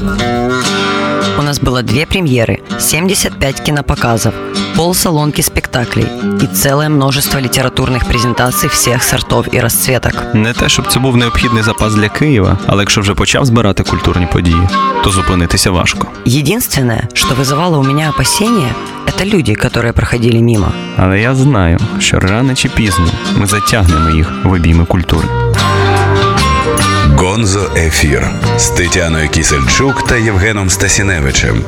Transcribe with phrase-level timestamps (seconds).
[0.00, 4.33] У нас было две премьеры, 75 кинопоказов,
[4.75, 6.05] полсалонки спектаклей
[6.41, 10.13] и целое множество литературных презентаций всех сортов і розцветок.
[10.33, 14.27] Не те, щоб це був необхідний запас для Києва, але якщо вже почав збирати культурні
[14.33, 14.67] події,
[15.03, 16.07] то зупинитися важко.
[16.25, 18.73] Единственное, что вызывало у меня опасения,
[19.07, 20.71] это люди, которые проходили мимо.
[20.97, 23.05] Але я знаю, що рано чи пізно
[23.37, 25.27] ми затягнемо їх в обійми культури.
[27.21, 31.63] Гонзо Ефір з Тетяною Кісельчук та Євгеном Стасіневичем.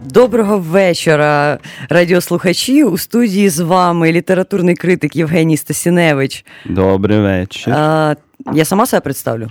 [0.00, 1.58] Доброго вечора,
[1.88, 2.84] радіослухачі.
[2.84, 6.44] У студії з вами літературний критик Євгеній Стасіневич.
[6.64, 7.74] Добрий вечір.
[7.76, 8.14] А,
[8.52, 9.48] я сама себе представлю.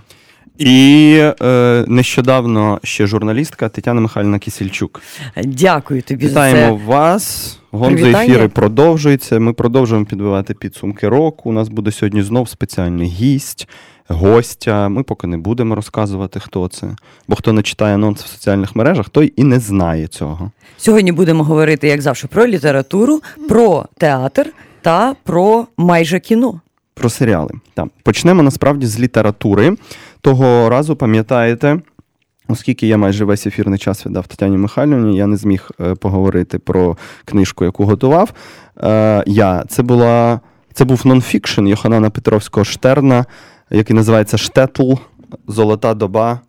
[0.59, 5.01] І е, нещодавно ще журналістка Тетяна Михайлівна Кісільчук.
[5.43, 6.85] Дякую тобі Вітаємо за це.
[6.85, 7.59] вас.
[7.71, 9.39] Гонзо ефіри продовжуються.
[9.39, 11.49] Ми продовжуємо підбивати підсумки року.
[11.49, 13.67] У нас буде сьогодні знов спеціальний гість,
[14.07, 14.89] гостя.
[14.89, 16.87] Ми поки не будемо розказувати, хто це.
[17.27, 20.51] Бо хто не читає анонси в соціальних мережах, той і не знає цього.
[20.77, 26.61] Сьогодні будемо говорити, як завжди, про літературу, про театр та про майже кіно.
[26.93, 27.51] Про серіали.
[27.73, 27.87] Так.
[28.03, 29.75] Почнемо насправді з літератури.
[30.21, 31.79] Того разу, пам'ятаєте,
[32.47, 36.97] оскільки я майже весь ефірний час віддав Тетяні Михайлівні, я не зміг е, поговорити про
[37.25, 38.33] книжку, яку готував.
[38.83, 39.63] Е, я.
[39.69, 40.39] Це, була,
[40.73, 43.25] це був нонфікшн Йоханана Петровського Штерна,
[43.69, 44.93] який називається Штетл
[45.47, 46.39] Золота доба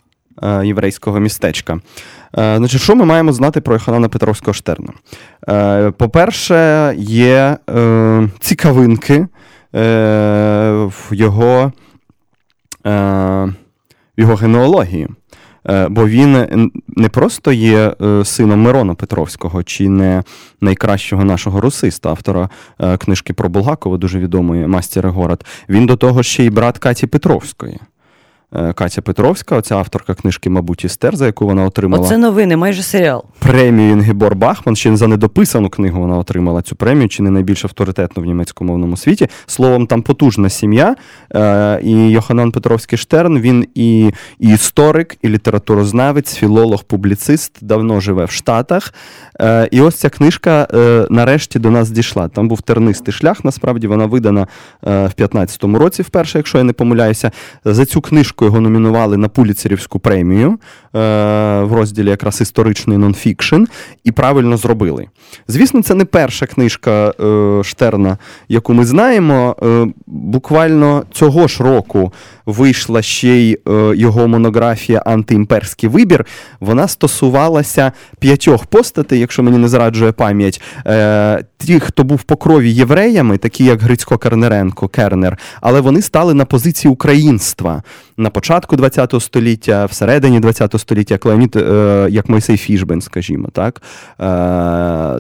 [0.42, 1.80] е, єврейського містечка.
[2.34, 4.92] Значить, що ми маємо знати про Йоханана Петровського Штерна?
[5.92, 7.56] По-перше, є
[8.40, 9.26] цікавинки
[9.72, 11.72] в його,
[12.84, 13.52] в
[14.16, 15.08] його генеалогії.
[15.68, 20.22] Е, Бо він не просто є е, сином Мирона Петровського, чи не
[20.60, 22.48] найкращого нашого русиста, автора
[22.80, 25.44] е, книжки про Булгакова, дуже відомої Мастер і город.
[25.68, 27.78] Він до того ще й брат Каті Петровської.
[28.56, 32.82] Е, Катя Петровська, оця авторка книжки, мабуть, Істер, за яку вона отримала Оце новини, майже
[32.82, 33.24] серіал.
[33.38, 34.76] премію Інгебор Бахман.
[34.76, 39.28] Ще за недописану книгу вона отримала цю премію, чи не найбільш авторитетну в німецькомовному світі.
[39.46, 40.96] Словом, там потужна сім'я.
[41.34, 48.24] Е, і Йоханан Петровський Штерн, він і, і історик, і літературознавець, філолог, публіцист, давно живе
[48.24, 48.94] в Штатах.
[49.40, 50.66] Е, і ось ця книжка
[51.10, 52.28] нарешті до нас дійшла.
[52.28, 53.44] Там був тернистий шлях.
[53.44, 54.46] Насправді вона видана
[54.82, 57.30] в 15-му році, вперше, якщо я не помиляюся.
[57.64, 60.58] За цю книжку його номінували на Пуліцерівську премію е,
[61.62, 63.64] в розділі якраз історичний нонфікшн,
[64.04, 65.06] і правильно зробили.
[65.48, 68.18] Звісно, це не перша книжка е, Штерна,
[68.48, 69.56] яку ми знаємо.
[69.62, 72.12] Е, буквально цього ж року
[72.46, 73.58] вийшла ще й
[73.94, 76.26] його монографія Антиімперський вибір.
[76.60, 80.62] Вона стосувалася п'ятьох постатей, якщо мені не зраджує пам'ять.
[81.58, 86.44] Ті, хто був по крові євреями, такі як Грицько Кернеренко, Кернер, але вони стали на
[86.44, 87.82] позиції українства
[88.16, 93.82] на початку ХХ століття, всередині ХХ століття, як Леонід, е, як Мойсей Фішбен, скажімо, так,
[94.20, 94.24] е,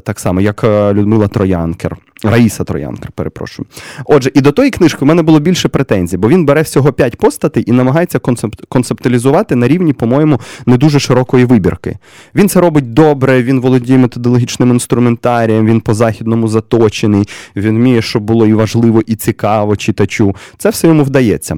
[0.00, 1.96] так само, як е, Людмила Троянкер.
[2.22, 3.66] Раїса Троянкер, перепрошую.
[4.04, 7.16] Отже, і до тої книжки в мене було більше претензій, бо він бере всього п'ять
[7.16, 11.98] постатей і намагається концепт, концептуалізувати на рівні, по-моєму, не дуже широкої вибірки.
[12.34, 18.46] Він це робить добре, він володіє методологічним інструментарієм, він по-західному заточений, він вміє, щоб було
[18.46, 20.36] і важливо, і цікаво читачу.
[20.58, 21.56] Це все йому вдається.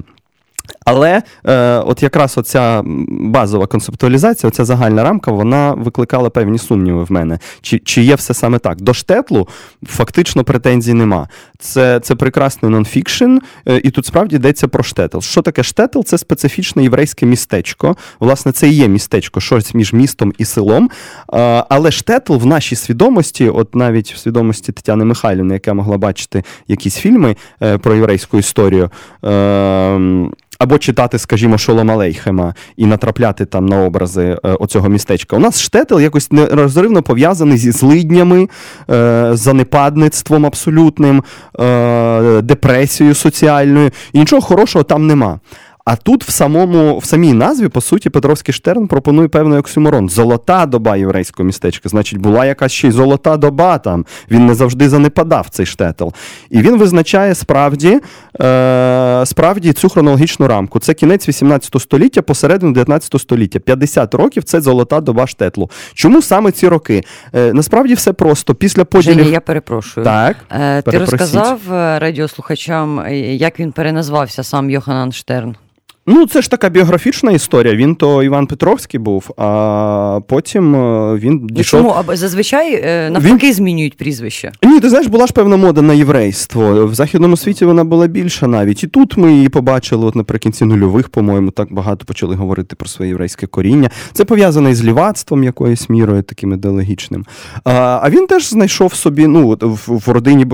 [0.85, 7.11] Але е, от якраз оця базова концептуалізація, оця загальна рамка, вона викликала певні сумніви в
[7.11, 7.39] мене.
[7.61, 8.81] Чи, чи є все саме так?
[8.81, 9.47] До штетлу
[9.85, 11.27] фактично претензій нема.
[11.59, 15.19] Це, це прекрасний нонфікшн, е, і тут справді йдеться про штетл.
[15.19, 16.01] Що таке штетл?
[16.01, 17.95] Це специфічне єврейське містечко.
[18.19, 20.89] Власне, це і є містечко, щось між містом і селом.
[21.33, 26.43] Е, але штетл в нашій свідомості, от навіть в свідомості Тетяни Михайлівни, яка могла бачити
[26.67, 28.89] якісь фільми е, про єврейську історію.
[29.25, 30.29] Е,
[30.63, 35.35] або читати, скажімо, Шолома Лейхема і натрапляти там на образи е, оцього містечка.
[35.35, 38.49] У нас штетел якось нерозривно пов'язаний зі злиднями,
[38.89, 41.23] е, занепадництвом абсолютним,
[41.59, 43.91] е, депресією соціальною.
[44.13, 45.39] І нічого хорошого там нема.
[45.85, 50.09] А тут в самому в самій назві, по суті, Петровський Штерн пропонує певний оксюморон.
[50.09, 51.89] Золота доба єврейського містечка.
[51.89, 54.05] Значить, була якась ще й золота доба там.
[54.31, 56.07] Він не завжди занепадав цей штетл.
[56.49, 57.99] І він визначає справді,
[58.41, 60.79] е, справді цю хронологічну рамку.
[60.79, 63.59] Це кінець 18 століття, посередину 19 століття.
[63.59, 65.69] 50 років це золота доба штетлу.
[65.93, 67.03] Чому саме ці роки?
[67.35, 68.55] Е, насправді все просто.
[68.55, 69.17] Після поділів.
[69.17, 70.03] Женя, я перепрошую.
[70.03, 75.55] Так, Е, Ти розказав е, радіослухачам, е, як він переназвався сам Йоханан Штерн?
[76.05, 77.75] Ну, це ж така біографічна історія.
[77.75, 81.79] Він то Іван Петровський був, а потім е, він Ну, дійшов.
[81.79, 81.95] чому?
[82.07, 84.51] А зазвичай е, навпаки змінюють прізвище.
[84.63, 86.85] Ні, ти знаєш, була ж певна мода на єврейство.
[86.85, 88.83] В західному світі вона була більша навіть.
[88.83, 93.09] І тут ми її побачили, от наприкінці нульових, по-моєму, так багато почали говорити про своє
[93.09, 93.89] єврейське коріння.
[94.13, 97.25] Це пов'язане із лівацтвом якоюсь мірою, таким ідеологічним.
[97.63, 99.57] А він теж знайшов собі, ну,
[99.87, 100.47] в, родині е,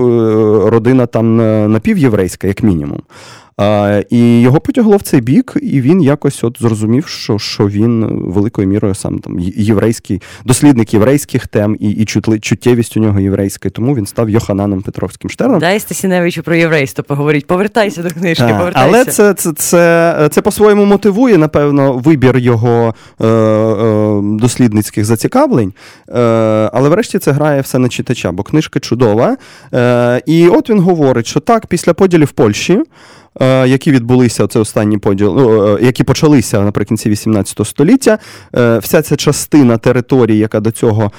[0.70, 1.36] родина там
[1.72, 3.00] напівєврейська, як мінімум.
[3.60, 8.06] А, І його потягло в цей бік, і він якось от зрозумів, що що він
[8.30, 13.70] великою мірою сам там єврейський дослідник єврейських тем і і чутли, чуттєвість у нього єврейська.
[13.70, 15.60] Тому він став Йохананом Петровським Штерном.
[15.60, 17.46] Дай Стасіневичу про єврейство поговорить.
[17.46, 18.88] Повертайся до книжки, а, повертайся.
[18.88, 25.72] Але це це, це, це по-своєму мотивує, напевно, вибір його е, е, дослідницьких зацікавлень.
[26.08, 26.12] Е,
[26.72, 29.36] Але врешті це грає все на читача, бо книжка чудова.
[29.74, 32.82] Е, І от він говорить, що так, після поділів Польщі.
[33.40, 38.18] Е, які відбулися це останні поділ, ну, е, які почалися наприкінці 18 століття.
[38.56, 41.10] Е, вся ця частина території, яка до цього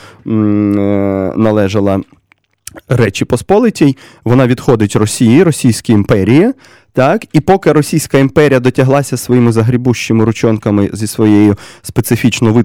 [1.36, 2.02] належала
[2.90, 6.54] Речі Посполитій, вона відходить Росії, Російській імперії.
[6.94, 12.64] Так, і поки Російська імперія дотяглася своїми загрібущими ручонками зі своєю специфічно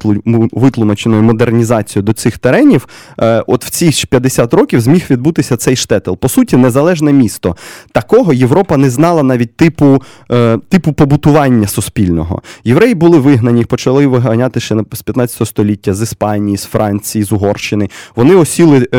[0.52, 2.88] витлумаченою модернізацією до цих теренів,
[3.20, 6.19] е, от в ці 50 років зміг відбутися цей штетел.
[6.19, 7.56] По суті, незалежне місто.
[7.93, 12.43] Такого Європа не знала навіть типу е, типу побутування суспільного.
[12.64, 17.88] Євреї були вигнані, почали виганяти ще з 15 століття з Іспанії, з Франції, з Угорщини.
[18.17, 18.99] Вони осіли е,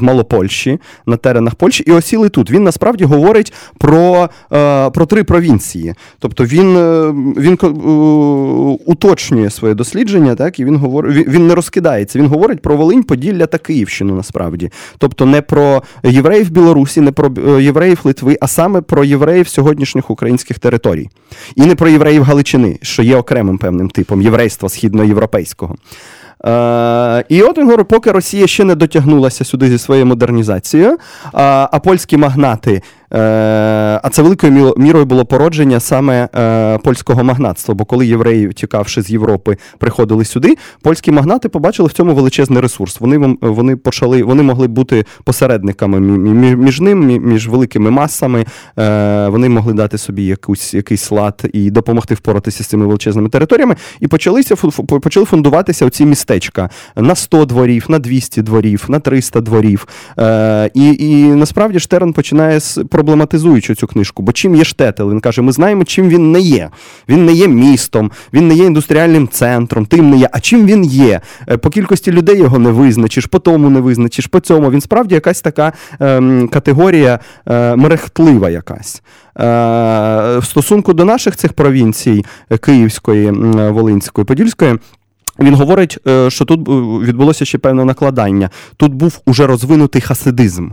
[0.00, 2.50] в Малопольщі на теренах Польщі і осіли тут.
[2.50, 4.28] Він насправді говорить про.
[4.60, 5.94] Е, про три провінції.
[6.18, 7.66] Тобто він е, він е,
[8.86, 12.18] уточнює своє дослідження, так і він говорить, він не розкидається.
[12.18, 14.70] Він говорить про Волинь, Поділля та Київщину насправді.
[14.98, 17.30] Тобто не про євреїв Білорусі, не про
[17.60, 21.08] євреїв Литви, а саме про євреїв сьогоднішніх українських територій.
[21.56, 25.76] І не про євреїв Галичини, що є окремим певним типом єврейства східноєвропейського.
[26.46, 30.98] Е, І от він говорить, поки Росія ще не дотягнулася сюди зі своєю модернізацією,
[31.32, 32.82] а, а польські магнати
[34.02, 37.74] а це великою мірою було породження саме е, польського магнатства.
[37.74, 43.00] Бо коли євреї, тікавши з Європи, приходили сюди, польські магнати побачили в цьому величезний ресурс.
[43.00, 46.00] Вони вони почали, вони могли бути посередниками
[46.56, 48.44] між ним, між великими масами.
[48.78, 53.76] Е, вони могли дати собі якусь якийсь лад і допомогти впоратися з цими величезними територіями.
[54.00, 59.86] І почалися почали фундуватися оці містечка на 100 дворів, на 200 дворів, на 300 дворів.
[60.74, 64.22] І і насправді Штерн починає з проблематизуючи цю книжку.
[64.22, 65.10] Бо чим є штетел?
[65.10, 66.70] Він каже: ми знаємо, чим він не є.
[67.08, 70.28] Він не є містом, він не є індустріальним центром, тим не є.
[70.32, 71.20] А чим він є?
[71.48, 74.70] Е, по кількості людей його не визначиш, по тому не визначиш, по цьому.
[74.70, 79.02] Він справді якась така ем, категорія е, мерехтлива якась.
[79.38, 79.42] Е,
[80.38, 83.30] в стосунку до наших цих провінцій е, Київської,
[83.70, 84.78] Волинської, Подільської.
[85.38, 85.98] Він говорить,
[86.28, 86.68] що тут
[87.08, 88.50] відбулося ще певне накладання.
[88.76, 90.68] Тут був уже розвинутий хасидизм.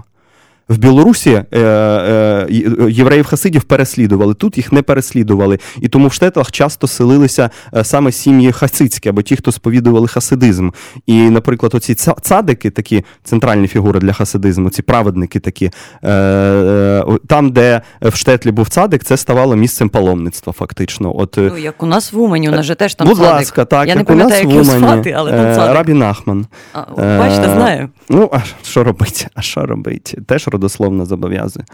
[0.69, 2.47] В Білорусі е, е,
[2.89, 5.59] євреїв хасидів переслідували, тут їх не переслідували.
[5.81, 10.69] І тому в штетах часто селилися е, саме сім'ї хасидські або ті, хто сповідували хасидизм.
[11.05, 15.71] І, наприклад, оці цадики, такі центральні фігури для хасидизму, ці праведники такі,
[16.03, 21.17] е, е, там, де в штетлі був цадик, це ставало місцем паломництва, фактично.
[21.17, 23.31] От, е, ну, Як у нас в Умані, у нас же теж там Будь цадик.
[23.31, 25.75] ласка, так, Я як не у нас в як Умані, звати, але там цадик.
[25.75, 26.45] Рабі Нахман.
[26.73, 27.89] А, Бачите, знаю.
[28.09, 29.27] Ну, а що робити?
[29.35, 30.21] А що робити?
[30.27, 31.65] Теж родословно зобов'язує.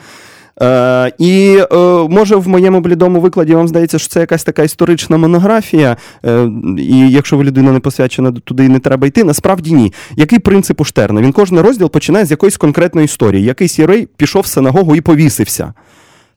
[0.61, 1.75] Е, І е,
[2.09, 7.11] може в моєму блідому викладі вам здається, що це якась така історична монографія, е, і
[7.11, 9.93] якщо ви людина не посвячена туди не треба йти, насправді ні.
[10.15, 11.21] Який принцип у Штерна?
[11.21, 13.43] Він кожен розділ починає з якоїсь конкретної історії.
[13.43, 15.73] Якийсь єрей пішов в синагогу і повісився.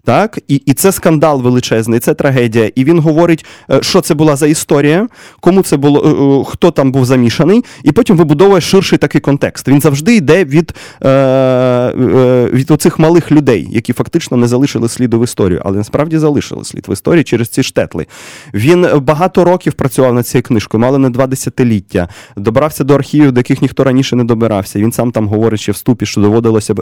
[0.07, 2.71] Так, і і це скандал величезний, це трагедія.
[2.75, 5.09] І він говорить, е, що це була за історія,
[5.41, 9.69] кому це було, е, е, хто там був замішаний, і потім вибудовує ширший такий контекст.
[9.69, 10.75] Він завжди йде від
[12.53, 16.89] від оцих малих людей, які фактично не залишили сліду в історію, але насправді залишили слід
[16.89, 18.07] в історії через ці штетли.
[18.55, 22.09] Він багато років працював над цією книжкою, мало не два десятиліття.
[22.37, 24.79] Добрався до архівів, до яких ніхто раніше не добирався.
[24.79, 26.75] Він сам там говорить ще в ступі, що доводилося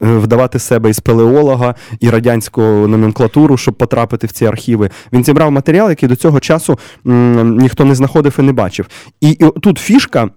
[0.00, 4.90] вдавати себе і спелеолога, і радянського радянську номенклатуру, щоб потрапити в ці архіви.
[5.12, 8.86] Він зібрав матеріал, який до цього часу м, ніхто не знаходив і не бачив.
[9.20, 10.30] І, і тут фішка.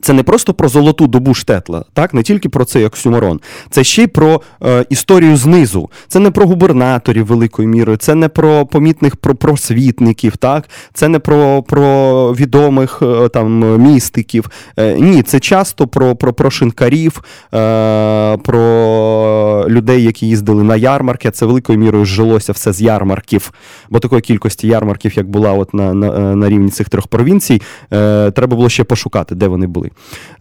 [0.00, 3.40] Це не просто про золоту добу штетла, так не тільки про цей оксюморон,
[3.70, 5.90] це ще й про е, історію знизу.
[6.08, 11.18] Це не про губернаторів великою мірою, це не про помітних про просвітників, так це не
[11.18, 14.50] про про відомих е, там містиків.
[14.76, 17.22] Е, ні, це часто про про, про шинкарів,
[17.54, 21.30] е, про людей, які їздили на ярмарки.
[21.30, 23.52] Це великою мірою жилося все з ярмарків.
[23.90, 28.30] Бо такої кількості ярмарків, як була от на на, на рівні цих трьох провінцій, е,
[28.30, 29.77] треба було ще пошукати, де вони були.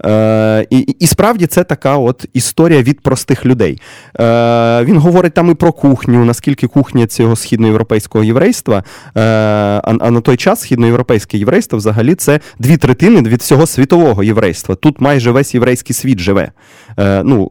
[0.06, 3.82] Е, І і справді це така от історія від простих людей.
[4.20, 10.12] Е, Він говорить там і про кухню, наскільки кухня цього східноєвропейського єврейства, е, а, а
[10.12, 14.76] на той час східноєвропейське єврейство взагалі це дві третини від всього світового єврейства.
[14.76, 16.52] Тут майже весь єврейський світ живе.
[17.00, 17.48] Е, ну,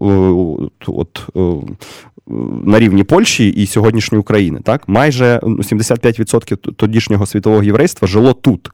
[0.87, 1.28] от,
[2.64, 4.61] на рівні Польщі і сьогоднішньої України.
[4.64, 4.83] Так?
[4.87, 8.71] Майже 75% тодішнього світового єврейства жило тут.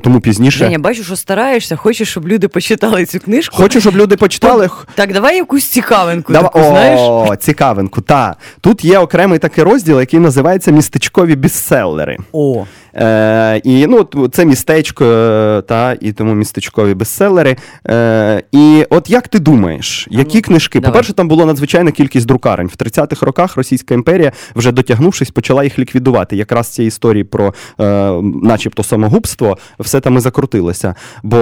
[0.00, 0.68] Тому пізніше.
[0.72, 3.56] Я бачу, що стараєшся, хочеш, щоб люди почитали цю книжку.
[3.56, 4.70] Хочу, щоб люди почитали.
[4.94, 6.32] Так, давай якусь цікавинку.
[6.32, 6.42] Дав...
[6.42, 7.00] таку, знаєш?
[7.02, 8.36] О, цікавинку, так.
[8.60, 12.16] Тут є окремий такий розділ, який називається Містечкові бестселери.
[12.32, 12.64] О.
[12.96, 17.56] Е, І ну, це містечко, е, та, і тому містечкові бестселери.
[17.88, 20.80] Е, І от як ти думаєш, які ну, книжки?
[20.80, 20.92] Давай.
[20.92, 22.66] По-перше, там була надзвичайна кількість друкарень.
[22.66, 26.36] В 30-х роках Російська імперія, вже дотягнувшись, почала їх ліквідувати.
[26.36, 28.12] Якраз ці історії про, е,
[28.42, 30.94] начебто, самогубство, все там і закрутилося.
[31.22, 31.36] Бо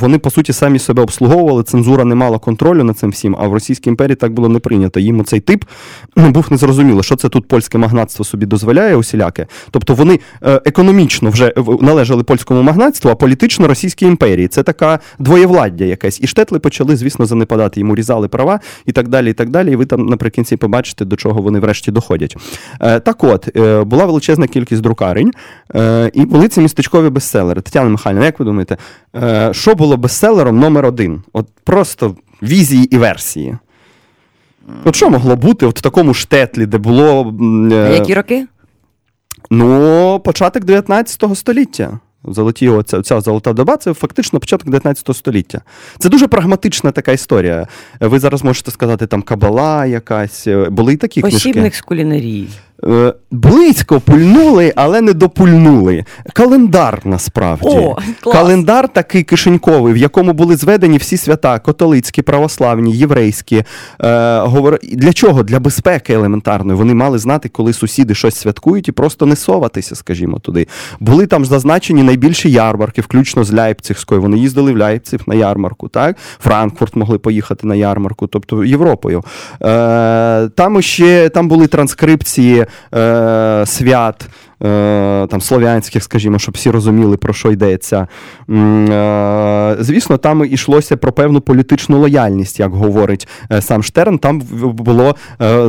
[0.00, 3.52] вони, по суті, самі себе обслуговували, цензура не мала контролю над цим всім, а в
[3.52, 5.00] Російській імперії так було не прийнято.
[5.00, 5.64] Їм цей тип
[6.16, 9.46] був незрозуміло, що це тут польське магнатство собі дозволяє усіляке.
[9.70, 14.48] Тобто вони е, економічно економічно вже належали польському магнатству, а політично Російській імперії.
[14.48, 16.20] Це така двоєвладдя якесь.
[16.20, 17.80] І штетли почали, звісно, занепадати.
[17.80, 19.30] Йому різали права і так далі.
[19.30, 19.72] І так далі.
[19.72, 22.36] І ви там наприкінці побачите, до чого вони врешті доходять.
[22.80, 25.32] Е, так от, е, була величезна кількість друкарень,
[25.74, 27.60] е, і були ці містечкові бестселери.
[27.60, 28.76] Тетяна Михайлівна, як ви думаєте,
[29.52, 31.22] що було бестселером номер один?
[31.32, 33.56] От просто візії і версії.
[34.84, 37.34] От що могло бути от в такому штетлі, де було.
[37.92, 38.46] Які роки?
[39.50, 41.98] Ну, початок 19 століття.
[42.24, 45.60] Золоті, оця, ця золота доба це фактично початок 19 століття.
[45.98, 47.66] Це дуже прагматична така історія.
[48.00, 50.48] Ви зараз можете сказати, там кабала якась.
[50.70, 51.78] Були й такі Посібник книжки.
[51.78, 52.48] з кулінарії.
[52.84, 56.04] Е, близько пульнули, але не допульнули.
[56.32, 57.68] Календар насправді.
[57.68, 58.36] О, клас.
[58.36, 63.56] Календар такий кишеньковий, в якому були зведені всі свята: католицькі, православні, єврейські.
[63.56, 63.64] Е.
[64.92, 65.42] Для чого?
[65.42, 66.78] Для безпеки елементарної.
[66.78, 70.66] Вони мали знати, коли сусіди щось святкують, і просто не соватися, скажімо, туди.
[71.00, 74.22] Були там зазначені найбільші ярмарки, включно з Ляйпцигською.
[74.22, 75.88] Вони їздили в Ляйпциг на ярмарку.
[75.88, 76.16] так?
[76.40, 79.24] Франкфурт могли поїхати на ярмарку, тобто Європою.
[79.62, 84.28] Е, Там ще там були транскрипції е, свят
[85.28, 88.06] там слов'янських, скажімо, щоб всі розуміли, про що йдеться.
[88.50, 94.18] Е, звісно, там йшлося про певну політичну лояльність, як говорить е, сам Штерн.
[94.18, 95.16] Там було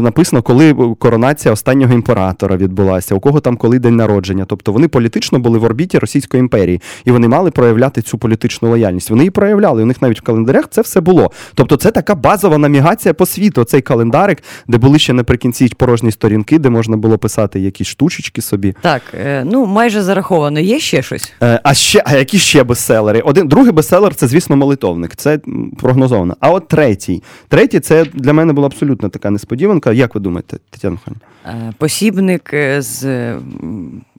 [0.01, 4.45] написано, коли коронація останнього імператора відбулася, у кого там коли день народження.
[4.45, 9.09] Тобто вони політично були в орбіті Російської імперії, і вони мали проявляти цю політичну лояльність.
[9.09, 9.83] Вони її проявляли.
[9.83, 11.31] У них навіть в календарях це все було.
[11.53, 13.63] Тобто, це така базова намігація по світу.
[13.63, 18.75] Цей календарик, де були ще наприкінці порожні сторінки, де можна було писати якісь штучечки собі.
[18.81, 20.59] Так, е, ну майже зараховано.
[20.59, 21.33] Є ще щось?
[21.43, 23.21] Е, а ще а які ще бестселери?
[23.21, 25.15] Один другий бестселер це, звісно, молитовник.
[25.15, 25.39] Це
[25.79, 26.35] прогнозовано.
[26.39, 27.23] А от третій.
[27.47, 29.91] Третій це для мене була абсолютно така несподіванка.
[29.91, 31.67] Як ви думаєте, Тетяна Михайлівна?
[31.69, 33.33] Е, посібник з.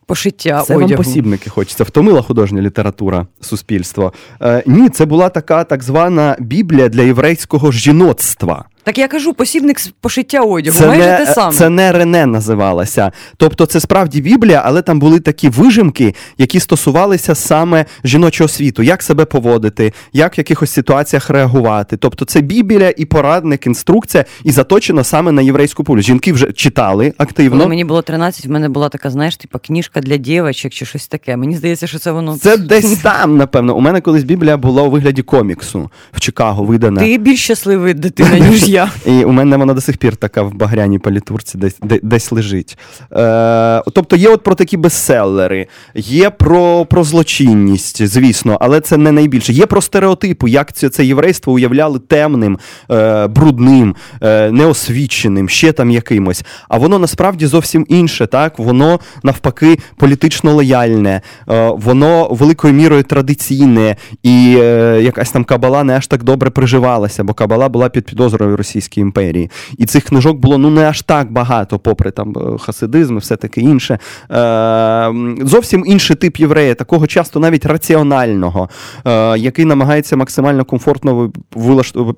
[0.07, 0.89] Пошиття це одягу.
[0.89, 1.85] вам посібники хочеться.
[1.85, 4.13] Втомила художня література суспільство.
[4.43, 8.65] Е, Ні, це була така так звана Біблія для єврейського жіноцтва.
[8.89, 10.79] Так я кажу, посібник з пошиття одягу.
[10.79, 11.53] Це майже не, те саме.
[11.53, 13.13] Це не Рене називалася.
[13.37, 19.03] Тобто, це справді Біблія, але там були такі вижимки, які стосувалися саме жіночого світу, як
[19.03, 21.97] себе поводити, як в якихось ситуаціях реагувати.
[21.97, 26.07] Тобто, це Біблія і порадник, інструкція, і заточена саме на єврейську публіку.
[26.07, 27.57] Жінки вже читали активно.
[27.59, 31.09] Коли мені було 13, в мене була така, знаєш, типа книжка для дівчаток чи щось
[31.09, 31.37] таке.
[31.37, 32.39] Мені здається, що це воно.
[32.39, 33.77] Це десь там, напевно.
[33.77, 37.01] У мене колись Біблія була у вигляді коміксу в Чикаго видана.
[37.01, 38.78] Ти більш щасливий дитина, ніж я.
[39.07, 42.79] І у мене вона до сих пір така в багряній палітурці десь десь лежить.
[43.13, 49.13] Е, Тобто є от про такі бестселери, є про про злочинність, звісно, але це не
[49.13, 49.53] найбільше.
[49.53, 52.59] Є про стереотипи, як це це єврейство уявляли темним,
[52.91, 56.45] е, брудним, е, неосвіченим, ще там якимось.
[56.69, 58.27] А воно насправді зовсім інше.
[58.27, 58.59] так?
[58.59, 61.21] Воно навпаки політично лояльне,
[61.51, 67.25] е, воно великою мірою традиційне, і е, якась там кабала не аж так добре приживалася,
[67.25, 69.51] бо кабала була під підозрою Російській імперії.
[69.79, 73.37] І цих книжок було ну не аж так багато, попри там е, хасидизм і все
[73.37, 73.99] таке інше.
[74.31, 78.69] Е, Зовсім інший тип єврея, такого часто навіть раціонального,
[79.05, 81.33] е, який намагається максимально комфортно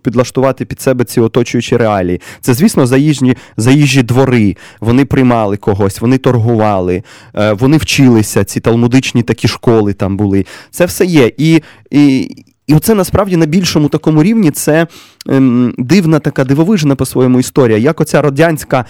[0.03, 2.21] підлаштувати під себе ці оточуючі реалії.
[2.41, 4.57] Це, звісно, заїжджі, заїжджі двори.
[4.81, 7.03] Вони приймали когось, вони торгували,
[7.35, 10.47] е, вони вчилися, ці талмудичні такі школи там були.
[10.71, 11.33] Це все є.
[11.37, 12.31] І, і,
[12.71, 14.87] і оце насправді на більшому такому рівні це
[15.29, 17.79] ем, дивна така дивовижна по-своєму історія.
[17.79, 18.85] Як оця радянська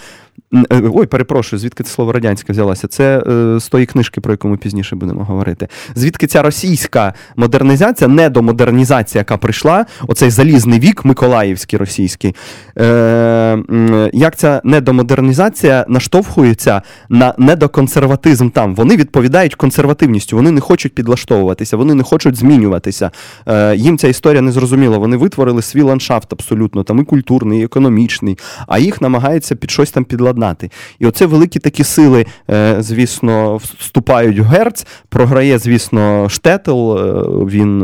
[0.93, 2.87] ой, перепрошую, звідки це слово радянське взялося?
[2.87, 5.67] Це е, з тої книжки, про яку ми пізніше будемо говорити.
[5.95, 12.35] Звідки ця російська модернізація, недомодернізація, яка прийшла, оцей залізний вік, Миколаївський російський.
[12.77, 18.75] Е, Як ця недомодернізація наштовхується на недоконсерватизм там?
[18.75, 23.11] Вони відповідають консервативністю, вони не хочуть підлаштовуватися, вони не хочуть змінюватися.
[23.47, 24.97] Е, Їм ця історія не зрозуміла.
[24.97, 29.91] Вони витворили свій ландшафт абсолютно, там і культурний, і економічний, а їх намагаються під щось
[29.91, 30.69] там підладнати обладнати.
[30.99, 34.85] І оце великі такі сили, е, звісно, вступають в герц.
[35.09, 37.81] Програє, звісно, штетл, е, він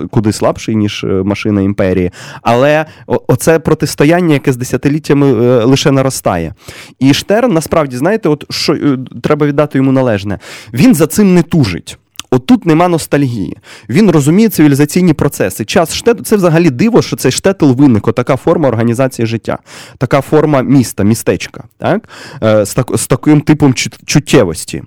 [0.00, 2.10] е, куди слабший, ніж машина імперії.
[2.42, 5.32] Але оце протистояння, яке з десятиліттями
[5.64, 6.54] лише наростає.
[6.98, 10.38] І Штерн, насправді, знаєте, от що треба віддати йому належне,
[10.72, 11.98] він за цим не тужить.
[12.34, 13.56] Отут нема ностальгії.
[13.88, 15.64] Він розуміє цивілізаційні процеси.
[15.64, 19.58] Час штету це взагалі диво, що цей штетл виник, така форма організації життя,
[19.98, 22.08] така форма міста, містечка, так?
[22.42, 23.74] Е, з, так, з таким типом
[24.06, 24.82] чуттєвості.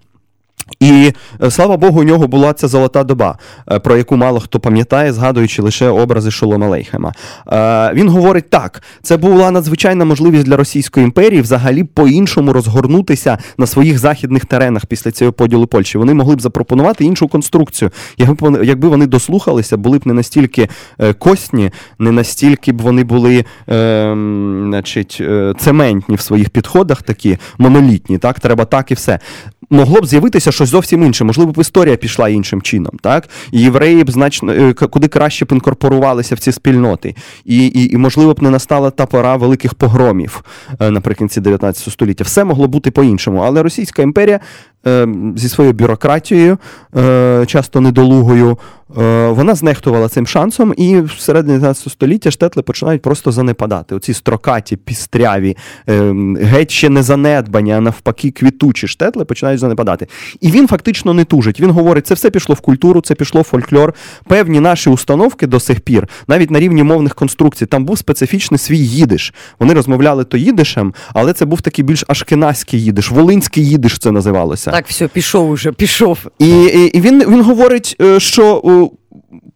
[0.79, 3.37] І е, слава Богу, у нього була ця золота доба,
[3.71, 7.13] е, про яку мало хто пам'ятає, згадуючи лише образи Шолома Лейхема.
[7.51, 13.67] Е, він говорить так: це була надзвичайна можливість для Російської імперії взагалі по-іншому розгорнутися на
[13.67, 15.97] своїх західних теренах після цього поділу Польщі.
[15.97, 17.91] Вони могли б запропонувати іншу конструкцію.
[18.63, 20.69] Якби вони дослухалися, були б не настільки
[21.19, 24.13] косні, не настільки б вони були е,
[24.67, 25.21] значить,
[25.59, 28.17] цементні в своїх підходах, такі монолітні.
[28.17, 29.19] Так, треба так і все.
[29.69, 31.23] Могло б з'явитися щось зовсім інше.
[31.23, 33.29] Можливо, б історія пішла іншим чином, так?
[33.51, 37.15] І євреї б значно е, куди краще б інкорпорувалися в ці спільноти.
[37.45, 40.43] І, і, і можливо б не настала та пора великих погромів
[40.79, 42.23] е, наприкінці 19 століття.
[42.23, 43.39] Все могло бути по-іншому.
[43.39, 44.39] Але Російська імперія
[44.87, 46.57] Е, зі своєю бюрократією,
[47.45, 48.57] часто недолугою,
[49.29, 53.95] вона знехтувала цим шансом, і в середині 19 століття штетли починають просто занепадати.
[53.95, 55.57] Оці строкаті, пістряві,
[56.41, 60.07] геть ще не занедбані, а навпаки, квітучі штетли починають занепадати.
[60.51, 61.59] Він фактично не тужить.
[61.59, 63.93] Він говорить, це все пішло в культуру, це пішло в фольклор.
[64.27, 68.79] Певні наші установки до сих пір, навіть на рівні мовних конструкцій, там був специфічний свій
[68.79, 69.33] їдиш.
[69.59, 74.71] Вони розмовляли то їдишем, але це був такий більш ашкеназький їдиш, волинський їдиш це називалося.
[74.71, 76.19] Так, все, пішов уже, пішов.
[76.39, 78.61] І і, і він він говорить, е, що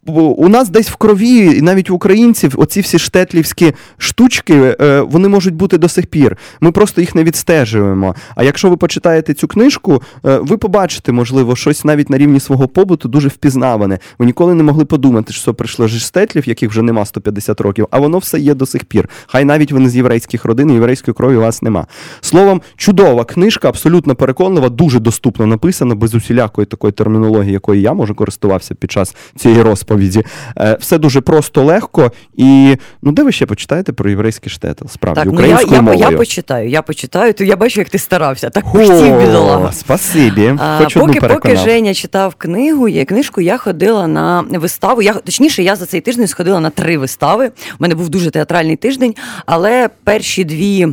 [0.08, 5.28] у нас десь в крові, і навіть у українців, оці всі штетлівські штучки, е, вони
[5.28, 6.38] можуть бути до сих пір.
[6.62, 8.16] Ми просто їх не відстежуємо.
[8.36, 12.68] А якщо ви почитаєте цю книжку, е, ви побачите, можливо, щось навіть на рівні свого
[12.68, 14.00] побуту дуже впізнаване.
[14.20, 18.00] Ви ніколи не могли подумати, що прийшло ж штетлів, яких вже нема 150 років, а
[18.00, 19.10] воно все є до сих пір.
[19.28, 21.88] Хай навіть ви не з єврейських родин, єврейської крові у вас нема.
[22.22, 28.14] Словом, чудова книжка, абсолютно переконлива, дуже доступно написана, без усілякої такої термінології, якої я може
[28.14, 30.24] користувався під час цієї розповіді розповіді.
[30.58, 32.12] Е, все дуже просто, легко.
[32.36, 34.86] І ну, де ви ще почитаєте про єврейський штетл?
[34.88, 36.00] Справді, так, українською ну, я, мовою.
[36.00, 38.50] Я, я почитаю, я почитаю, то я бачу, як ти старався.
[38.50, 39.72] Так хотів бідолага.
[39.72, 40.56] Спасибі.
[40.78, 45.02] Хоч поки, поки Женя читав книгу, є книжку, я ходила на виставу.
[45.02, 47.48] Я, Точніше, я за цей тиждень сходила на три вистави.
[47.48, 50.88] У мене був дуже театральний тиждень, але перші дві.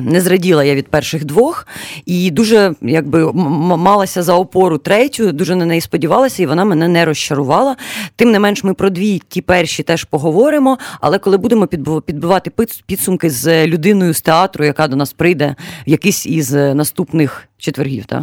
[0.00, 1.66] Не зраділа я від перших двох
[2.06, 7.04] і дуже якби малася за опору третю, дуже на неї сподівалася, і вона мене не
[7.04, 7.76] розчарувала.
[8.16, 10.78] Тим не менш, ми про дві ті перші теж поговоримо.
[11.00, 11.66] Але коли будемо
[12.06, 12.50] підбивати
[12.86, 18.22] підсумки з людиною з театру, яка до нас прийде в якийсь із наступних четвергів, так?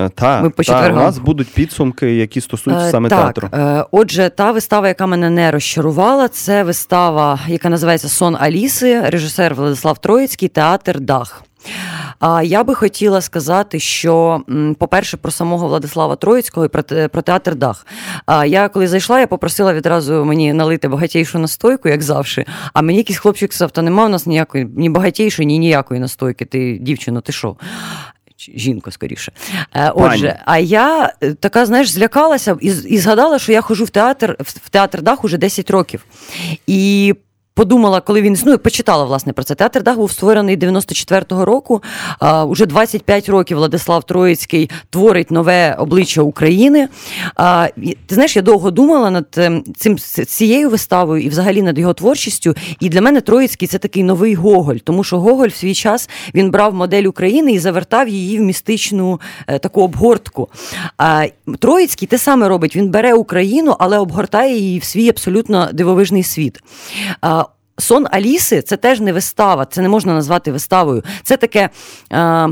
[0.00, 3.48] Е, та, та, у нас будуть підсумки, які стосуються е, саме так, театру.
[3.54, 9.54] Е, отже, та вистава, яка мене не розчарувала, це вистава, яка називається Сон Аліси, режисер
[9.54, 11.42] Владислав Троїцький, театр Дах.
[12.20, 14.42] А я би хотіла сказати, що,
[14.78, 17.86] по-перше, про самого Владислава Троїцького і про, про театр Дах.
[18.26, 22.44] А я коли зайшла, я попросила відразу мені налити багатійшу настойку, як завжди.
[22.72, 26.44] А мені якийсь хлопчик сказав, та нема у нас ніякої ні багатійшої, ні ніякої настойки.
[26.44, 27.56] Ти, дівчино, ти що?
[28.54, 29.32] Жінка скоріше.
[29.74, 33.90] Отже, отже, а я е, така, знаєш, злякалася і і згадала, що я ходжу в
[33.90, 36.04] театр в театр Дах уже 10 років.
[36.66, 37.14] І
[37.54, 39.54] подумала, коли він існує, почитала власне про це.
[39.54, 41.82] Театр Дах був створений 94-го року.
[42.18, 46.88] А, Уже 25 років Владислав Троїцький творить нове обличчя України.
[47.36, 47.68] А,
[48.06, 52.54] Ти знаєш, я довго думала над ем, цим цією виставою і взагалі над його творчістю.
[52.80, 56.50] І для мене Троїцький це такий новий Гоголь, тому що Гоголь в свій час він
[56.50, 60.48] брав модель України і завертав її в містичну е, таку обгортку.
[60.98, 61.26] А
[61.58, 66.58] Троїцький те саме робить: він бере Україну, але обгортає її в свій абсолютно дивовижний світ.
[67.78, 71.02] Сон Аліси це теж не вистава, це не можна назвати виставою.
[71.22, 71.70] Це таке.
[72.12, 72.48] Е,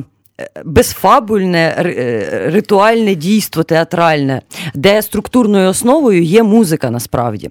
[0.64, 4.42] Безфабульне е, ритуальне дійство театральне,
[4.74, 7.50] де структурною основою є музика насправді.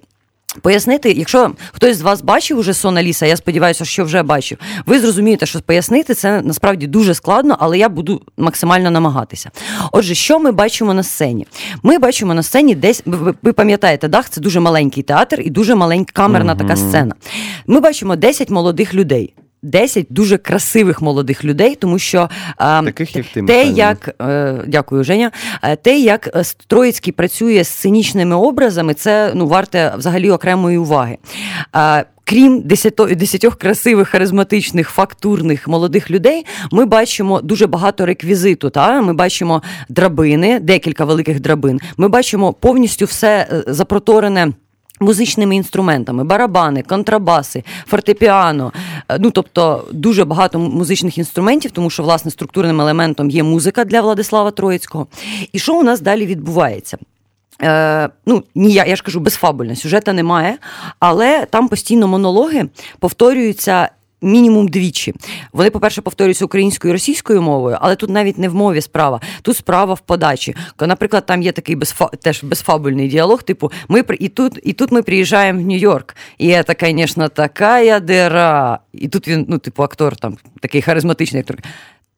[0.62, 5.00] Пояснити, якщо хтось з вас бачив уже сон Аліса, я сподіваюся, що вже бачив, ви
[5.00, 9.50] зрозумієте, що пояснити це насправді дуже складно, але я буду максимально намагатися.
[9.92, 11.46] Отже, що ми бачимо на сцені?
[11.82, 15.74] Ми бачимо на сцені десь, ви, ви пам'ятаєте, дах це дуже маленький театр і дуже
[15.74, 17.14] маленька камерна така сцена.
[17.66, 19.34] Ми бачимо 10 молодих людей.
[19.62, 25.30] 10 дуже красивих молодих людей, тому що Таких, як ти, те, як е, дякую, Женя,
[25.62, 31.18] е, те, як е, Троїцький працює з сценічними образами, це ну варте взагалі окремої уваги.
[32.24, 32.62] Крім
[33.16, 38.70] десятьох красивих, харизматичних, фактурних молодих людей, ми бачимо дуже багато реквізиту.
[38.70, 39.00] Та?
[39.00, 41.80] Ми бачимо драбини, декілька великих драбин.
[41.96, 44.52] Ми бачимо повністю все запроторене.
[45.00, 48.72] Музичними інструментами, барабани, контрабаси, фортепіано,
[49.08, 54.00] е, ну тобто дуже багато музичних інструментів, тому що власне структурним елементом є музика для
[54.00, 55.06] Владислава Троїцького.
[55.52, 56.98] І що у нас далі відбувається?
[57.62, 60.58] Е, Ну, ні, я, я ж кажу, безфабульно, сюжета немає,
[60.98, 63.88] але там постійно монологи повторюються
[64.22, 65.14] мінімум двічі.
[65.52, 69.56] Вони, по-перше, повторюються українською і російською мовою, але тут навіть не в мові справа, тут
[69.56, 70.56] справа в подачі.
[70.80, 72.06] Наприклад, там є такий безфа...
[72.06, 76.16] теж безфабульний діалог, типу, ми і тут і тут ми приїжджаємо в Нью-Йорк.
[76.38, 78.78] І це, звісно, така дира.
[78.92, 81.62] І тут він, ну, типу, актор там такий харизматичний актор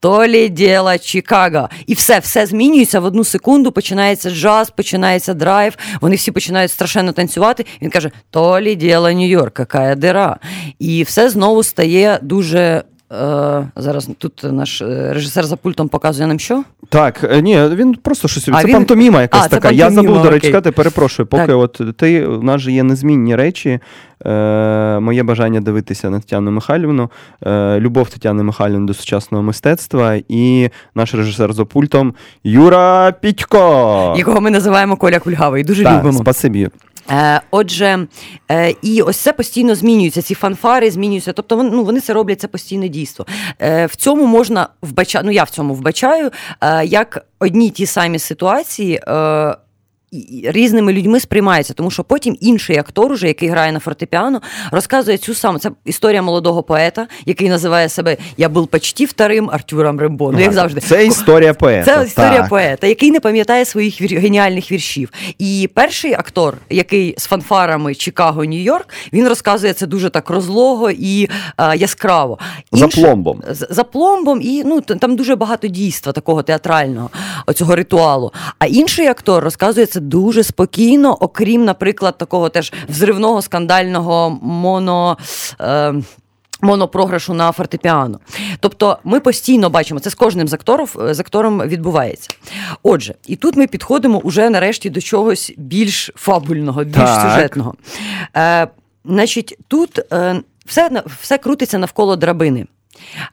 [0.02, 1.68] то лі діла Чикаго.
[1.86, 3.72] І все все змінюється в одну секунду.
[3.72, 5.76] Починається джаз, починається драйв.
[6.00, 7.66] Вони всі починають страшенно танцювати.
[7.82, 10.36] Він каже: то лі діла Нью-Йорк, яка дира.
[10.78, 12.82] І все знову стає дуже
[13.12, 16.64] Е, зараз тут наш е, режисер за пультом показує нам що?
[16.88, 18.48] Так, е, ні, він просто щось.
[18.48, 18.75] А, це він...
[18.75, 19.68] пантоміма якась а, така.
[19.68, 21.57] Пантоміма, Я забув, до речі, сказати, перепрошую, поки так.
[21.57, 23.81] от ти у нас же є незмінні речі.
[24.27, 27.11] Е, Моє бажання дивитися на Тетяну Михайлівну,
[27.46, 34.14] е, любов Тетяни Михайлівни до сучасного мистецтва і наш режисер за пультом Юра Пітько.
[34.16, 35.64] Якого ми називаємо Коля Кульгавий.
[35.64, 36.18] Дуже так, любимо.
[36.18, 36.68] Спасибі.
[37.10, 38.06] Е, отже,
[38.50, 40.22] е, і ось це постійно змінюється.
[40.22, 41.32] Ці фанфари змінюються.
[41.32, 43.26] Тобто, ну, вони це роблять це постійне дійство.
[43.60, 46.30] Е, в цьому можна вбачати, ну я в цьому вбачаю,
[46.84, 49.00] як одні ті самі ситуації
[50.44, 55.35] різними людьми сприймається, тому що потім інший актор, уже, який грає на фортепіано, розказує цю
[55.35, 60.33] саму це історія молодого поета, який називає себе Я був почти вторим Артюром Рембо.
[60.33, 61.96] Ну, як завжди, це історія поета.
[61.96, 62.48] Це історія так.
[62.48, 64.20] поета, який не пам'ятає своїх вір...
[64.20, 65.12] геніальних віршів.
[65.38, 71.29] І перший актор, який з фанфарами Чикаго, Нью-Йорк, він розказує це дуже так розлого і
[71.57, 72.38] а, яскраво.
[72.72, 73.03] Інший...
[73.03, 73.42] За пломбом.
[73.51, 77.11] За пломбом, і ну там дуже багато дійства такого театрального,
[77.46, 78.33] оцього ритуалу.
[78.59, 85.18] А інший актор розказує це дуже спокійно, окрім, наприклад, такого теж взривного скандального моно.
[85.60, 85.94] Е,
[86.64, 88.20] Монопрограшу на фортепіано.
[88.60, 92.30] Тобто ми постійно бачимо, це з кожним з акторів, з актором відбувається.
[92.82, 97.32] Отже, і тут ми підходимо уже нарешті до чогось більш фабульного, більш так.
[97.32, 97.74] сюжетного.
[98.36, 98.68] Е,
[99.04, 102.66] Значить, тут е, все, все крутиться навколо драбини.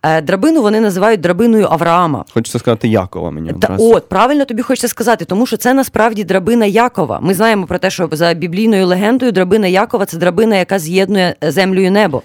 [0.03, 2.25] Е, драбину вони називають драбиною Авраама.
[2.33, 3.53] Хочеться сказати Якова мені.
[3.61, 7.19] Та, От, правильно тобі хочеться сказати, тому що це насправді драбина Якова.
[7.21, 11.81] Ми знаємо про те, що за біблійною легендою драбина Якова це драбина, яка з'єднує землю
[11.81, 12.21] і небо.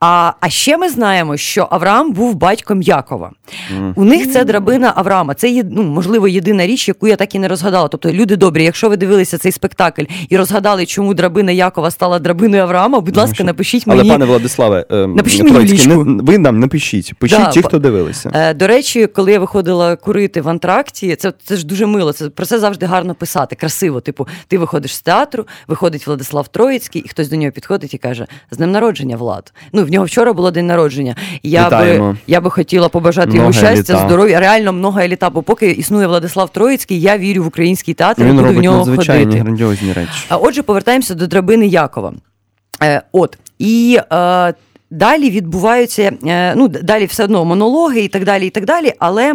[0.00, 3.30] А а ще ми знаємо, що Авраам був батьком Якова.
[3.76, 3.92] Mm.
[3.96, 5.34] У них це драбина Авраама.
[5.34, 7.88] Це ну, можливо єдина річ, яку я так і не розгадала.
[7.88, 12.62] Тобто, люди добрі, якщо ви дивилися цей спектакль і розгадали, чому драбина Якова стала драбиною
[12.62, 14.00] Авраама, будь ласка, напишіть мені.
[14.00, 15.86] Але пане Владиславе, ем, напишіть мені.
[15.86, 17.14] Не, ви нам напишіть.
[17.14, 18.30] Пишіть да, ті, хто дивилися.
[18.34, 22.12] Е, до речі, коли я виходила курити в антракті, це це ж дуже мило.
[22.12, 23.56] Це про це завжди гарно писати.
[23.56, 24.00] Красиво.
[24.00, 28.26] Типу, ти виходиш з театру, виходить Владислав Троїцький, і хтось до нього підходить і каже:
[28.50, 29.45] з днем народження, Влад.
[29.72, 31.16] Ну в нього вчора було день народження.
[31.42, 34.06] Я би я би хотіла побажати много йому щастя, еліта.
[34.08, 34.40] здоров'я.
[34.40, 38.42] Реально много еліта, бо поки існує Владислав Троїцький, я вірю в український театр Він і
[38.42, 39.38] буду в нього ходити.
[39.38, 40.10] грандіозні речі.
[40.28, 42.12] А отже, повертаємося до драбини Якова.
[42.82, 43.98] Е, От і.
[44.12, 44.54] Е,
[44.90, 48.46] Далі відбуваються, е, ну далі все одно монологи і так далі.
[48.46, 48.92] і так далі.
[48.98, 49.34] Але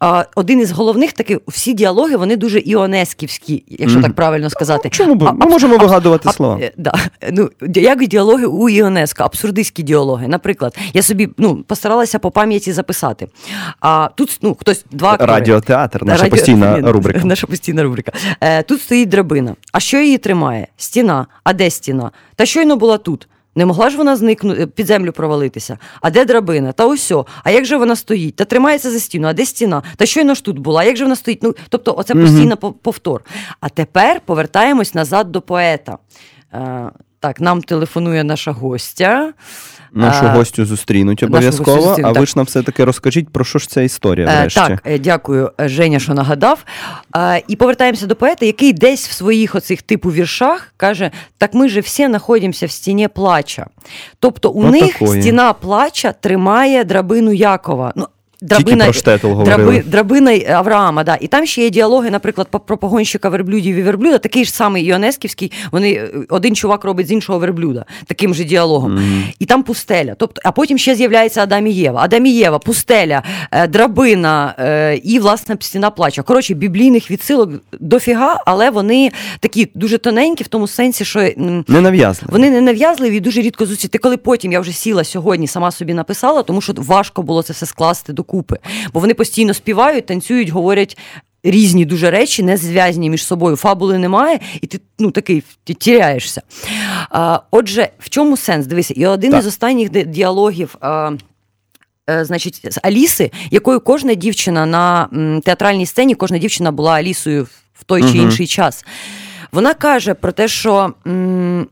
[0.00, 4.02] а, один із головних таких всі діалоги вони дуже іонесківські, якщо mm.
[4.02, 4.88] так правильно сказати.
[4.90, 5.22] Чому б?
[5.22, 6.60] Ми можемо вигадувати слова.
[6.62, 6.92] А, да.
[7.32, 10.28] ну, Як діалоги у Іонеско, абсурдистські діалоги.
[10.28, 13.28] Наприклад, я собі ну, постаралася по пам'яті записати.
[13.80, 15.32] А тут ну, хтось два актори.
[15.32, 16.30] Радіотеатр, наша Радіо...
[16.36, 17.20] постійна рубрика.
[17.24, 18.12] Наша постійна рубрика.
[18.40, 19.54] Е, Тут стоїть драбина.
[19.72, 20.66] А що її тримає?
[20.76, 21.26] Стіна.
[21.44, 22.10] А де стіна?
[22.36, 23.28] Та щойно була тут.
[23.56, 25.78] Не могла ж вона зникнути під землю провалитися.
[26.00, 26.72] А де драбина?
[26.72, 27.26] Та усьо.
[27.44, 28.36] А як же вона стоїть?
[28.36, 29.82] Та тримається за стіну, а де стіна?
[29.96, 30.80] Та щойно ж тут була?
[30.80, 31.42] А як же вона стоїть?
[31.42, 33.24] Ну, Тобто, оце постійно повтор.
[33.60, 35.98] А тепер повертаємось назад до поета.
[37.26, 39.32] Е, Так, нам телефонує наша гостя.
[39.92, 41.96] Нашу гостю зустрінуть обов'язково.
[42.02, 44.26] А ви ж нам все-таки розкажіть, про що ж ця історія?
[44.26, 44.60] Е, врешті?
[44.60, 46.64] Так, е, дякую, е, Женя, що нагадав.
[47.48, 51.80] І повертаємося до поета, який десь в своїх оцих типу віршах каже: так ми же
[51.80, 53.66] всі знаходимося в стіні плача.
[54.20, 55.22] Тобто у От них такої.
[55.22, 57.92] стіна плача тримає драбину Якова.
[57.96, 58.06] Ну,
[58.46, 61.04] Драбина про Штетл драби, драбина Авраама.
[61.04, 61.18] Да.
[61.20, 65.52] І там ще є діалоги, наприклад, про погонщика верблюдів і верблюда, такий ж самий Іонесківський,
[65.72, 68.98] вони е, один чувак робить з іншого верблюда, таким же діалогом.
[68.98, 69.34] Mm-hmm.
[69.38, 70.14] І там пустеля.
[70.18, 72.00] Тобто, А потім ще з'являється Адам і Єва.
[72.02, 76.22] Адам і Єва, пустеля, е, драбина е, і, власне, стіна плача.
[76.22, 81.30] Коротше, біблійних відсилок дофіга, але вони такі дуже тоненькі, в тому сенсі, що
[81.68, 82.32] не нав'язливі.
[82.32, 83.92] Вони не нав'язливі і дуже рідко зустріти.
[83.92, 87.52] Ти коли потім я вже сіла сьогодні, сама собі написала, тому що важко було це
[87.52, 88.58] все скласти до докупи.
[88.92, 90.98] Бо вони постійно співають, танцюють, говорять.
[91.42, 96.42] Різні дуже речі, не зв'язані між собою, фабули немає, і ти ну такий ти тіряєшся.
[97.10, 98.66] А, Отже, в чому сенс?
[98.66, 99.40] Дивися, і один так.
[99.40, 100.76] із останніх діалогів.
[100.80, 101.12] А,
[102.10, 105.08] е, Значить, з Аліси, якою кожна дівчина на
[105.44, 108.12] театральній сцені, кожна дівчина була Алісою в той угу.
[108.12, 108.84] чи інший час.
[109.52, 111.66] Вона каже про те, що м,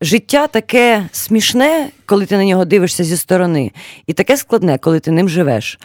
[0.00, 3.72] життя таке смішне, коли ти на нього дивишся зі сторони,
[4.06, 5.78] і таке складне, коли ти ним живеш.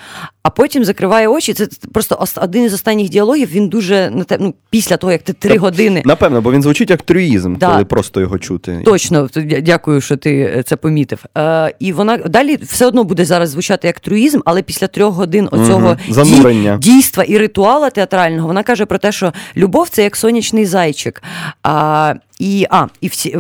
[0.44, 1.54] А потім закриває очі.
[1.54, 3.50] Це просто один із останніх діалогів.
[3.52, 6.02] Він дуже на ну, після того, як ти три так, години.
[6.06, 7.72] Напевно, бо він звучить як трюїзм, да.
[7.72, 8.82] коли просто його чути.
[8.86, 9.30] Точно,
[9.62, 11.26] дякую, що ти е, це помітив.
[11.38, 15.50] Е, І вона далі все одно буде зараз звучати як трюїзм, але після трьох годин
[15.52, 16.78] оцього угу.
[16.78, 21.24] дійства і ритуала театрального вона каже про те, що любов це як сонячний зайчик.
[21.64, 23.38] А, І а, і всі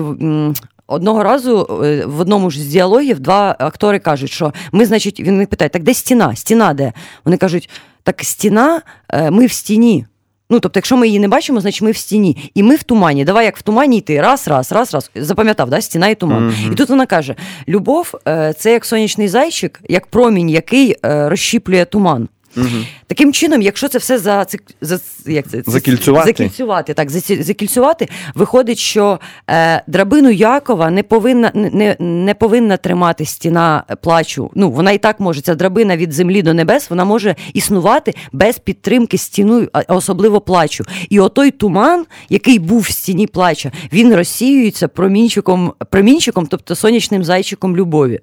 [0.89, 5.45] Одного разу е, в одному ж з діалогів два актори кажуть, що ми, значить, він
[5.45, 6.36] питає, так де стіна?
[6.36, 6.93] Стіна де?
[7.25, 7.69] Вони кажуть,
[8.04, 10.06] так стіна, е, ми в стіні.
[10.49, 12.52] Ну, тобто, якщо ми її не бачимо, значить ми в стіні.
[12.54, 13.25] І ми в тумані.
[13.25, 14.21] Давай як в тумані йти.
[14.21, 15.12] Раз, раз, раз, раз.
[15.15, 15.82] Запам'ятав, да?
[15.82, 16.49] стіна і туман.
[16.49, 16.71] Mm-hmm.
[16.71, 17.36] І тут вона каже:
[17.67, 22.30] любов е, це як сонячний зайчик, як промінь, який розщіплює туман.
[22.57, 22.67] Угу.
[23.07, 24.45] Таким чином, якщо це все за,
[24.81, 31.95] за як це, закільцювати, закільцювати, так, закільцювати, виходить, що е, драбину Якова не повинна не,
[31.99, 34.51] не повинна тримати стіна плачу.
[34.55, 38.59] Ну, Вона і так може, ця драбина від землі до небес, вона може існувати без
[38.59, 40.83] підтримки стіну, особливо плачу.
[41.09, 47.77] І отой туман, який був в стіні плача, він розсіюється промінчиком, промінчиком, тобто сонячним зайчиком
[47.77, 48.19] любові.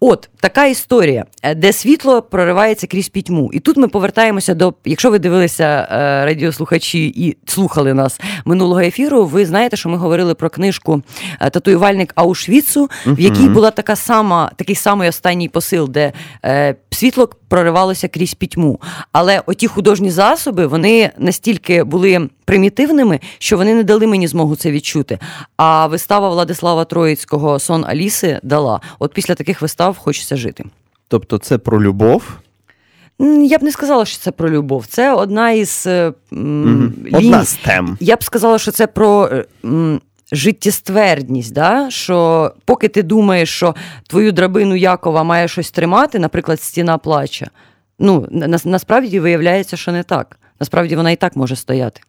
[0.00, 3.50] От така історія, е, де світло проривається крізь пітьму.
[3.52, 9.24] І тут ми повертаємося до, якщо ви дивилися е, радіослухачі і слухали нас минулого ефіру,
[9.24, 11.02] ви знаєте, що ми говорили про книжку
[11.40, 16.12] е, Татуювальник Аушвіцу, в якій була така сама, такий самий останній посил, де
[16.44, 18.80] е, світло проривалося крізь пітьму.
[19.12, 24.70] Але оті художні засоби вони настільки були примітивними, що вони не дали мені змогу це
[24.70, 25.18] відчути.
[25.56, 28.80] А вистава Владислава Троїцького Сон Аліси дала.
[28.98, 30.64] От після таких вистав хочеться жити.
[31.08, 32.22] Тобто, це про любов.
[33.22, 34.86] Я б не сказала, що це про любов.
[34.86, 36.14] Це одна із угу.
[36.32, 37.12] ліній.
[37.12, 37.96] Одна з тем.
[38.00, 40.00] Я б сказала, що це про е, м,
[40.32, 41.52] життєствердність.
[41.52, 41.90] Да?
[41.90, 43.74] Що поки ти думаєш, що
[44.08, 47.50] твою драбину Якова має щось тримати, наприклад, стіна плача.
[47.98, 50.38] Ну, на, насправді виявляється, що не так.
[50.60, 52.00] Насправді вона і так може стояти.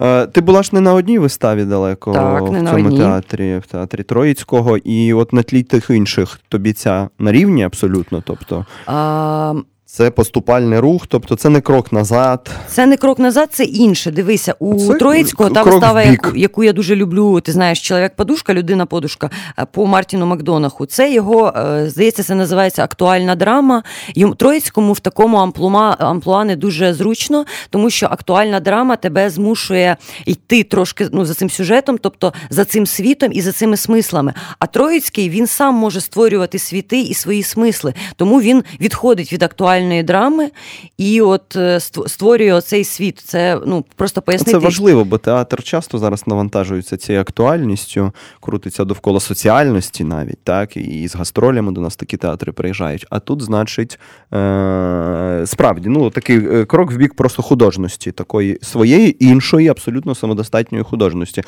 [0.00, 2.98] Е, ти була ж не на одній виставі далеко так, в не цьому на одній.
[2.98, 8.22] театрі, в театрі Троїцького, і от на тлі тих інших тобі ця на рівні абсолютно.
[8.26, 8.66] тобто...
[8.86, 9.54] А...
[9.90, 12.50] Це поступальний рух, тобто це не крок назад.
[12.68, 14.10] Це не крок назад, це інше.
[14.10, 17.40] Дивися, у це Троїцького та вистава, яку, яку я дуже люблю.
[17.40, 20.86] Ти знаєш, чоловік-подушка, людина-подушка е, по Мартіну Макдонаху.
[20.86, 23.82] Це його, е, здається, це називається актуальна драма.
[24.14, 29.96] Йому Троїцькому в такому амплуа, амплуа не дуже зручно, тому що актуальна драма тебе змушує
[30.26, 34.34] йти трошки ну, за цим сюжетом, тобто за цим світом і за цими смислами.
[34.58, 39.77] А Троїцький він сам може створювати світи і свої смисли, тому він відходить від актуальної
[39.78, 40.50] соціальної драми
[40.98, 43.18] і от е, створює оцей світ.
[43.18, 44.50] Це ну просто пояснити.
[44.50, 51.08] Це важливо, бо театр часто зараз навантажується цією актуальністю, крутиться довкола соціальності навіть, так, і
[51.08, 53.06] з гастролями до нас такі театри приїжджають.
[53.10, 53.98] А тут, значить,
[54.34, 60.84] е- справді ну, такий е, крок в бік просто художності, такої своєї іншої, абсолютно самодостатньої
[60.84, 61.42] художності,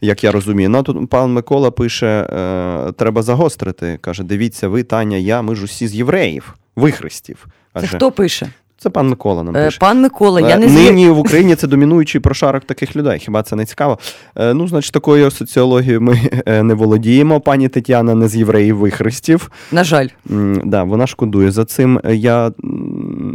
[0.00, 0.68] як я розумію.
[0.68, 3.98] Ну, тут пан Микола пише: е- треба загострити.
[4.00, 7.46] Каже: дивіться, ви, Таня, я, ми ж усі з євреїв, вихрестів.
[7.80, 8.50] Це хто пише?
[8.84, 9.78] Це пан Микола нам е, пише.
[9.80, 13.18] Пан Микола, я не Нині в Україні це домінуючий прошарок таких людей.
[13.18, 13.98] Хіба це не цікаво?
[14.36, 17.40] Е, ну, значить, такою соціологією ми е, не володіємо.
[17.40, 19.50] Пані Тетяна не з євреїв вихрестів.
[19.72, 20.08] На жаль.
[20.64, 22.00] Да, Вона шкодує за цим.
[22.04, 22.52] Я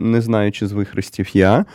[0.02, 1.66] не знаю, чи з вихрестів я.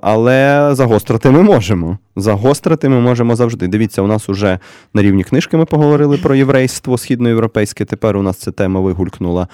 [0.00, 1.98] Але загострити ми можемо.
[2.16, 3.68] Загострити ми можемо завжди.
[3.68, 4.58] Дивіться, у нас уже
[4.94, 7.84] на рівні книжки ми поговорили про єврейство східноєвропейське.
[7.84, 9.46] Тепер у нас ця тема вигулькнула е,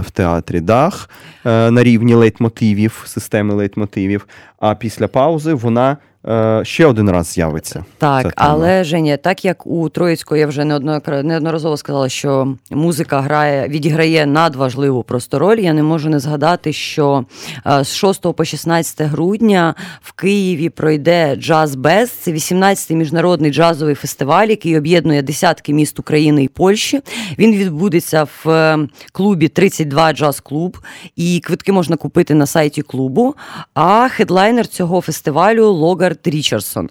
[0.00, 1.10] в театрі Дах
[1.46, 4.26] е, на рівні лейтмотивів, системи лейтмотивів.
[4.58, 5.96] А після паузи вона
[6.28, 7.84] Е, ще один раз з'явиться.
[7.98, 14.26] Так, але Женя, так як у Троїцького я вже неодноразово сказала, що музика грає, відіграє
[14.26, 15.58] надважливу просто роль.
[15.58, 17.24] Я не можу не згадати, що
[17.66, 22.10] е, з 6 по 16 грудня в Києві пройде джаз Без.
[22.10, 27.00] Це 18-й міжнародний джазовий фестиваль, який об'єднує десятки міст України і Польщі.
[27.38, 30.78] Він відбудеться в е, клубі 32 джаз клуб,
[31.16, 33.34] і квитки можна купити на сайті клубу.
[33.74, 36.02] А хедлайнер цього фестивалю Логар.
[36.02, 36.88] Роберт Річардсон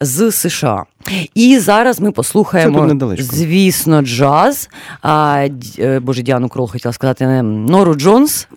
[0.00, 0.84] з США.
[1.34, 2.78] І зараз ми послухаємо,
[3.18, 4.68] звісно, джаз.
[5.02, 5.46] А,
[5.78, 8.48] е, Боже, Діану Крол хотіла сказати Нору Джонс.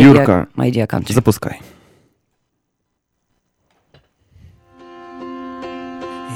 [0.00, 0.46] Юрка,
[1.14, 1.60] Запускай.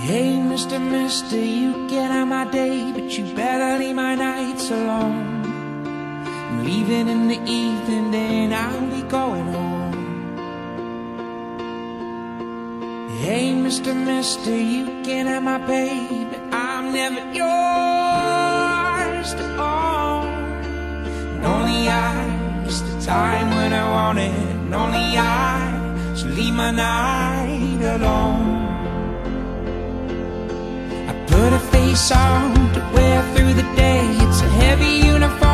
[0.08, 0.80] Hey, Mr.
[0.80, 5.44] Mister, you get on my day, but you better leave my nights alone.
[5.44, 9.92] I'm leaving in the evening, then I'll be going home.
[13.20, 13.94] Hey, Mr.
[13.94, 20.24] Mister, you can have my baby, I'm never yours to own.
[21.34, 26.54] And only I miss the time when I want it, and only I should leave
[26.54, 28.67] my night alone.
[31.38, 35.47] Put a face on to wear through the day, it's a heavy uniform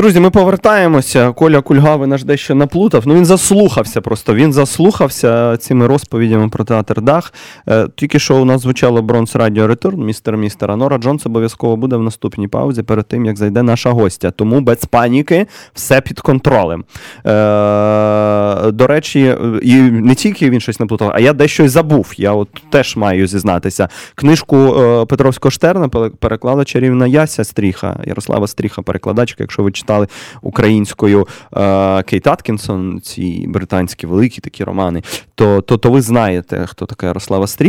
[0.00, 1.32] Друзі, ми повертаємося.
[1.32, 3.02] Коля Кульгави наш дещо наплутав.
[3.06, 4.34] Ну він заслухався просто.
[4.34, 7.32] Він заслухався цими розповідями про театр Дах.
[7.70, 10.76] Е, Тільки що у нас звучало Bronze Radio Return, Mister Mister.
[10.76, 14.30] Нора Джонс обов'язково буде в наступній паузі перед тим, як зайде наша гостя.
[14.30, 16.84] Тому без паніки все під контролем.
[17.26, 22.12] Е, До речі, і не тільки він щось наплутав, а я дещо й забув.
[22.16, 23.88] Я от теж маю зізнатися.
[24.14, 30.06] Книжку е, Петровського Штерна пере- переклала чарівна Яся Стріха, Ярослава Стріха, перекладачка, якщо ви читали
[30.42, 35.02] українською е, Кейт Аткінсон, ці британські великі такі романи,
[35.34, 37.59] то, то, то ви знаєте, хто така Ярослава Стріха,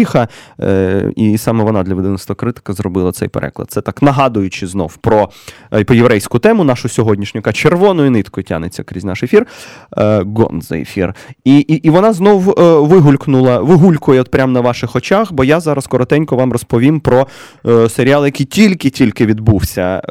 [0.60, 3.72] е, і саме вона для видавництва критика зробила цей переклад.
[3.72, 5.30] Це так нагадуючи знов про
[5.74, 9.48] е, єврейську тему, нашу сьогоднішню, яка червоною ниткою тянеться крізь наш ефір,
[9.98, 10.26] е,
[10.72, 11.14] ефір.
[11.44, 15.60] І, і, і вона знов е, вигулькнула, вигулькує от прямо на ваших очах, бо я
[15.60, 17.28] зараз коротенько вам розповім про
[17.68, 20.02] е, серіал, який тільки-тільки відбувся,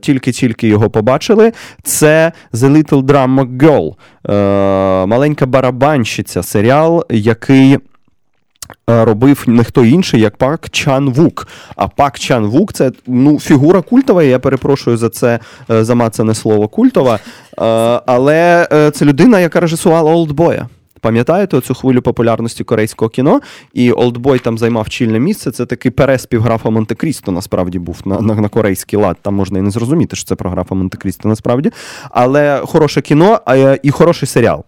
[0.00, 1.52] тільки-тільки його побачили.
[1.82, 3.94] Це The Little Drama Girl,
[5.06, 7.78] маленька барабанщиця, серіал, який.
[8.90, 11.48] Е, Робив не хто інший, як Пак Чан Вук.
[11.76, 14.22] А Пак Чан Вук це ну, фігура культова.
[14.22, 15.38] Я перепрошую за це
[15.70, 17.14] е, замацане слово культова.
[17.14, 17.20] Е,
[18.06, 20.68] Але це людина, яка режисувала Олдбоя.
[21.04, 23.40] Пам'ятаєте цю хвилю популярності корейського кіно?
[23.74, 25.50] І Олдбой там займав чільне місце.
[25.50, 29.16] Це такий переспів графа Монте-Крісто, насправді був на, на, на корейський лад.
[29.22, 31.70] Там можна і не зрозуміти, що це про графа Монте-Крісто насправді.
[32.10, 34.64] Але хороше кіно е, і хороший серіал.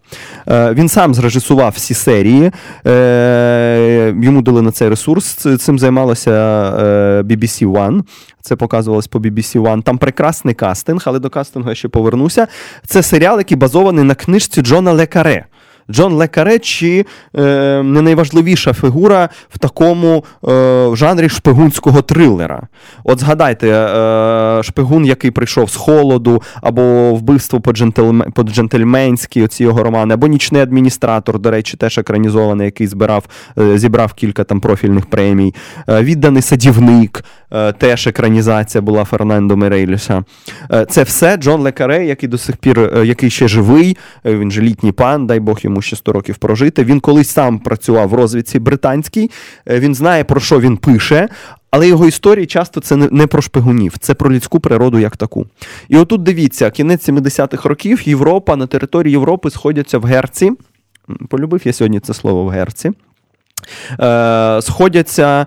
[0.49, 2.51] Е, Він сам зрежисував всі серії.
[2.87, 5.47] Е, Йому дали на цей ресурс.
[5.61, 8.03] Цим займалася е, BBC One.
[8.41, 9.83] Це показувалось по BBC One.
[9.83, 12.47] Там прекрасний кастинг, але до кастингу я ще повернуся.
[12.87, 15.45] Це серіал, який базований на книжці Джона Лекаре.
[15.91, 17.07] Джон Лекаре чи
[17.39, 17.43] е,
[17.83, 22.63] не найважливіша фігура в такому е, жанрі шпигунського трилера.
[23.05, 30.15] От згадайте, е, шпигун, який прийшов з холоду, або вбивство по-джентльме- по-джентльменськи, оці його романи,
[30.15, 33.25] або нічний адміністратор, до речі, теж екранізований, який збирав,
[33.59, 35.55] е, зібрав кілька там профільних премій.
[35.89, 40.25] Е, відданий садівник, е, теж екранізація була Фернандо Мерейліса.
[40.73, 44.51] Е, Це все Джон Лекаре, який до сих пір, е, який ще живий, е, він
[44.51, 46.85] же літній пан, дай Бог йому ще 100 років прожити.
[46.85, 49.31] Він колись сам працював в розвідці британській,
[49.69, 51.29] е, він знає, про що він пише.
[51.71, 55.47] Але його історії часто це не про шпигунів, це про людську природу як таку.
[55.89, 60.53] І отут дивіться, кінець 70-х років Європа на території Європи сходяться в Герці.
[61.29, 62.93] Полюбив я сьогодні це слово в Герці.
[64.01, 65.47] Е, сходяться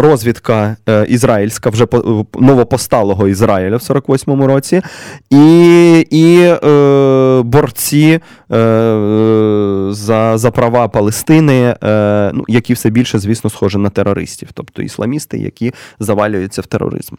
[0.00, 4.82] розвідка е, ізраїльська, вже по- новопосталого Ізраїля в 48-му році,
[5.30, 8.20] і, і е, борці
[8.52, 14.82] е, за, за права Палестини, е, ну, які все більше, звісно, схожі на терористів, тобто
[14.82, 17.14] ісламісти, які завалюються в тероризм.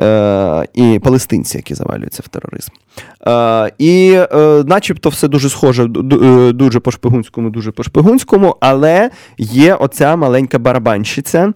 [0.00, 2.72] Е, і палестинці, які завалюються в тероризм.
[3.26, 8.56] Е, і е, начебто все дуже схоже, ду- ду- дуже по шпигунському, дуже по шпигунському,
[8.60, 11.52] але є оця маленька барабанщиця,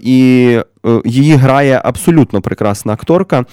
[0.00, 0.58] і
[1.04, 3.44] її грає абсолютно прекрасна акторка.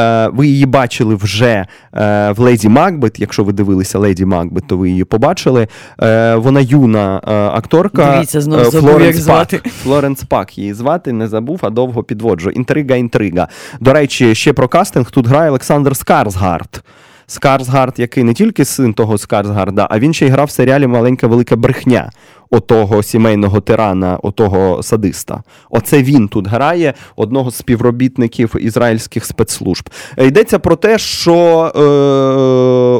[0.00, 3.20] Е, Ви її бачили вже е, в Леді Макбет.
[3.20, 5.68] Якщо ви дивилися Леді Макбет, то ви її побачили.
[6.02, 7.20] Е, Вона юна
[7.54, 8.12] акторка.
[8.14, 9.58] Дивіться, знову забув, як звати.
[9.58, 9.72] Пак.
[9.72, 12.50] Флоренс Пак її звати, не забув, а довго підводжу.
[12.50, 13.48] Інтрига, інтрига.
[13.80, 16.82] До речі, ще про кастинг тут грає Олександр Скарсгард.
[17.26, 21.26] Скарсгард, який не тільки син того Скарсгарда, а він ще й грав в серіалі Маленька
[21.26, 22.10] велика брехня
[22.50, 25.42] отого сімейного тирана, отого садиста.
[25.70, 29.90] Оце він тут грає одного з співробітників ізраїльських спецслужб.
[30.16, 31.36] Е, Йдеться про те, що
[31.76, 31.80] е,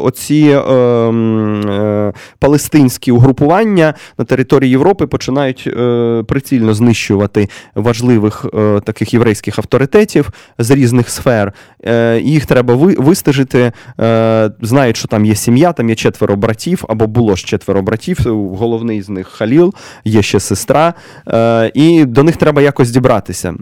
[0.06, 9.14] оці е, е, палестинські угрупування на території Європи починають е, прицільно знищувати важливих е, таких
[9.14, 11.52] єврейських авторитетів з різних сфер.
[11.84, 13.72] Е, їх треба ви, вистежити.
[14.00, 18.18] Е, знають, що там є сім'я, там є четверо братів, або було ж четверо братів.
[18.58, 19.74] Головний з них Халіл,
[20.04, 20.94] є ще сестра,
[21.28, 23.54] е, і до них треба якось дібратися.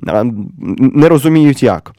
[0.79, 1.93] Не розуміють як.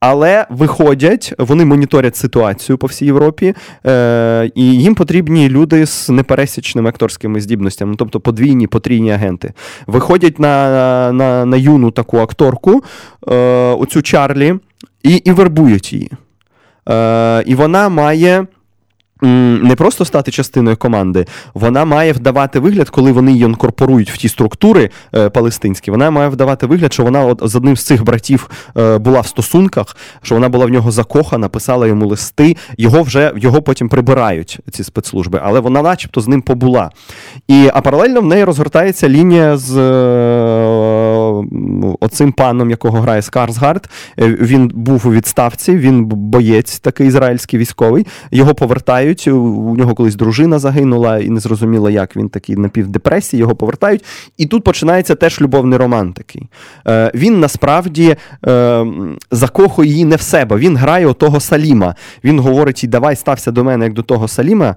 [0.00, 3.54] Але виходять, вони моніторять ситуацію по всій Європі,
[3.86, 9.52] е, і їм потрібні люди з непересічними акторськими здібностями, тобто подвійні, потрійні агенти.
[9.86, 12.84] Виходять на, на, на юну таку акторку,
[13.28, 13.34] е,
[13.74, 14.54] оцю Чарлі.
[15.02, 16.10] і, і вербують її.
[16.88, 18.46] Е, і вона має.
[19.22, 24.28] Не просто стати частиною команди, вона має вдавати вигляд, коли вони її інкорпорують в ті
[24.28, 25.90] структури е, палестинські.
[25.90, 29.26] Вона має вдавати вигляд, що вона от з одним з цих братів е, була в
[29.26, 32.56] стосунках, що вона була в нього закохана, писала йому листи.
[32.78, 36.90] Його вже його потім прибирають ці спецслужби, але вона, начебто, з ним побула.
[37.48, 41.09] І а паралельно в неї розгортається лінія з е,
[42.00, 43.88] оцим паном, якого грає Скарсгард.
[44.18, 48.06] Е, Він був у відставці, він боєць, такий ізраїльський військовий.
[48.30, 49.28] Його повертають.
[49.28, 54.04] У нього колись дружина загинула, і не зрозуміло, як він такий напівдепресії, його повертають.
[54.38, 56.42] І тут починається теж любовний роман такий.
[56.88, 58.16] Е, Він насправді
[58.46, 58.86] е,
[59.30, 60.56] закохує її не в себе.
[60.56, 61.94] Він грає отого Саліма.
[62.24, 64.76] Він говорить: давай стався до мене як до того Саліма.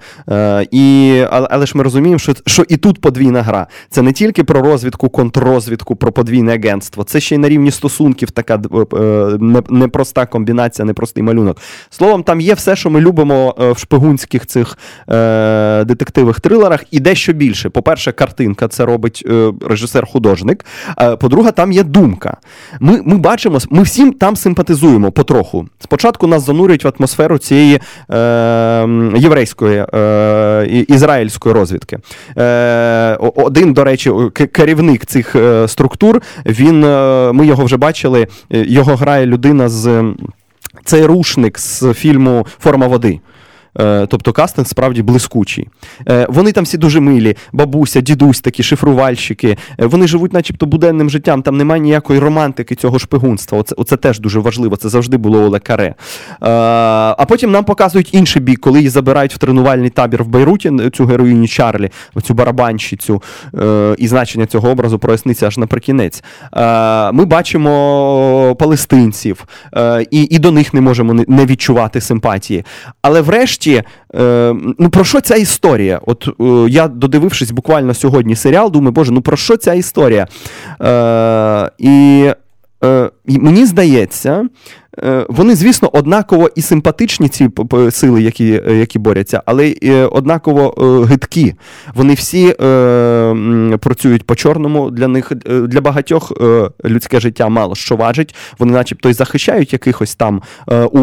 [0.71, 3.67] І, але ж ми розуміємо, що, що і тут подвійна гра.
[3.89, 7.03] Це не тільки про розвідку, контррозвідку, про подвійне агентство.
[7.03, 9.37] Це ще й на рівні стосунків така е,
[9.69, 11.57] непроста комбінація, непростий малюнок.
[11.89, 14.77] Словом, там є все, що ми любимо е, в шпигунських цих
[15.09, 17.69] е, детективних трилерах, і дещо більше.
[17.69, 19.25] По-перше, картинка це робить
[19.61, 20.65] режисер-художник.
[21.19, 22.37] По-друге, там є думка.
[22.79, 25.67] Ми, ми бачимо, ми всім там симпатизуємо потроху.
[25.79, 27.79] Спочатку нас занурюють в атмосферу цієї
[28.11, 28.19] е,
[29.15, 31.99] єврейської е, ізраїльської розвідки.
[32.37, 34.11] Е, один, до речі,
[34.51, 35.35] керівник цих
[35.67, 40.13] структур, він, е, ми його вже бачили, е, його грає людина з.
[40.85, 43.19] Цей рушник з фільму Форма води.
[43.79, 45.67] Е, Тобто кастинг справді блискучий.
[46.09, 49.57] Е, Вони там всі дуже милі, бабуся, дідусь, такі шифрувальщики.
[49.79, 51.41] Е, Вони живуть, начебто, буденним життям.
[51.41, 53.57] Там немає ніякої романтики цього шпигунства.
[53.59, 54.75] Оце, оце теж дуже важливо.
[54.75, 55.85] Це завжди було у Лекаре.
[55.85, 55.95] Е,
[56.41, 61.05] А потім нам показують інший бік, коли її забирають в тренувальний табір в Бейруті, цю
[61.05, 61.89] героїню Чарлі,
[62.23, 63.21] цю барабанщицю,
[63.97, 66.23] і значення цього образу проясниться аж наприкінець.
[67.13, 69.45] Ми бачимо палестинців,
[70.11, 72.65] і, і до них не можемо не відчувати симпатії.
[73.01, 76.01] Але врешті, е, ну про що ця історія?
[76.05, 80.27] От е, я додивившись буквально сьогодні серіал, думаю, боже, ну про що ця історія?
[80.81, 82.29] Е, і,
[82.83, 84.45] е, мені здається.
[84.97, 87.49] Е, Вони, звісно, однаково і симпатичні ці
[87.91, 90.73] сили, які, е, які борються, але е, однаково
[91.09, 91.53] гидкі.
[91.95, 92.53] Вони всі
[93.79, 94.91] працюють по чорному.
[94.91, 96.31] Для них для багатьох
[96.85, 98.35] людське життя мало що важить.
[98.59, 100.41] Вони, начебто, й захищають якихось там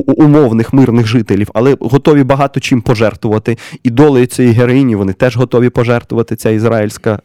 [0.06, 3.58] умовних мирних жителів, але готові багато чим пожертвувати.
[3.82, 6.36] І долею цієї героїні вони теж готові пожертвувати.
[6.36, 7.18] Ця ізраїльська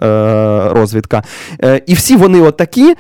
[0.76, 1.24] розвідка.
[1.86, 2.96] І всі вони отакі,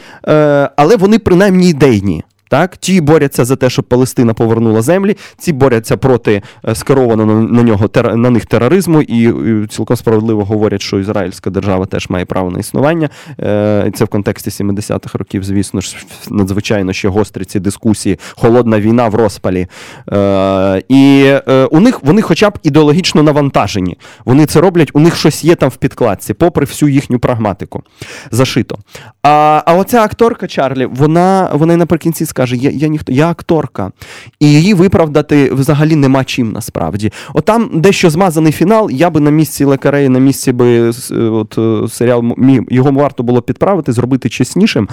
[0.76, 2.24] але вони принаймні ідейні.
[2.50, 7.64] Так, ті борються за те, щоб Палестина повернула землі, ці борються проти е, скерованого на,
[7.64, 9.34] нього на них тероризму, і,
[9.68, 13.10] цілком справедливо говорять, що ізраїльська держава теж має право на існування.
[13.40, 15.96] Е, це в контексті 70-х років, звісно ж,
[16.30, 19.68] надзвичайно ще гострі ці дискусії, холодна війна в розпалі.
[20.12, 21.34] Е, і
[21.72, 23.98] у них вони, хоча б ідеологічно навантажені.
[24.26, 27.84] Вони це роблять, у них щось є там в підкладці, попри всю їхню прагматику.
[28.32, 28.78] Зашито.
[29.24, 33.92] А, а оця акторка Чарлі, вона, вона наприкінці скаже: я, я ніхто, я акторка.
[34.40, 37.12] І її виправдати взагалі нема чим насправді.
[37.34, 38.90] Отам дещо змазаний фінал.
[38.92, 42.24] Я би на місці лекареї, на місці би от, е, серіал
[42.70, 44.90] його варто було підправити, зробити чеснішим.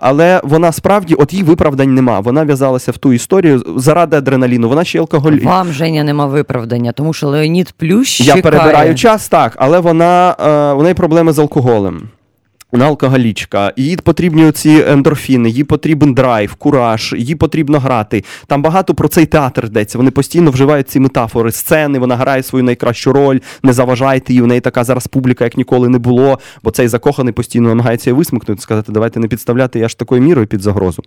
[0.00, 2.20] Але вона справді, от її виправдань нема.
[2.20, 4.68] Вона в'язалася в ту історію заради адреналіну.
[4.68, 5.32] Вона ще й алкоголь.
[5.42, 8.42] Вам, Женя, нема виправдання, тому що Леонід Плющ Я чекає.
[8.42, 12.02] перебираю час, так, але вона е, у неї проблеми з алкоголем.
[12.72, 18.24] Вона алкоголічка, їй потрібні ці ендорфіни, їй потрібен драйв, кураж, їй потрібно грати.
[18.46, 19.98] Там багато про цей театр йдеться.
[19.98, 24.42] Вони постійно вживають ці метафори, сцени, вона грає свою найкращу роль, не заважайте їй.
[24.42, 28.18] У неї така зараз публіка, як ніколи не було, бо цей закоханий постійно намагається її
[28.18, 31.02] висмикнути, сказати, давайте не підставляти, я ж такою мірою під загрозу.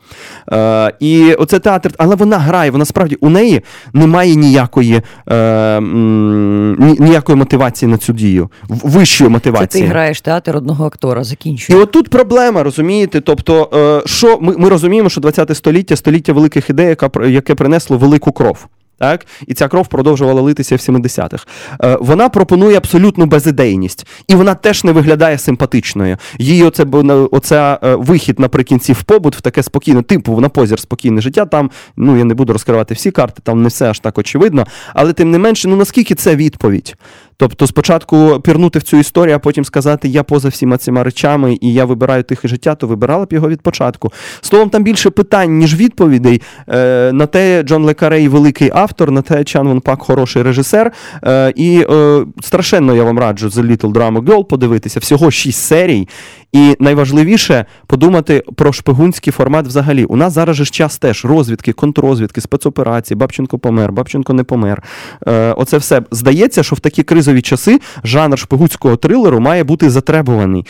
[0.52, 3.62] Е, і оце театр, але вона грає, вона справді у неї
[3.94, 5.02] немає ніякої,
[5.32, 9.84] е, ні- ніякої мотивації на цю дію, в- вищої Це мотивації.
[9.84, 11.84] ти граєш театр одного актора, І закінчуй.
[11.84, 13.22] от тут проблема, розумієте?
[13.22, 13.70] Тобто,
[14.06, 18.32] е, що ми, ми розуміємо, що 20 століття століття великих ідей, яка, яке принесло велику
[18.32, 18.68] кров.
[19.00, 19.26] Так?
[19.48, 21.46] І ця кров продовжувала литися в 70-х.
[21.84, 26.18] Е, вона пропонує абсолютну безідейність, і вона теж не виглядає симпатичною.
[26.40, 26.86] Її оце,
[27.32, 31.46] оця е, вихід наприкінці в побут, в таке спокійне, типу на позір спокійне життя.
[31.46, 34.66] Там, ну я не буду розкривати всі карти, там не все аж так очевидно.
[34.94, 36.96] Але тим не менше, ну наскільки це відповідь?
[37.38, 41.74] Тобто, спочатку пірнути в цю історію, а потім сказати, я поза всіма цими речами і
[41.74, 44.12] я вибираю тихе життя, то вибирала б його від початку.
[44.42, 46.42] Словом, там більше питань, ніж відповідей.
[46.70, 50.92] Е, на те Джон Лекарей великий автор, Натая Чан Вон Пак хороший режисер.
[51.24, 55.00] Е, і е, страшенно я вам раджу The Little Drama Girl подивитися.
[55.00, 56.08] Всього шість серій.
[56.54, 60.06] І найважливіше подумати про шпигунський формат взагалі.
[60.06, 64.84] У нас зараз же час теж розвідки, контррозвідки, спецоперації, Бабченко помер, Бабченко не помер.
[65.28, 70.66] Е, оце все здається, що в такі кризові часи жанр шпигунського трилеру має бути затребуваний.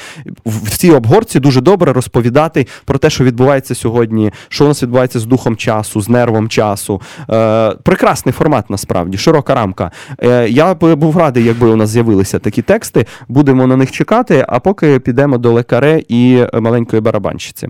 [0.46, 5.20] В, цій обгорці дуже добре розповідати про те, що відбувається сьогодні, що у нас відбувається
[5.20, 7.02] з духом часу, з нервом часу.
[7.30, 9.92] Е, прекрасний формат насправді, широка рамка.
[10.24, 13.06] Е, я був радий, якби у нас з'явилися такі тексти.
[13.28, 17.68] Будемо на них чекати, а поки підемо до лекаре і маленької барабанщиці.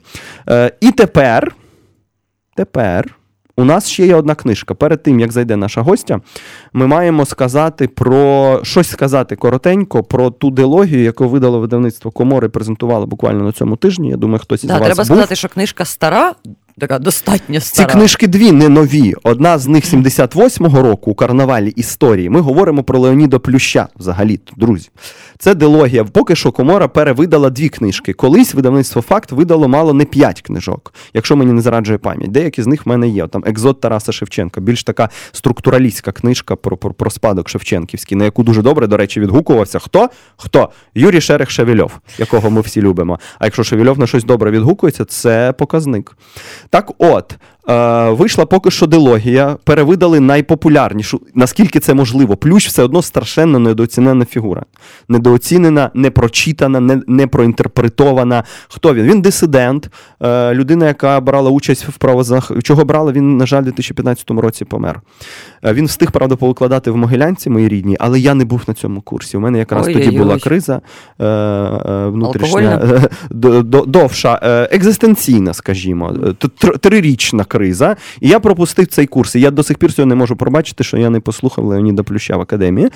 [0.50, 1.56] Е, і тепер,
[2.56, 3.23] тепер.
[3.58, 4.74] У нас ще є одна книжка.
[4.74, 6.20] Перед тим, як зайде наша гостя,
[6.74, 13.06] ми маємо сказати про щось сказати коротенько про ту дилогію, яку видало видавництво Комори, презентувало
[13.06, 14.10] буквально на цьому тижні.
[14.10, 15.06] Я думаю, хтось із Да, вас треба був.
[15.06, 16.34] сказати, що книжка стара,
[16.80, 19.14] така достатньо Ці книжки дві не нові.
[19.24, 22.30] Одна з них 78-го року у карнавалі історії.
[22.30, 24.90] Ми говоримо про Леоніда Плюща взагалі, друзі.
[25.38, 26.04] Це дилогія.
[26.04, 28.14] Поки що Комора перевидала дві книжки.
[28.14, 32.32] Колись видавництво Факт видало мало не п'ять книжок, якщо мені не зраджує пам'ять.
[32.32, 33.28] Деякі з них в мене є.
[33.28, 38.44] Там Екзот Тараса Шевченка, більш така структуралістська книжка про, про, про спадок Шевченківський, на яку
[38.44, 39.80] дуже добре, до речі, відгукувався.
[39.80, 40.10] Хто?
[40.38, 40.70] Хто?
[40.96, 43.20] Юрій Шерех Шевельов, якого ми всі любимо.
[43.40, 46.18] А якщо Шевельов на щось добре відгукується, це показник.
[46.74, 47.38] Так от,
[47.70, 52.36] е, вийшла поки що дилогія, перевидали найпопулярнішу, наскільки це можливо.
[52.38, 54.64] Плющ все одно страшенно недооцінена фігура.
[55.10, 58.44] Недооцінена, непрочитана, не, не проінтерпретована.
[58.68, 59.04] Хто він?
[59.06, 59.90] Він дисидент,
[60.22, 62.52] е, людина, яка брала участь в правозах.
[62.64, 65.02] Чого брала, він, на жаль, у 2015 році помер.
[65.66, 69.02] Е, Він встиг, правда, повикладати в Могилянці, моїй рідній, але я не був на цьому
[69.02, 69.38] курсі.
[69.38, 70.18] У мене якраз тоді Ой-ой-ой.
[70.18, 70.82] була криза
[71.20, 72.78] е, е, внутрішня,
[73.32, 76.14] д- довша, е, екзистенційна, скажімо,
[76.64, 77.96] е, трирічна криза.
[78.22, 79.36] І я пропустив цей курс.
[79.36, 82.38] І я до сих пір цього не можу пробачити, що я не послухав Леоніда Плюща
[82.38, 82.90] в академії.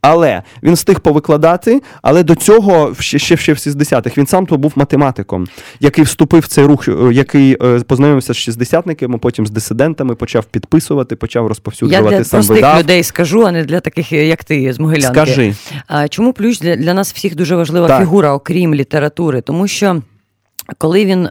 [0.00, 4.56] Але він встиг повикладати, але до цього ще, ще, ще в 60-х він сам то
[4.56, 5.46] був математиком,
[5.80, 10.44] який вступив в цей рух, е, який е, познайомився з шістдесятниками, потім з дисидентами, почав
[10.44, 12.78] підписувати, почав Я розповсюджувати для сам простих видав.
[12.78, 15.14] людей скажу, а не для таких, як ти, з Могилянки.
[15.14, 15.54] Скажи.
[15.86, 18.00] А Чому плющ для, для нас всіх дуже важлива Так.
[18.00, 19.40] фігура, окрім літератури?
[19.40, 20.02] Тому що.
[20.78, 21.28] Коли він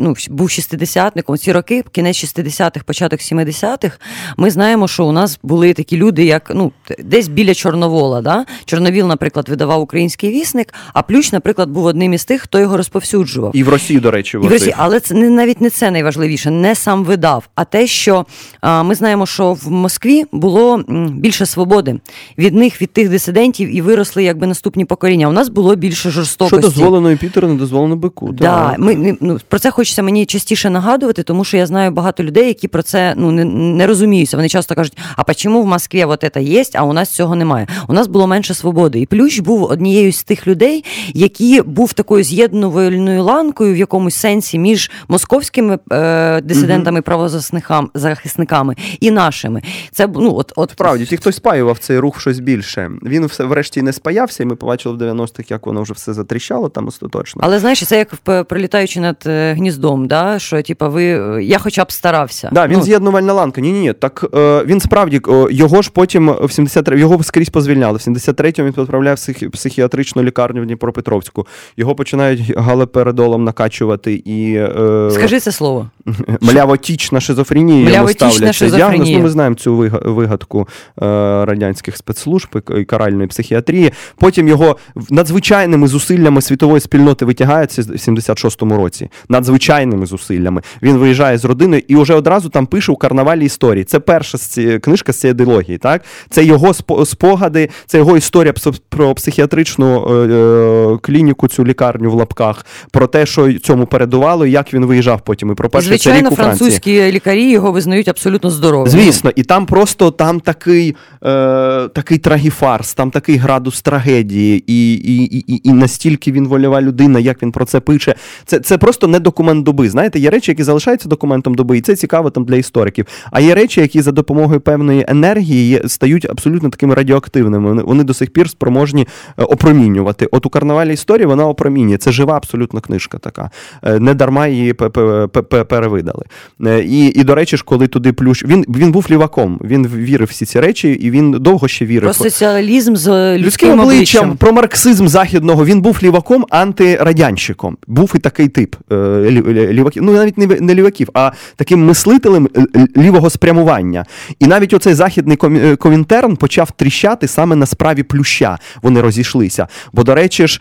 [0.00, 3.98] ну, був шістидесятником, ці роки, кінець 60-х, початок 70-х,
[4.36, 8.20] ми знаємо, що у нас були такі люди, як ну, десь біля Чорновола.
[8.20, 8.44] Да?
[8.64, 13.56] Чорновіл, наприклад, видавав український вісник, а Плющ, наприклад, був одним із тих, хто його розповсюджував.
[13.56, 16.50] І в Росії, до речі, І в Росії, але це не навіть не це найважливіше,
[16.50, 18.26] не сам видав, а те, що
[18.62, 22.00] ми знаємо, що в Москві було більше свободи
[22.38, 25.28] від них, від тих дисидентів, і виросли якби наступні покоління.
[25.28, 26.62] У нас було більше що жорстокості.
[26.62, 28.32] дозволено Юпітеру, не дозволено бику.
[28.32, 28.75] Да.
[28.78, 32.68] Ми ну про це хочеться мені частіше нагадувати, тому що я знаю багато людей, які
[32.68, 34.36] про це ну не, не розуміються.
[34.36, 37.66] Вони часто кажуть: а чому в Москві вот це є, а у нас цього немає.
[37.88, 39.00] У нас було менше свободи.
[39.00, 44.58] І Плющ був однією з тих людей, які був такою з'єднувальною ланкою в якомусь сенсі
[44.58, 49.62] між московськими е, дисидентами, правозахисниками захисниками і нашими.
[49.92, 52.90] Це ну от, от Справді, ті, хто спаював цей рух в щось більше.
[53.02, 56.68] Він все врешті не спаявся, і ми побачили в 90-х, як воно вже все затріщало
[56.68, 57.40] там остаточно.
[57.44, 60.38] Але знаєш, це як в- літаючи над е, гніздом, да?
[60.38, 62.50] що типу, ви е, я хоча б старався.
[62.52, 62.82] Да, Він ну.
[62.82, 63.60] з'єднувальна ланка.
[63.60, 63.92] Ні, ні, ні.
[63.92, 67.98] Так е, він справді його ж потім в 73 його скрізь позвільняли.
[67.98, 71.46] В 73-му він відправляє в психіатричну лікарню в Дніпропетровську.
[71.76, 74.54] Його починають галоперидолом накачувати і.
[74.54, 75.10] Е...
[75.10, 75.90] Скажи це слово.
[76.40, 78.70] Млявотічна шизофренія йому ставляться.
[78.70, 79.10] Діагноз.
[79.10, 80.68] Ну, ми знаємо цю вигадку
[81.02, 81.04] е,
[81.44, 82.48] радянських спецслужб
[82.78, 83.92] і каральної психіатрії.
[84.16, 84.76] Потім його
[85.10, 90.62] надзвичайними зусиллями світової спільноти витягається з 76 96-му році, надзвичайними зусиллями.
[90.82, 93.84] Він виїжджає з родиною і вже одразу там пише у карнавалі історії.
[93.84, 95.78] Це перша з книжка з цієї дилогії.
[95.78, 98.54] Так, це його спогади, це його історія
[98.88, 104.50] про психіатричну е, е, клініку, цю лікарню в лапках, про те, що цьому передувало, і
[104.50, 105.52] як він виїжджав потім.
[105.52, 108.88] І про перший Звичайно, рік у французькі лікарі його визнають абсолютно здоровим.
[108.88, 115.24] Звісно, і там просто там такий е, такий трагіфарс, там такий градус трагедії, і, і,
[115.36, 119.18] і, і настільки він вольова людина, як він про це пише, це, це просто не
[119.20, 119.90] документ доби.
[119.90, 123.06] Знаєте, є речі, які залишаються документом доби, і це цікаво там для істориків.
[123.30, 127.68] А є речі, які за допомогою певної енергії стають абсолютно такими радіоактивними.
[127.68, 129.06] Вони, вони до сих пір спроможні
[129.38, 130.28] е, опромінювати.
[130.32, 131.96] От у карнавалі історії вона опромінює.
[131.96, 133.50] Це жива абсолютно книжка така.
[133.82, 136.24] Е, Не дарма її пе- пе- пе- пе- перевидали.
[136.66, 138.44] Е, І, і до речі ж, коли туди плющ.
[138.44, 142.02] Він, він був ліваком, він вірив всі ці речі, і він довго ще вірив.
[142.02, 143.88] Про соціалізм з людським, Людським обличчям,
[144.24, 144.36] обличчям.
[144.36, 147.76] про марксизм західного він був ліваком, антирадянщиком.
[147.86, 151.84] Був і такий тип е, лі- лі- ліваків, ну навіть не, не ліваків, а таким
[151.84, 152.66] мислителем е,
[152.96, 154.04] лівого спрямування.
[154.40, 158.58] І навіть оцей західний е, комінтерн почав тріщати саме на справі плюща.
[158.82, 159.68] Вони розійшлися.
[159.92, 160.60] Бо, до речі ж,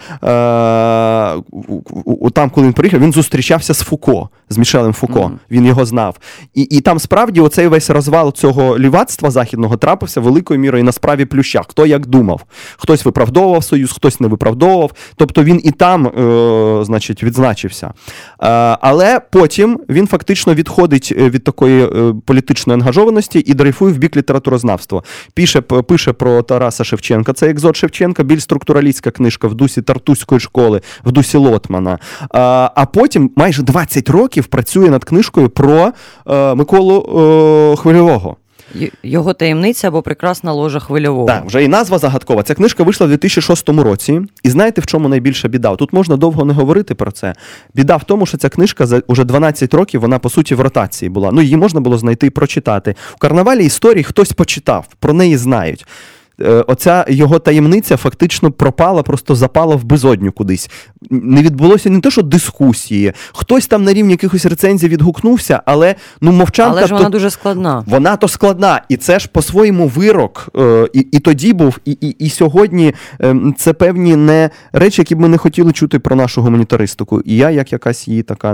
[2.33, 5.31] там, коли він приїхав, він зустрічався з Фуко, з Мішелем Фуко.
[5.51, 6.17] Він його знав.
[6.53, 11.25] І, і там справді оцей весь розвал цього лівацтва західного трапився великою мірою на справі
[11.25, 11.61] плюща.
[11.67, 12.43] Хто як думав?
[12.77, 14.91] Хтось виправдовував союз, хтось не виправдовував.
[15.15, 17.23] Тобто він і там, е, значить,
[17.55, 17.87] відзначився.
[17.87, 23.97] Е, але потім він фактично відходить е, від такої е, політичної ангажованості і дрейфує в
[23.97, 25.03] бік літературознавства.
[25.33, 30.81] Пише, пише про Тараса Шевченка, це екзот Шевченка, більш структуралістська книжка в дусі Тартуської школи,
[31.05, 31.99] в дусі Лотмана.
[32.29, 35.91] А, потім майже 20 років працює над книжкою про
[36.55, 37.01] Миколу
[37.79, 38.37] Хвильового.
[39.03, 41.27] Його таємниця або прекрасна ложа хвильового.
[41.27, 42.43] Так, вже і назва загадкова.
[42.43, 44.21] Ця книжка вийшла в 2006 році.
[44.43, 45.75] І знаєте, в чому найбільша біда?
[45.75, 47.33] Тут можна довго не говорити про це.
[47.73, 51.09] Біда в тому, що ця книжка за уже 12 років, вона по суті в ротації
[51.09, 51.31] була.
[51.31, 52.95] Ну, її можна було знайти і прочитати.
[53.15, 55.85] У карнавалі історії хтось почитав, про неї знають.
[56.41, 60.69] Е, Оця його таємниця фактично пропала, просто запала в безодню кудись.
[61.09, 63.13] Не відбулося не те, що дискусії.
[63.33, 67.29] Хтось там на рівні якихось рецензій відгукнувся, але ну мовчанка Але ж вона то- дуже
[67.29, 67.83] складна.
[67.87, 70.49] вона то складна, і це ж по-своєму вирок.
[70.57, 75.15] Е, і, і тоді був, і, і, і сьогодні е, це певні не речі, які
[75.15, 77.21] б ми не хотіли чути про нашу гуманітаристику.
[77.21, 78.53] І я, як якась її така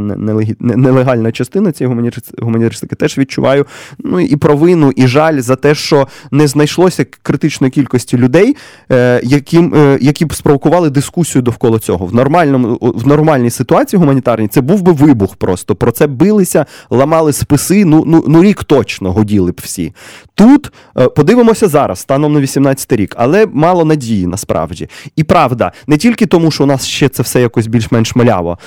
[0.60, 1.96] нелегальна частина цієї
[2.40, 3.66] гуманітаристики, теж відчуваю
[4.00, 8.56] ну, і провину, і жаль за те, що не знайшлося критичної кількості людей,
[8.92, 12.06] е, яким, е, які б спровокували дискусію довкола цього.
[12.06, 15.76] В нормальному в нормальній ситуації гуманітарній це був би вибух просто.
[15.76, 17.86] Про це билися, ламали списи.
[17.86, 19.94] Ну, ну, ну рік точно годіли б всі.
[20.36, 24.90] Тут е, подивимося зараз, станом на 18 рік, але мало надії насправді.
[25.16, 28.58] І правда, не тільки тому, що у нас ще це все якось більш-менш маляво,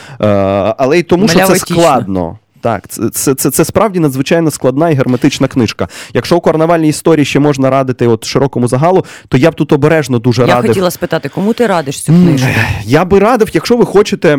[0.78, 2.38] але й тому, що це складно.
[2.64, 5.88] Так, це, це, це, це справді надзвичайно складна і герметична книжка.
[6.14, 10.18] Якщо у карнавальній історії ще можна радити от широкому загалу, то я б тут обережно
[10.18, 10.70] дуже Я радив.
[10.70, 12.48] хотіла спитати, кому ти радиш цю книжку?
[12.84, 14.38] Я би радив, якщо ви хочете,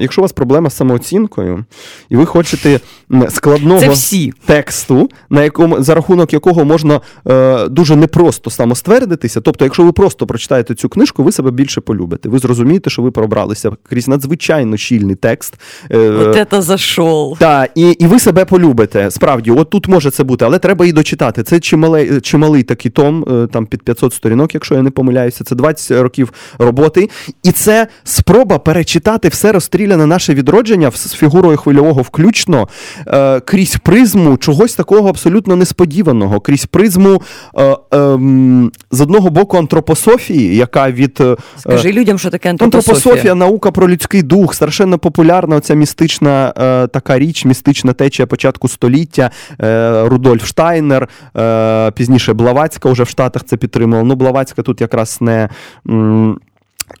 [0.00, 1.64] якщо у вас проблема з самооцінкою,
[2.08, 2.80] і ви хочете
[3.30, 4.32] складного Це всі.
[4.46, 9.40] тексту, на якому за рахунок якого можна е, дуже непросто самоствердитися.
[9.40, 12.28] Тобто, якщо ви просто прочитаєте цю книжку, ви себе більше полюбите.
[12.28, 15.54] Ви зрозумієте, що ви пробралися крізь надзвичайно щільний текст.
[15.90, 17.38] Е, От це зашов.
[17.38, 19.10] та, і, і ви себе полюбите.
[19.10, 21.42] Справді, от тут може це бути, але треба і дочитати.
[21.42, 25.44] Це чималий, чималий такий том, е, там під 500 сторінок, якщо я не помиляюся.
[25.44, 27.10] Це 20 років роботи.
[27.42, 32.68] І це спроба перечитати все розстріляне наше відродження з фігурою хвильового включно
[33.06, 37.22] е, крізь призму чогось такого абсолютно несподіваного, крізь призму
[37.58, 42.94] е, ем, з одного боку антропософії, яка від е, Скажи людям, що таке антропософія.
[42.94, 48.68] Антропософія, наука про людський дух, страшенно популярна оця містична е, така річ, містична течія початку
[48.68, 49.30] століття.
[49.60, 54.08] Е, Рудольф Штайнер, е, пізніше Блаватська вже в Штатах це підтримувала.
[54.08, 55.48] Ну, Блаватська тут якраз не.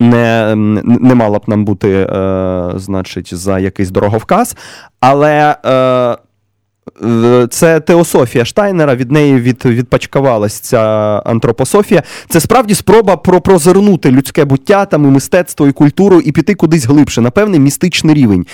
[0.00, 0.54] Не,
[0.84, 4.56] не мала б нам бути, е, значить, за якийсь дороговказ,
[5.00, 6.16] але е,
[7.50, 10.80] Це теософія Штайнера, від неї від, відпачкавалась ця
[11.26, 12.02] антропософія.
[12.28, 16.84] Це справді спроба про прозирнути людське буття, там, і мистецтво, і культуру, і піти кудись
[16.84, 18.46] глибше, на певний містичний рівень.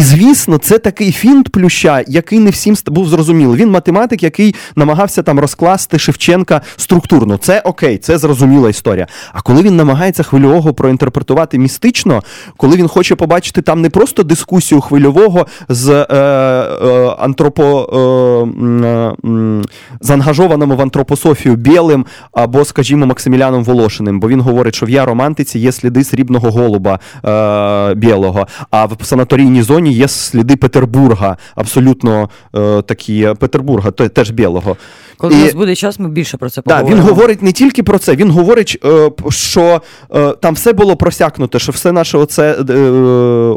[0.00, 3.60] І звісно, це такий фінт плюща, який не всім був зрозумілий.
[3.60, 7.36] Він математик, який намагався там розкласти Шевченка структурно.
[7.36, 9.06] Це окей, це зрозуміла історія.
[9.32, 12.22] А коли він намагається хвильового проінтерпретувати містично,
[12.56, 19.62] коли він хоче побачити там не просто дискусію хвильового з е, е, антропо, е, е,
[20.00, 25.58] заангажованим в антропософію білим або, скажімо, Максиміляном Волошиним, бо він говорить, що в я романтиці
[25.58, 32.82] є сліди срібного голуба е, білого, а в санаторійній зоні є сліди Петербурга, абсолютно е,
[32.82, 34.76] такі Петербурга, теж білого.
[35.20, 36.96] Коли І- у нас буде час, ми більше про це поговоримо.
[36.96, 39.82] він говорить не тільки про це, він говорить, е, що
[40.14, 42.74] е, там все було просякнуте, що все наше оце, е,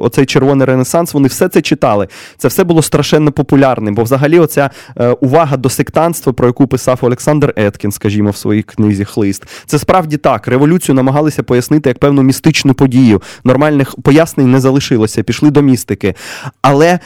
[0.02, 2.08] оцей червоний ренесанс, вони все це читали.
[2.38, 4.70] Це все було страшенно популярним, бо взагалі оця
[5.22, 9.44] увага до сектантства, про яку писав Олександр Еткін, скажімо, в своїй книзі Хлист.
[9.66, 10.48] Це справді так.
[10.48, 13.22] Революцію намагалися пояснити як певну містичну подію.
[13.44, 16.16] Нормальних пояснень не залишилося, пішли до містики.
[16.62, 17.00] Але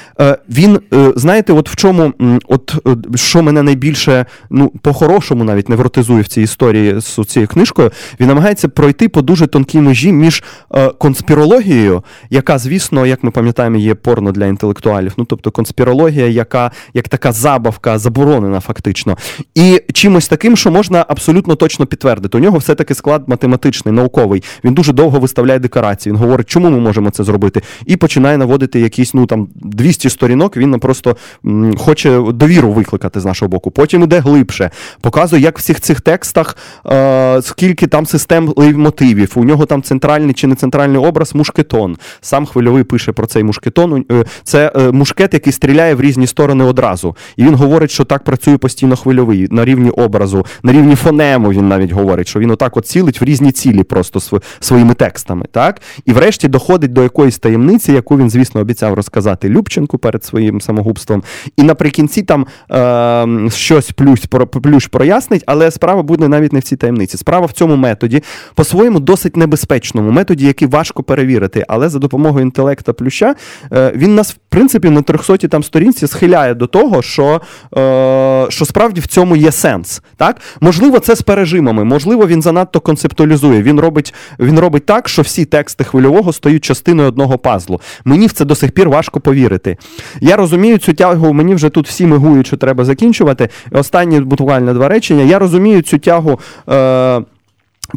[0.49, 0.79] він,
[1.15, 2.13] знаєте, от в чому,
[2.47, 2.75] от
[3.15, 7.91] що мене найбільше ну, по-хорошому навіть невротизує в цій історії з цією книжкою.
[8.19, 10.43] Він намагається пройти по дуже тонкій межі між
[10.75, 15.13] е, конспірологією, яка, звісно, як ми пам'ятаємо, є порно для інтелектуалів.
[15.17, 19.17] Ну, тобто конспірологія, яка як така забавка, заборонена фактично,
[19.55, 22.37] і чимось таким, що можна абсолютно точно підтвердити.
[22.37, 24.43] У нього все-таки склад математичний, науковий.
[24.63, 26.13] Він дуже довго виставляє декорації.
[26.13, 30.57] Він говорить, чому ми можемо це зробити, і починає наводити якісь ну там 200 сторінок.
[30.57, 33.71] Він просто м, хоче довіру викликати з нашого боку.
[33.71, 34.69] Потім іде глибше,
[35.01, 39.31] показує, як в всіх цих текстах е, скільки там систем лейтмотивів.
[39.35, 41.97] У нього там центральний чи не центральний образ мушкетон.
[42.21, 44.05] Сам хвильовий пише про цей мушкетон.
[44.11, 47.15] Е, Це е, мушкет, який стріляє в різні сторони одразу.
[47.37, 51.49] І він говорить, що так працює постійно хвильовий на рівні образу, на рівні фонему.
[51.51, 55.45] Він навіть говорить, що він отак от цілить в різні цілі просто св- своїми текстами.
[55.51, 60.61] Так і врешті доходить до якоїсь таємниці, яку він, звісно, обіцяв розказати Любченку перед своїм
[60.61, 61.23] самогубством.
[61.57, 66.63] І наприкінці там е, щось плюс про плющ прояснить, але справа буде навіть не в
[66.63, 67.17] цій таємниці.
[67.17, 68.23] Справа в цьому методі,
[68.55, 73.35] по-своєму досить небезпечному методі, який важко перевірити, але за допомогою інтелекта плюща
[73.73, 77.41] е, він нас, в принципі, на 300 там сторінці схиляє до того, що,
[77.77, 80.01] е, що справді в цьому є сенс.
[80.17, 80.41] Так?
[80.61, 83.61] Можливо, це з пережимами, можливо, він занадто концептуалізує.
[83.61, 87.81] Він робить, він робить так, що всі тексти хвильового стають частиною одного пазлу.
[88.05, 89.77] Мені в це до сих пір важко повірити.
[90.21, 93.49] Я розумію цю тягу, мені вже тут всі мигують, що треба закінчувати.
[93.71, 95.23] Останні буквально два речення.
[95.23, 96.39] Я розумію цю тягу.
[96.69, 97.21] Е-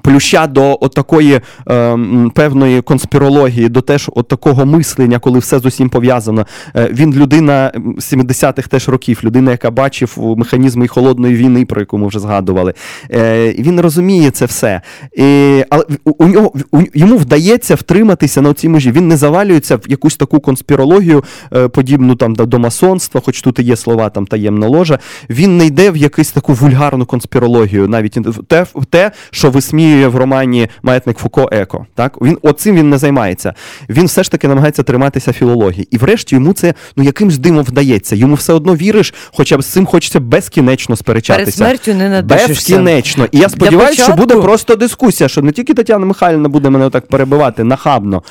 [0.03, 1.99] Плюща до от такої е,
[2.35, 6.47] певної конспірології, до теж от такого мислення, коли все з усім пов'язано.
[6.77, 11.99] Е, він людина 70-х теж років, людина, яка бачив механізми і холодної війни, про яку
[11.99, 12.75] ми вже згадували.
[13.11, 14.81] Е, він розуміє це все.
[15.13, 18.93] І, але у, нього у, йому вдається втриматися на цій межі.
[18.93, 21.25] Він не завалюється в якусь таку конспірологію,
[21.55, 24.99] е, подібну там до, до масонства, хоч тут і є слова там таємна ложа.
[25.31, 28.19] Він не йде в якусь таку вульгарну конспірологію, навіть
[28.49, 29.51] те, те, що
[29.81, 31.87] висміює в романі Маятник Фуко Еко.
[31.95, 33.55] Так він оцим він не займається.
[33.89, 35.89] Він все ж таки намагається триматися філології.
[35.91, 38.17] І врешті йому це ну якимсь димом вдається.
[38.17, 41.65] Йому все одно віриш, хоча б з цим хочеться безкінечно сперечатися.
[41.65, 42.49] Перед смертю не надишишся.
[42.49, 43.27] Безкінечно.
[43.33, 47.07] І я сподіваюся, що буде просто дискусія, що не тільки Тетяна Михайлівна буде мене так
[47.07, 48.23] перебивати нахабно,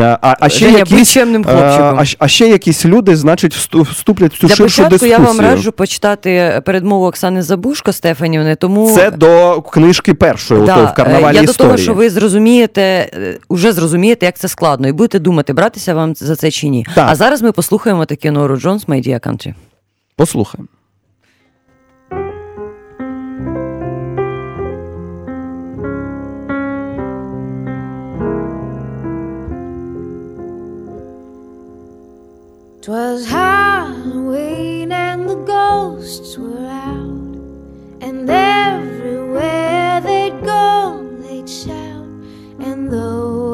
[0.00, 4.46] а, а ще Женя, якісь, а, а ще якісь люди, значить, всту- вступлять в цю
[4.46, 10.14] Для ширшу початку я вам раджу почитати передмову Оксани Забушко Стефанівни, тому Це до книжки
[10.14, 11.46] першої, Да, в карнавалі я історії.
[11.46, 15.94] до того, що ви зрозумієте, е, уже зрозумієте, як це складно, і будете думати, братися
[15.94, 16.86] вам за це чи ні.
[16.94, 17.08] Так.
[17.10, 19.54] А зараз ми послухаємо таке Нору Джонс «My Dear Country».
[20.16, 20.68] Послухаємо.
[32.82, 37.36] Twas Halloween and the ghosts were out,
[38.00, 39.81] and everywhere
[41.42, 42.06] out
[42.60, 43.51] and though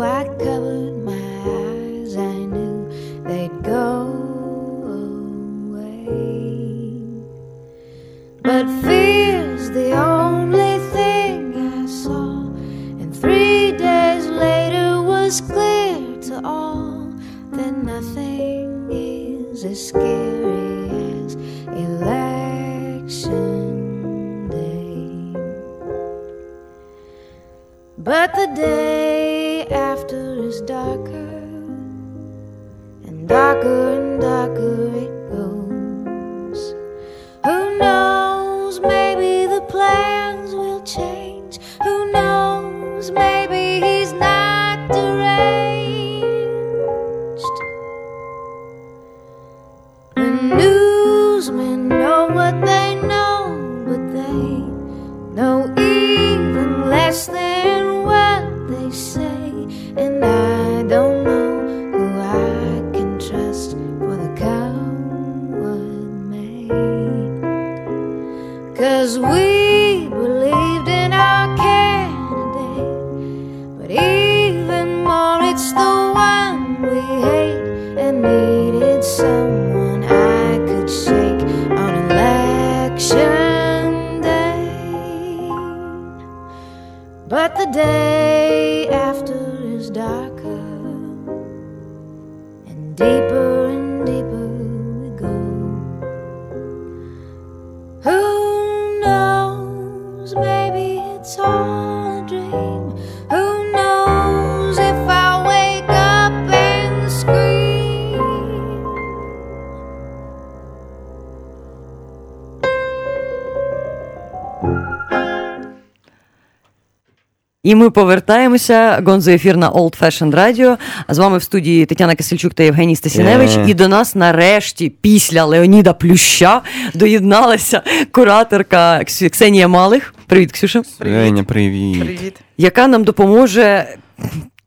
[117.79, 119.03] ми повертаємося.
[119.07, 120.76] Гонзо ефір на Old Fashioned Radio.
[121.07, 123.51] А з вами в студії Тетяна Кисельчук та Євгеній Стасіневич.
[123.57, 123.64] Е.
[123.68, 126.61] І до нас нарешті, після Леоніда Плюща,
[126.95, 130.14] доєдналася кураторка Ксенія Малих.
[130.26, 130.83] Привіт, Ксюша.
[131.01, 132.01] Женя, привіт.
[132.01, 132.35] Привіт.
[132.59, 133.87] Яка нам допоможе.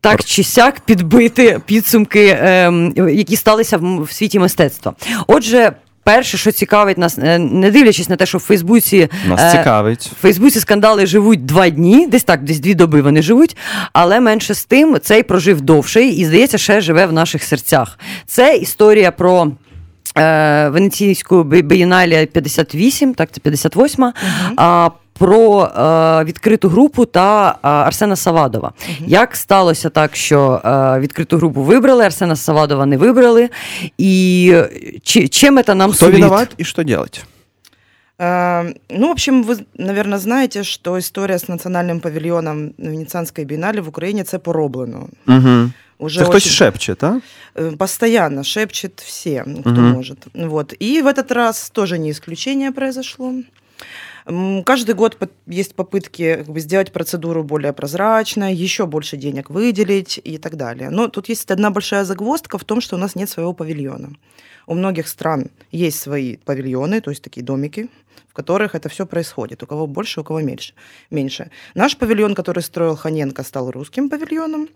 [0.01, 4.93] Так чи сяк підбити підсумки, ем, які сталися в, в світі мистецтва.
[5.27, 5.71] Отже,
[6.03, 10.11] перше, що цікавить нас, е, не дивлячись на те, що в Фейсбуці Нас е, цікавить.
[10.17, 13.57] в Фейсбуці скандали живуть два дні, десь так, десь дві доби вони живуть.
[13.93, 17.99] Але менше з тим цей прожив довший і, здається, ще живе в наших серцях.
[18.25, 19.51] Це історія про.
[20.17, 24.13] Е, Венеційську бі- бієналія 58, так, це 58,
[24.57, 24.89] а,
[25.20, 28.72] про е, відкриту групу та е, Арсена Савадова.
[29.06, 33.50] Як сталося так, що е, відкриту групу вибрали, Арсена Савадова не вибрали,
[33.98, 34.70] і е,
[35.02, 36.14] чи, чим це нам Хто сулить?
[36.14, 37.24] виноват і що делать?
[38.18, 43.88] Э, Ну, в общем, вы, наверное, знаете, что история с национальным павильоном Венецианской биеннале в
[43.88, 45.06] Украине це пороблено.
[45.28, 45.70] Угу.
[45.98, 47.14] Уже Це хтось очень- шепче, так?
[47.54, 49.90] э, постоянно шепчет все, кто Мгм.
[49.92, 50.18] может.
[50.34, 50.74] Вот.
[50.82, 53.32] И в этот раз тоже не исключение произошло.
[54.25, 55.17] Каждый год
[55.47, 60.89] есть попытки сделать процедуру более прозрачной, еще больше денег выделить и так далее.
[60.89, 64.13] Но тут есть одна большая загвоздка в том, что у нас нет своего павильона.
[64.67, 67.89] У многих стран есть свои павильоны, то есть такие домики,
[68.29, 69.63] в которых это все происходит.
[69.63, 70.73] У кого больше, у кого меньше.
[71.09, 71.49] меньше.
[71.73, 74.69] Наш павильон, который строил Ханенко, стал русским павильоном.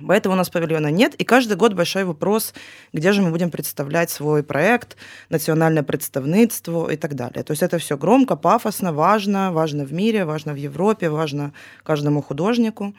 [0.00, 2.54] Поэтому у нас павильона нет, и каждый год большой вопрос,
[2.94, 4.96] где же мы будем представлять свой проект,
[5.28, 7.44] национальное представництво и так далее.
[7.44, 12.22] То есть это все громко, пафосно, важно, важно в мире, важно в Европе, важно каждому
[12.22, 12.94] художнику.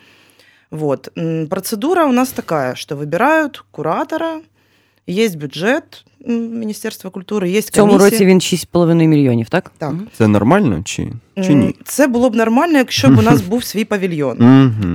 [0.70, 1.10] Вот.
[1.50, 4.42] Процедура у нас такая, что выбирают куратора,
[5.10, 9.72] есть бюджет м, Министерства культури, є В цьому році він 6,5 мільйонів, так?
[9.78, 9.94] Так.
[10.18, 11.76] Це нормально чи, чи ні?
[11.86, 14.38] Це було б нормально, якщо б у нас був свій павільйон.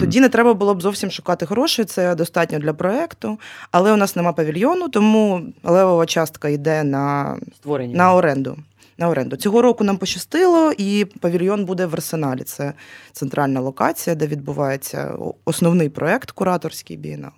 [0.01, 3.39] Тоді не треба було б зовсім шукати гроші, це достатньо для проекту.
[3.71, 7.97] Але у нас нема павільйону, тому левова частка йде на, Створення.
[7.97, 8.57] на оренду.
[9.01, 9.37] На оренду.
[9.37, 12.43] Цього року нам пощастило, і павільйон буде в арсеналі.
[12.43, 12.73] Це
[13.13, 17.31] центральна локація, де відбувається основний проект кураторський бієнал.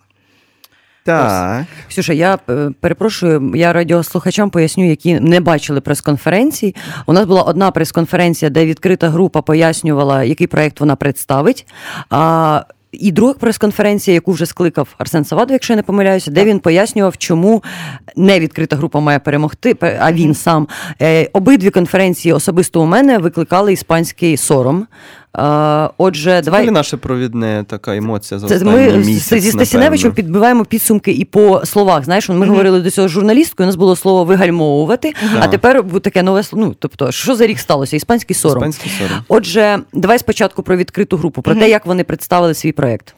[1.04, 1.64] Так.
[1.88, 6.74] Ксюша, я е, перепрошую, я радіослухачам поясню, які не бачили прес-конференцій.
[7.06, 11.66] У нас була одна прес-конференція, де відкрита група пояснювала, який проект вона представить.
[12.10, 16.58] А і друга прес-конференція, яку вже скликав Арсен Савадов, якщо я не помиляюся, де він
[16.58, 17.62] пояснював, чому
[18.16, 20.68] не відкрита група має перемогти, а він сам.
[21.02, 24.86] Е, Обидві конференції особисто у мене викликали іспанський сором.
[25.98, 26.70] Отже, Це давай.
[26.70, 32.04] наша провідне така емоція за останній ми місяць, зі Стасіневичем підбиваємо підсумки і по словах.
[32.04, 32.48] Знаєш, ми Мгм.
[32.48, 36.66] говорили до цього з журналісткою, у нас було слово вигальмовувати, а тепер таке нове слово.
[36.66, 37.96] Ну, тобто, що за рік сталося?
[37.96, 38.58] Іспанський сором.
[38.58, 39.24] Іспанський сором.
[39.28, 41.62] Отже, давай спочатку про відкриту групу, про Мгм.
[41.62, 43.14] те, як вони представили свій проект.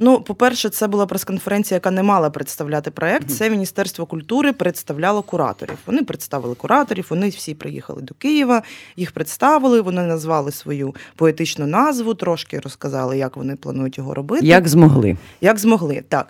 [0.00, 3.30] Ну, по-перше, це була прес-конференція, яка не мала представляти проект.
[3.30, 5.78] Це Міністерство культури представляло кураторів.
[5.86, 8.62] Вони представили кураторів, вони всі приїхали до Києва,
[8.96, 14.46] їх представили, вони назвали свою поетичну назву, трошки розказали, як вони планують його робити.
[14.46, 15.16] Як змогли?
[15.40, 16.28] Як змогли, так.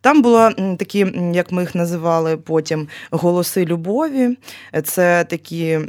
[0.00, 0.98] Там було м, такі,
[1.34, 4.36] як ми їх називали потім, голоси любові.
[4.84, 5.80] Це такі.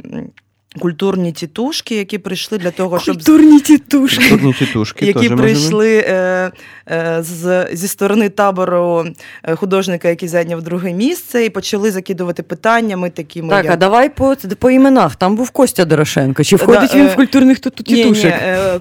[0.80, 4.28] Культурні тітушки, які прийшли для того, щоб Культурні тітушки.
[4.28, 6.52] Турні тітушки які теж прийшли е,
[6.90, 9.04] е, з, зі сторони табору
[9.42, 13.48] е, художника, який зайняв друге місце, і почали закидувати питаннями такими.
[13.48, 13.74] Так, як...
[13.74, 15.16] а давай по, по іменах.
[15.16, 16.44] Там був Костя Дорошенко.
[16.44, 18.80] Чи Да, входить він е, в культурних тут Ні, ні, е,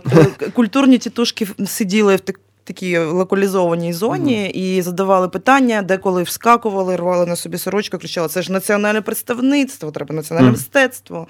[0.54, 2.40] культурні тітушки сиділи в так.
[2.68, 8.52] Такій локалізованій зоні і задавали питання, деколи вскакували, рвали на собі сорочку, кричали: це ж
[8.52, 10.58] національне представництво, треба національне Мгм.
[10.58, 11.28] мистецтво.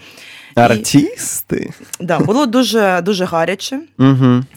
[0.56, 1.74] Артисти.
[2.00, 3.80] Да, було дуже дуже гаряче.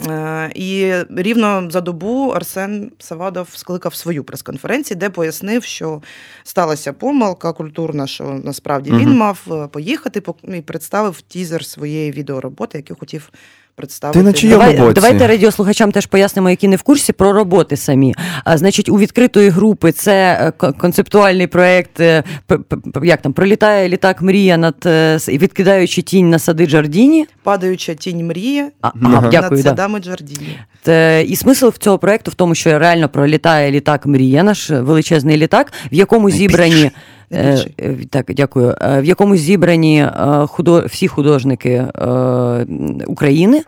[0.09, 6.03] Е, І рівно за добу Арсен Савадов скликав свою прес-конференцію, де пояснив, що
[6.45, 10.23] сталася помилка культурна, що насправді він мав е, поїхати
[10.55, 13.31] і представив тізер своєї відеороботи, яку хотів
[13.79, 14.19] представити.
[14.19, 14.93] Ти на чийому Давай, боці?
[14.93, 18.15] давайте радіослухачам теж пояснимо, які не в курсі про роботи самі.
[18.45, 22.23] А, значить, у відкритої групи це е, концептуальний проєкт, е,
[23.03, 27.27] як там пролітає літак мрія над е, відкидаючи тінь на сади Джардіні.
[27.43, 29.15] Падаюча тінь мрії А, Ага.
[29.17, 29.69] ага, дякую, над да.
[29.69, 30.59] садами Джардіні.
[30.83, 35.37] Те, І смисл в цього проєкту в тому, що реально пролітає літак мрія, наш величезний
[35.37, 36.91] літак, в якому зібрані.
[37.33, 38.75] Е, е, Так, дякую.
[38.81, 40.07] Е, В якому зібрані
[40.49, 40.85] худо...
[40.87, 41.85] всі художники
[43.07, 43.63] України,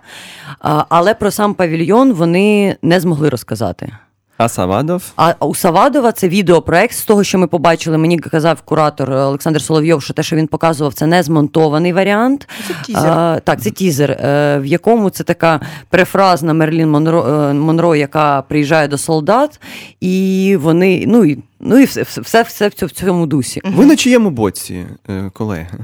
[0.89, 3.93] але про сам павільйон вони не змогли розказати.
[4.41, 5.13] А Савадов?
[5.17, 7.99] А у Савадова це відеопроект з того, що ми побачили.
[7.99, 12.49] Мені казав куратор Олександр Соловйов, що те, що він показував, це не змонтований варіант.
[12.69, 13.11] Це тізер.
[13.11, 18.43] А, так, це тізер, е, в якому це така перефразна Мерлін Монро, е, Монро, яка
[18.43, 19.61] приїжджає до солдат,
[20.01, 23.61] і вони, ну і ну і все, все, все, все в цьому- дусі.
[23.65, 25.79] Ви на чиєму боці, е, колеги?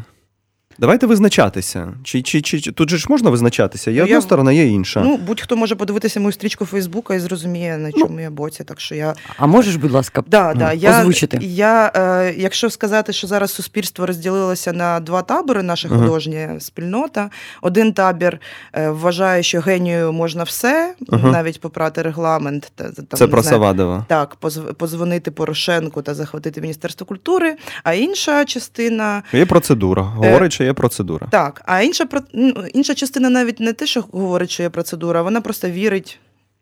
[0.78, 1.88] Давайте визначатися.
[2.04, 3.90] Чи, чи, чи, чи- тут же ж можна визначатися?
[3.90, 5.00] Є Ну, одна я- сторона, є інша.
[5.04, 8.64] Ну, будь-хто може подивитися мою стрічку Фейсбука і зрозуміє, на чому я боці.
[8.64, 10.72] Так що я А можеш, будь ласка, Да, да.
[10.72, 11.38] Я, озвучити?
[11.42, 15.98] я, е, якщо сказати, що зараз суспільство розділилося на два табори, наша Ага.
[15.98, 17.30] художня спільнота.
[17.62, 18.38] Один табір
[18.72, 21.30] е, вважає, що генію можна все, Ага.
[21.30, 22.72] навіть попрати регламент.
[22.74, 24.04] Та, там, це про знаю, Савадова.
[24.08, 27.56] Так, позв- позвонити Порошенку та захватити Міністерство культури.
[27.84, 30.02] А інша частина Є процедура.
[30.02, 31.28] Говорить, що є процедура.
[31.30, 35.40] так, а інша ну, інша частина навіть не те, що говорить, що є процедура, вона
[35.40, 36.18] просто вірить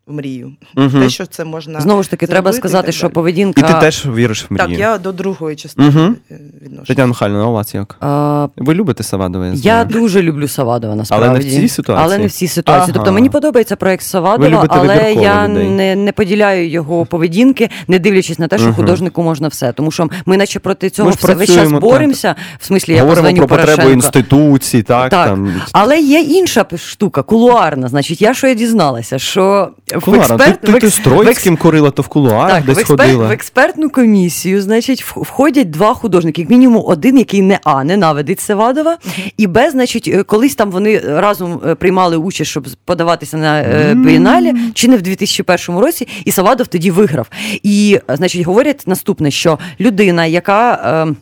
[0.07, 0.51] мрію.
[0.75, 1.01] Мгм.
[1.01, 3.61] Те, що це можна Знову ж таки, треба зробити і сказати, що поведінка.
[3.61, 4.67] І ти теж віриш в мрію.
[4.69, 6.87] Так, я до другої частини е, відношусь.
[6.87, 7.97] Тетяна Михайлівна, у вас як?
[7.99, 9.45] А, Ви любите Савадова?
[9.45, 11.27] Я, Я дуже люблю Савадова, насправді.
[11.27, 12.05] Але не в цій ситуації?
[12.05, 12.83] Але не в цій ситуації.
[12.83, 12.91] Ага.
[12.93, 15.69] Тобто мені подобається проект Савадова, але я людей.
[15.69, 18.75] не, не поділяю його поведінки, не дивлячись на те, що Мгм.
[18.75, 19.71] художнику можна все.
[19.71, 22.35] Тому що ми, наче проти цього Ми все весь час боремося.
[22.59, 25.27] В смислі, я Говоримо позвоню про потребу інституцій, так, Так.
[25.27, 25.53] там.
[25.71, 27.87] Але є інша п- штука, кулуарна.
[27.87, 31.91] Значить, я що я дізналася, що в експерт, ти, ти, ти екс- з Троїцьким курила,
[31.91, 33.27] то в кулуарах так, десь в, експерт, ходила.
[33.27, 36.41] в експертну комісію, значить, входять два художники.
[36.41, 38.97] Як мінімум один, який не А, ненавидить Севадова,
[39.37, 43.93] і Б, значить, е, колись там вони разом е, приймали участь, щоб подаватися на е,
[43.95, 47.27] бієналі, чи не в 2001 році, і Савадов тоді виграв.
[47.63, 51.15] І, значить, говорять наступне, що людина, яка.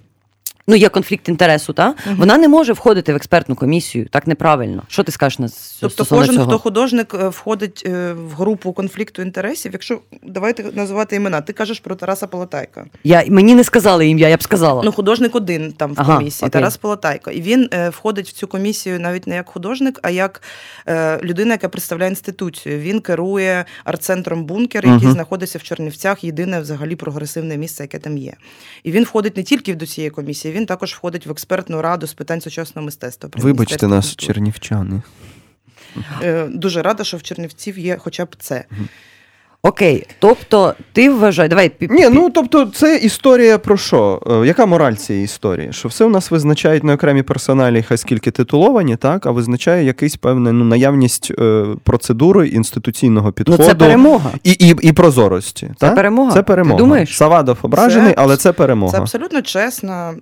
[0.68, 4.07] Ну, є конфлікт інтересу, та вона не може входити в експертну комісію.
[4.09, 4.84] Так неправильно.
[4.88, 5.49] Що ти скажеш на
[5.82, 6.47] Тобто кожен, цього?
[6.47, 9.72] хто художник е, входить е, в групу конфлікту інтересів.
[9.74, 12.86] Якщо давайте називати імена, ти кажеш про Тараса Полотайка.
[13.03, 14.82] Я мені не сказали ім'я, я б сказала.
[14.86, 16.51] Ну, художник один там в Ага, комісії, окей.
[16.61, 17.32] Тарас Полотайко.
[17.32, 20.41] І він е, входить в цю комісію навіть не як художник, а як
[20.88, 22.80] е, людина, яка представляє інституцію.
[22.80, 25.11] Він керує арт-центром бункер, який Мгм.
[25.14, 28.34] знаходиться в Чернівцях, єдине взагалі прогресивне місце, яке там є.
[28.84, 32.14] І він входить не тільки до цієї комісії, він також входить в експертну раду з
[32.14, 33.30] питань сучасного мистецтва.
[33.34, 35.01] Вибачте нас, чернівчани.
[36.22, 38.66] Е, Дуже рада, що в Чернівців є хоча б це.
[39.66, 44.22] Окей, тобто ти вважаєш, давай пі- Ні, ну тобто, це історія про що?
[44.43, 45.74] Е, Яка мораль цієї історії?
[45.74, 50.16] Що все у нас визначають не окремі персоналі, хай скільки титуловані, так, а визначає якийсь
[50.16, 54.32] певне ну, наявність е, процедури інституційного ну підходу це перемога.
[54.43, 55.68] і, і, і прозорості.
[55.68, 55.95] Це так?
[55.95, 56.32] перемога.
[56.32, 56.78] Це перемога.
[56.78, 57.18] Ти думаєш?
[57.18, 58.91] Савадов ображений, Це- але це перемога.
[58.91, 60.14] Це абсолютно чесно,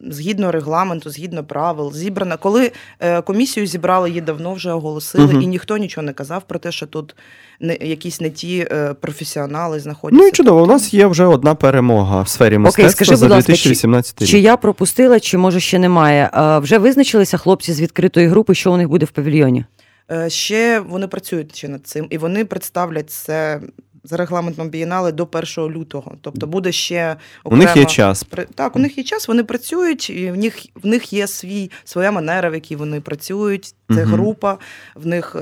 [0.00, 1.92] згідно регламенту, згідно правил.
[1.92, 5.42] Зібрана, коли е, комісію зібрали, її давно вже оголосили, Мгм.
[5.42, 7.16] і ніхто нічого не казав про те, що тут
[7.60, 10.22] не якісь не ті е, професіонали знаходяться.
[10.22, 13.28] Ну і чудово, у нас є вже одна перемога в сфері мистецтва скажи, будь за
[13.28, 14.28] ласка, 2018 рік.
[14.28, 16.30] Чи я пропустила, чи може ще немає.
[16.32, 19.64] А, вже визначилися хлопці з відкритої групи, що у них буде в павільйоні?
[20.10, 23.60] Е, Ще вони працюють ще над цим, і вони представлять це
[24.06, 26.12] за регламентом бієнали до 1 лютого.
[26.20, 28.24] Тобто буде ще У них є час.
[28.54, 32.10] Так, у них є час, вони працюють, і в них, в них є свій, своя
[32.10, 33.74] манера, в якій вони працюють.
[33.94, 34.12] Це Мгм.
[34.12, 34.58] група,
[34.94, 35.36] в них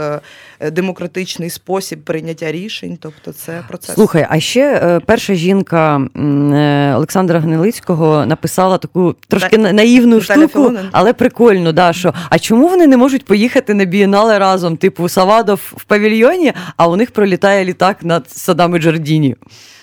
[0.60, 2.98] е, демократичний спосіб прийняття рішень.
[3.00, 3.94] Тобто це процес.
[3.94, 10.48] Слухай, а ще е, перша жінка е, Олександра Гнилицького написала таку трошки на- наївну Наталя
[10.48, 14.76] штуку, але прикольно, да, що а чому вони не можуть поїхати на бієнале разом?
[14.76, 19.36] Типу Савадов в павільйоні, а у них пролітає літак над садами Джардіні.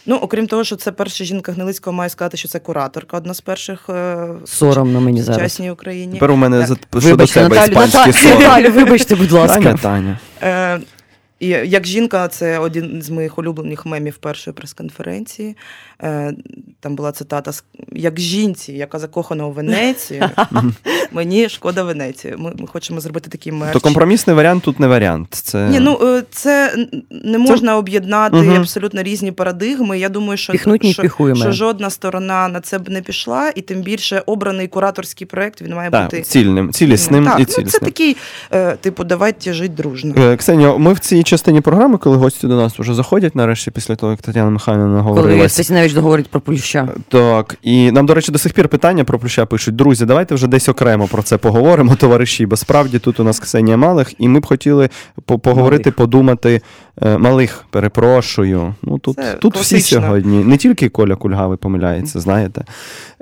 [0.06, 3.42] Ну, окрім того, що це перша жінка Гнилицького, має сказати, що це кураторка, одна з
[3.42, 5.38] перших е, Соромно мені в зараз.
[5.38, 6.14] сучасній Україні.
[6.14, 6.68] Тепер у мене Так.
[6.68, 8.14] за щодо себе тебе Наталю.
[8.40, 9.62] Наталю, вибачте, будь ласка.
[9.62, 10.20] Таня, Таня.
[10.44, 10.80] Е,
[11.42, 15.58] і як жінка, це один з моїх улюблених мемів першої прес-конференції.
[16.04, 16.34] Е,
[16.80, 17.52] там була цитата:
[17.92, 20.30] як жінці, яка закохана у Венецію,
[21.12, 22.36] мені шкода Венеції.
[22.38, 23.74] Ми, ми хочемо зробити такий мерч.
[23.74, 25.28] То компромісний варіант тут не варіант.
[25.32, 25.70] Це...
[25.70, 28.56] Ні, ну е, це не можна об'єднати Мгм.
[28.56, 30.00] абсолютно різні парадигми.
[30.00, 33.82] Я думаю, що, Піхнуть що, що жодна сторона на це б не пішла, і тим
[33.82, 38.18] більше обраний кураторський проект він має так, бути цільним, цілісним так, і ну, це такий,
[38.52, 40.38] е, типу, давайте жити дружно.
[40.38, 44.12] Ксенія, ми в цій частині програми, коли гості до нас вже заходять, нарешті, після того,
[44.12, 45.54] як Тетяна Михайлівна Коли наговорилася.
[45.54, 46.88] Стасіневич договорить про плюща.
[47.10, 49.76] Так, і нам, до речі, до сих пір питання про плюща пишуть.
[49.76, 52.46] Друзі, давайте вже десь окремо про це поговоримо, товариші.
[52.46, 54.90] Бо справді тут у нас Ксенія Малих, і ми б хотіли
[55.26, 55.96] поговорити, Малих.
[55.96, 56.62] подумати.
[57.02, 58.76] е, Малих, перепрошую.
[58.84, 60.44] Ну тут, Це тут всі сьогодні.
[60.44, 62.66] Не тільки Коля Кульгавий помиляється, знаєте.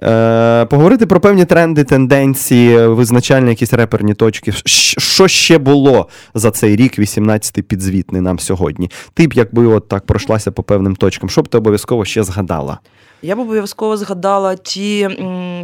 [0.03, 4.51] Е, поговорити про певні тренди, тенденції, визначальні якісь реперні точки.
[4.97, 7.98] Що ще було за цей рік, 18-й підзвіт?
[7.99, 8.89] Привітний нам сьогодні.
[9.13, 12.79] Ти б, якби от так пройшлася по певним точкам, що б ти обов'язково ще згадала?
[13.21, 15.09] Я б обов'язково згадала ті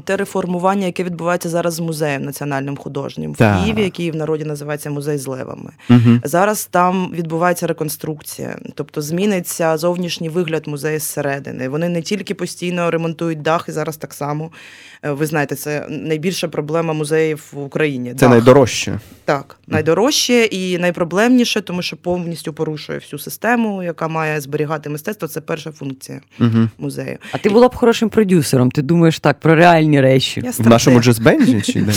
[0.01, 3.63] те реформування, яке відбувається зараз з музеєм національним художнім в Так.
[3.63, 5.71] Києві, який в народі називається музей з левами.
[5.89, 6.19] Угу.
[6.23, 11.69] Зараз там відбувається реконструкція, тобто зміниться зовнішній вигляд музею зсередини.
[11.69, 14.51] Вони не тільки постійно ремонтують дах, і зараз так само.
[15.03, 18.09] Е, Ви знаєте, це найбільша проблема музеїв в Україні.
[18.09, 18.29] Це дах.
[18.29, 18.99] найдорожче.
[19.25, 25.27] Так, найдорожче і найпроблемніше, тому що повністю порушує всю систему, яка має зберігати мистецтво.
[25.27, 26.69] Це перша функція Угу.
[26.77, 27.17] музею.
[27.31, 30.41] А ти була б хорошим продюсером, ти думаєш так про реальні речі.
[30.43, 31.23] Я В нашому стратег.
[31.23, 31.93] джаз-бенді чи де?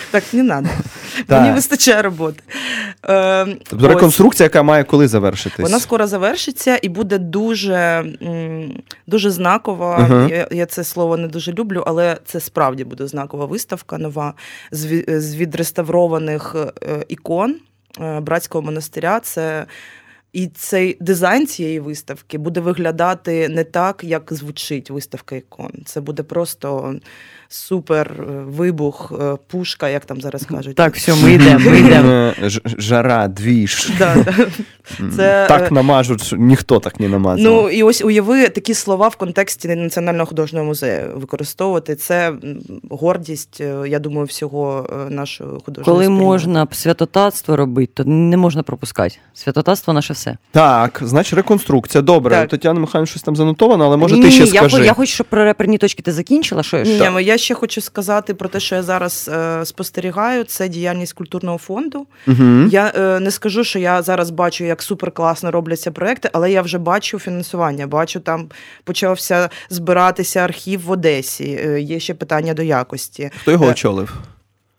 [0.10, 0.68] Так, не треба.
[1.28, 2.42] Мені вистачає роботи.
[3.08, 5.58] Е, Тобто реконструкція, яка має коли завершитись?
[5.58, 8.04] Вона скоро завершиться і буде дуже,
[9.06, 10.08] дуже знакова.
[10.30, 14.34] Я, я це слово не дуже люблю, але це справді буде знакова виставка нова
[14.70, 17.54] з, з відреставрованих е, ікон
[18.00, 19.20] е, братського монастиря.
[19.20, 19.66] Це
[20.34, 25.72] і цей дизайн цієї виставки буде виглядати не так, як звучить виставка ікон.
[25.84, 26.94] Це буде просто
[27.48, 30.76] супер е, вибух, е, пушка, як там зараз кажуть.
[30.76, 32.10] Так, все, ми йдемо, ми йдемо.
[32.10, 32.32] Е,
[32.78, 33.90] Жара, двіж.
[33.98, 34.46] Да, да.
[35.16, 37.44] Це, так намажуть, ніхто так не намазав.
[37.44, 41.94] Ну і ось уяви такі слова в контексті Національного художнього музею використовувати.
[41.94, 42.32] Це
[42.90, 46.24] гордість, я думаю, всього нашого художнього Коли спільноти.
[46.24, 49.16] можна святотатство робити, то не можна пропускати.
[49.34, 50.36] Святотатство наше все.
[50.52, 52.02] Так, значить, реконструкція.
[52.02, 52.48] Добре, Так.
[52.48, 54.76] Тетяна Михайлівна щось там занотовано, але може Ні, ти ще ні, я, скажи.
[54.76, 56.62] хо- я хочу, щоб про реперні точки ти закінчила.
[56.62, 57.10] Що, Ні, що?
[57.10, 60.44] ну, я ще хочу сказати про те, що я зараз е, спостерігаю.
[60.44, 62.06] Це діяльність культурного фонду.
[62.26, 62.68] Угу.
[62.70, 66.62] Я е, не скажу, що я зараз бачу, як супер класно робляться проекти, але я
[66.62, 67.86] вже бачу фінансування.
[67.86, 68.48] Бачу, там
[68.84, 71.60] почався збиратися архів в Одесі.
[71.64, 73.30] Е, є ще питання до якості.
[73.40, 74.14] Хто його Е, очолив?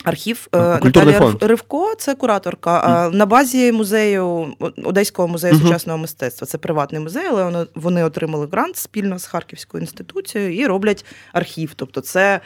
[0.06, 1.44] Архів е, культурний Наталія фонд.
[1.49, 2.72] Ривко, це кураторка.
[2.84, 4.48] А на базі музею
[4.84, 5.64] Одеського музею Мгм.
[5.64, 6.48] сучасного мистецтва.
[6.48, 11.72] Це приватний музей, але вони, отримали грант спільно з Харківською інституцією і роблять архів.
[11.76, 12.40] Тобто, це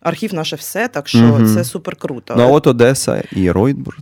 [0.00, 1.54] архів наше все, так що Мгм.
[1.54, 2.34] це супер круто.
[2.36, 3.98] Ну, от Одеса і Ройтбург.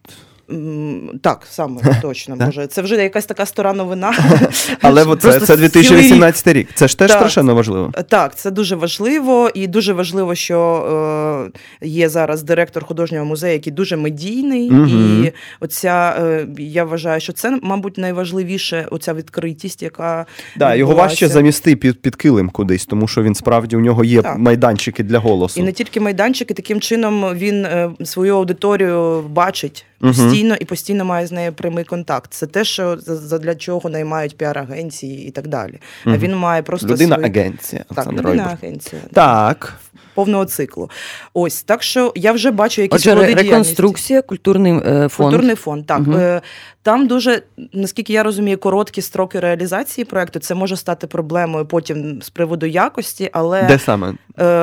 [1.21, 2.37] Так, саме точно.
[2.37, 4.15] Може, це вже якась така стара новина.
[4.83, 6.69] Але це, це цілий 2018 рік.
[6.75, 7.19] Це ж теж Так.
[7.19, 7.93] страшенно важливо.
[8.09, 11.51] Так, це дуже важливо, і дуже важливо, що
[11.83, 14.71] е, є зараз директор художнього музею, який дуже медійний.
[14.71, 15.25] Мгм.
[15.25, 20.27] І оця е, я вважаю, що це, мабуть, найважливіше оця відкритість, яка
[20.57, 24.23] Да, його важче замісти під, під килим кудись, тому що він справді у нього є
[24.23, 24.39] Так.
[24.39, 25.61] майданчики для голосу.
[25.61, 30.15] І не тільки майданчики, таким чином він е, свою аудиторію бачить Мгм.
[30.39, 32.33] Постійно і постійно має з нею прямий контакт.
[32.35, 35.79] Це те, що задля чого наймають піар-агенції і так далі.
[36.05, 37.31] А він має просто Людина свої...
[37.31, 37.85] агенція.
[37.95, 39.75] Так, людина агенція Так.
[40.15, 40.91] повного циклу.
[41.35, 45.31] Ось так що я вже бачу якісь Отже, ре- реконструкція, культурний е, фонд.
[45.31, 46.01] Культурний фонд, так.
[46.15, 46.41] Е,
[46.83, 47.43] Там дуже,
[47.73, 50.39] наскільки я розумію, короткі строки реалізації проекту.
[50.39, 54.09] Це може стати проблемою потім з приводу якості, але Де саме?
[54.09, 54.15] е,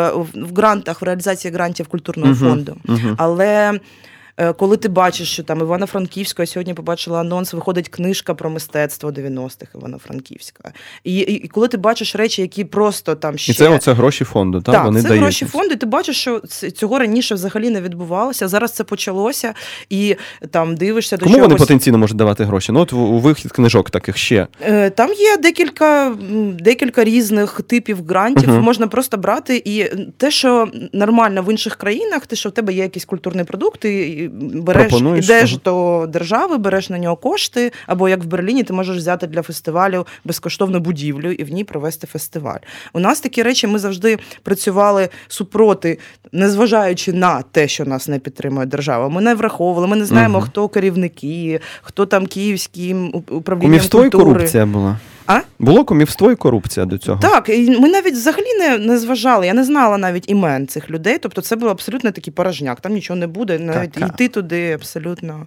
[0.09, 2.49] в в грантах, в реалізації грантів культурного Мгм.
[2.49, 2.77] фонду.
[2.85, 3.15] Мгм.
[3.17, 3.79] Але
[4.57, 9.67] коли ти бачиш, що там Івано-Франківська, я сьогодні побачила анонс, виходить книжка про мистецтво 90-х
[9.75, 10.71] Івано-Франківська.
[11.03, 14.23] І, і, і коли ти бачиш речі, які просто там ще І це оце гроші
[14.23, 14.75] фонду, так?
[14.75, 15.23] так, Вони це дають.
[15.23, 16.39] гроші фонду, і ти бачиш, що
[16.75, 18.47] цього раніше взагалі не відбувалося.
[18.47, 19.53] Зараз це почалося,
[19.89, 20.15] і
[20.51, 22.71] там дивишся до Кому вони потенційно можуть давати гроші?
[22.71, 24.47] Ну, от у- вихід книжок таких ще.
[24.61, 26.15] Е, Там є декілька,
[26.59, 28.49] декілька різних типів грантів.
[28.49, 28.61] Мгм.
[28.61, 29.61] Можна просто брати.
[29.65, 29.83] І
[30.17, 34.24] те, що нормально в інших країнах, те, що в тебе є якийсь культурний продукт, ти
[34.33, 35.61] береш, Пропонуєш, ідеш ага.
[35.65, 40.07] до держави, береш на нього кошти, або як в Берліні, ти можеш взяти для фестивалю
[40.25, 42.59] безкоштовну будівлю і в ній провести фестиваль.
[42.93, 45.99] У нас такі речі ми завжди працювали супроти,
[46.31, 49.09] незважаючи на те, що нас не підтримує держава.
[49.09, 50.47] Ми не враховували, ми не знаємо, Мгм.
[50.47, 54.09] хто керівники, хто там київським управлінням культури.
[54.09, 54.97] корупція була.
[55.27, 55.39] А?
[55.59, 57.19] Було кумівство і корупція до цього.
[57.21, 59.47] Так, і ми навіть взагалі не, не зважали.
[59.47, 61.17] Я не знала навіть імен цих людей.
[61.17, 62.81] Тобто, це був абсолютно такий порожняк.
[62.81, 63.59] Там нічого не буде.
[63.59, 65.45] Навіть Так, йти туди абсолютно.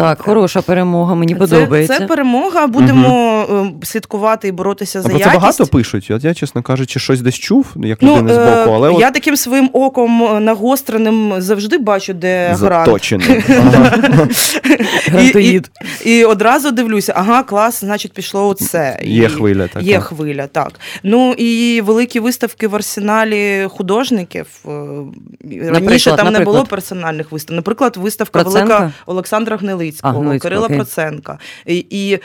[0.00, 1.98] Так, хороша перемога, мені Це, подобається.
[1.98, 2.66] це перемога.
[2.66, 3.44] Будемо
[3.82, 6.10] е, слідкувати і боротися А за про це багато пишуть.
[6.10, 9.08] От я, чесно кажучи, щось десь чув, як Ну, людина з е, боку, але я
[9.08, 12.86] от таким своїм оком е, нагостреним завжди бачу, де грант.
[12.86, 13.26] заточений.
[15.34, 15.62] І, і,
[16.04, 18.98] і одразу дивлюся, ага, клас, значить, пішло оце.
[19.02, 19.80] Є І- хвиля така.
[19.80, 20.72] Є хвиля, так.
[21.02, 24.46] Ну і великі виставки в арсеналі художників.
[24.66, 27.56] е, Раніше Наприклад, там не було персональних виставок.
[27.56, 28.78] Наприклад, виставка Проценка?
[28.78, 30.76] велика Олександра Гнилицького, А, Гноїцького Кирила окей.
[30.76, 31.38] Проценка.
[31.66, 32.20] І, і е,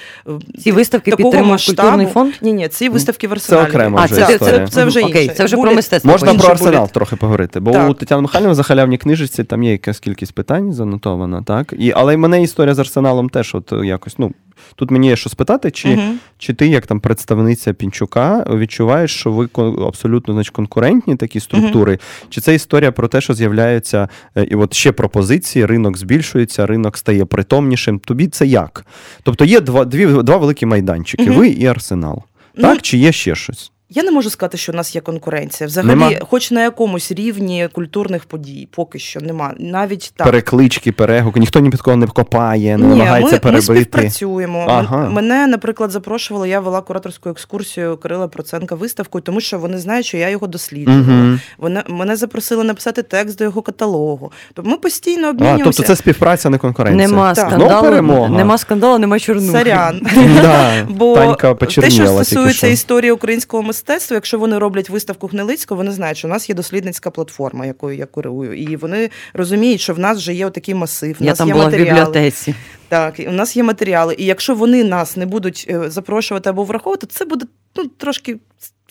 [0.63, 1.81] Ці виставки підтримує масштабу...
[1.81, 2.33] культурний фонд?
[2.41, 3.69] Ні, ні, ці виставки в арсеналі.
[3.69, 5.35] окрема А, вже це, це, це, це вже Окей, інше.
[5.35, 6.11] це вже про мистецтво.
[6.11, 6.91] Можна про арсенал буліт.
[6.93, 7.89] трохи поговорити, бо Так.
[7.89, 11.73] у Тетяни Михайлівни в захалявній книжечці там є якась кількість питань занотована, так?
[11.79, 14.31] І, але мене історія з арсеналом теж от якось, ну,
[14.75, 16.19] тут мені є що спитати, чи, Мгм.
[16.37, 19.49] чи ти, як там представниця Пінчука, відчуваєш, що ви
[19.87, 21.99] абсолютно значить, конкурентні такі структури?
[22.29, 26.97] Чи це історія про те, що з'являються е, і от ще пропозиції, ринок збільшується, ринок
[26.97, 27.99] стає притомнішим?
[27.99, 28.85] Тобі це як?
[29.23, 32.23] Тобто є два, дві, два великі майданчики: ви і арсенал.
[32.55, 33.71] Ну, Так, чи є ще щось?
[33.89, 35.67] Я не можу сказати, що у нас є конкуренція.
[35.67, 36.11] Взагалі, Нема?
[36.29, 39.53] хоч на якомусь рівні культурних подій, поки що нема.
[39.59, 40.27] Навіть так.
[40.27, 44.65] Переклички, перегуки, ніхто ні під кого не копає, не Ні, намагається ми, ми співпрацюємо.
[44.69, 45.09] Ага.
[45.09, 50.17] Мене, наприклад, запрошували, я вела кураторську екскурсію Кирила Проценка виставкою, тому що вони знають, що
[50.17, 51.29] я його досліджувала.
[51.29, 51.39] Угу.
[51.57, 54.31] Вони мене запросили написати текст до його каталогу.
[54.53, 55.63] Тобто ми постійно А, обмінюємося.
[55.65, 57.07] тобто це співпраця, не конкуренція.
[57.07, 57.45] Нема Так.
[57.51, 58.29] Ну, скандалу, перемога.
[58.29, 59.57] нема скандалу, нема чорнухи.
[59.59, 60.01] Сорян.
[60.41, 65.91] Да, Бо Танька те, що стосується історії українського мистецтва, якщо вони роблять виставку Хмельницького, вони
[65.91, 69.99] знають, що у нас є дослідницька платформа, якою я курую, і вони розуміють, що в
[69.99, 72.55] нас вже є отакий масив, Я нас там є була в бібліотеці.
[72.87, 74.15] Так, у нас є матеріали.
[74.17, 77.45] І якщо вони нас не будуть е, запрошувати або враховувати, це буде
[77.75, 78.37] ну, трошки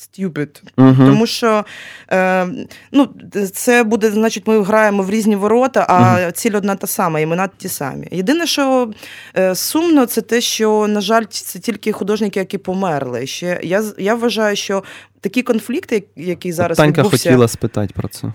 [0.04, 0.62] stupid.
[0.76, 1.06] Мгм.
[1.06, 1.64] Тому що
[2.12, 2.46] е,
[2.92, 3.08] ну,
[3.52, 7.68] це буде, значить, ми граємо в різні ворота, а ціль одна та сама, імена ті
[7.68, 8.08] самі.
[8.10, 8.90] Єдине, що
[9.36, 13.26] е, сумно, це те, що, на жаль, це тільки художники, які померли.
[13.26, 14.82] Ще я, я вважаю, що
[15.24, 18.32] такі конфлікти, які зараз Танька відбувся, хотіла спитати про це.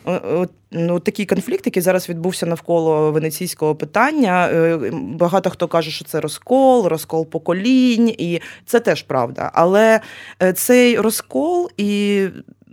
[0.71, 4.49] Ну, такий конфлікт, який зараз відбувся навколо венеційського питання.
[4.49, 9.51] е, Багато хто каже, що це розкол, розкол поколінь, і це теж правда.
[9.53, 9.99] Але
[10.43, 12.23] е, цей розкол і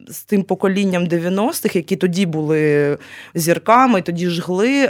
[0.08, 2.98] з тим поколінням 90-х, які тоді були
[3.34, 4.88] зірками, тоді жгли.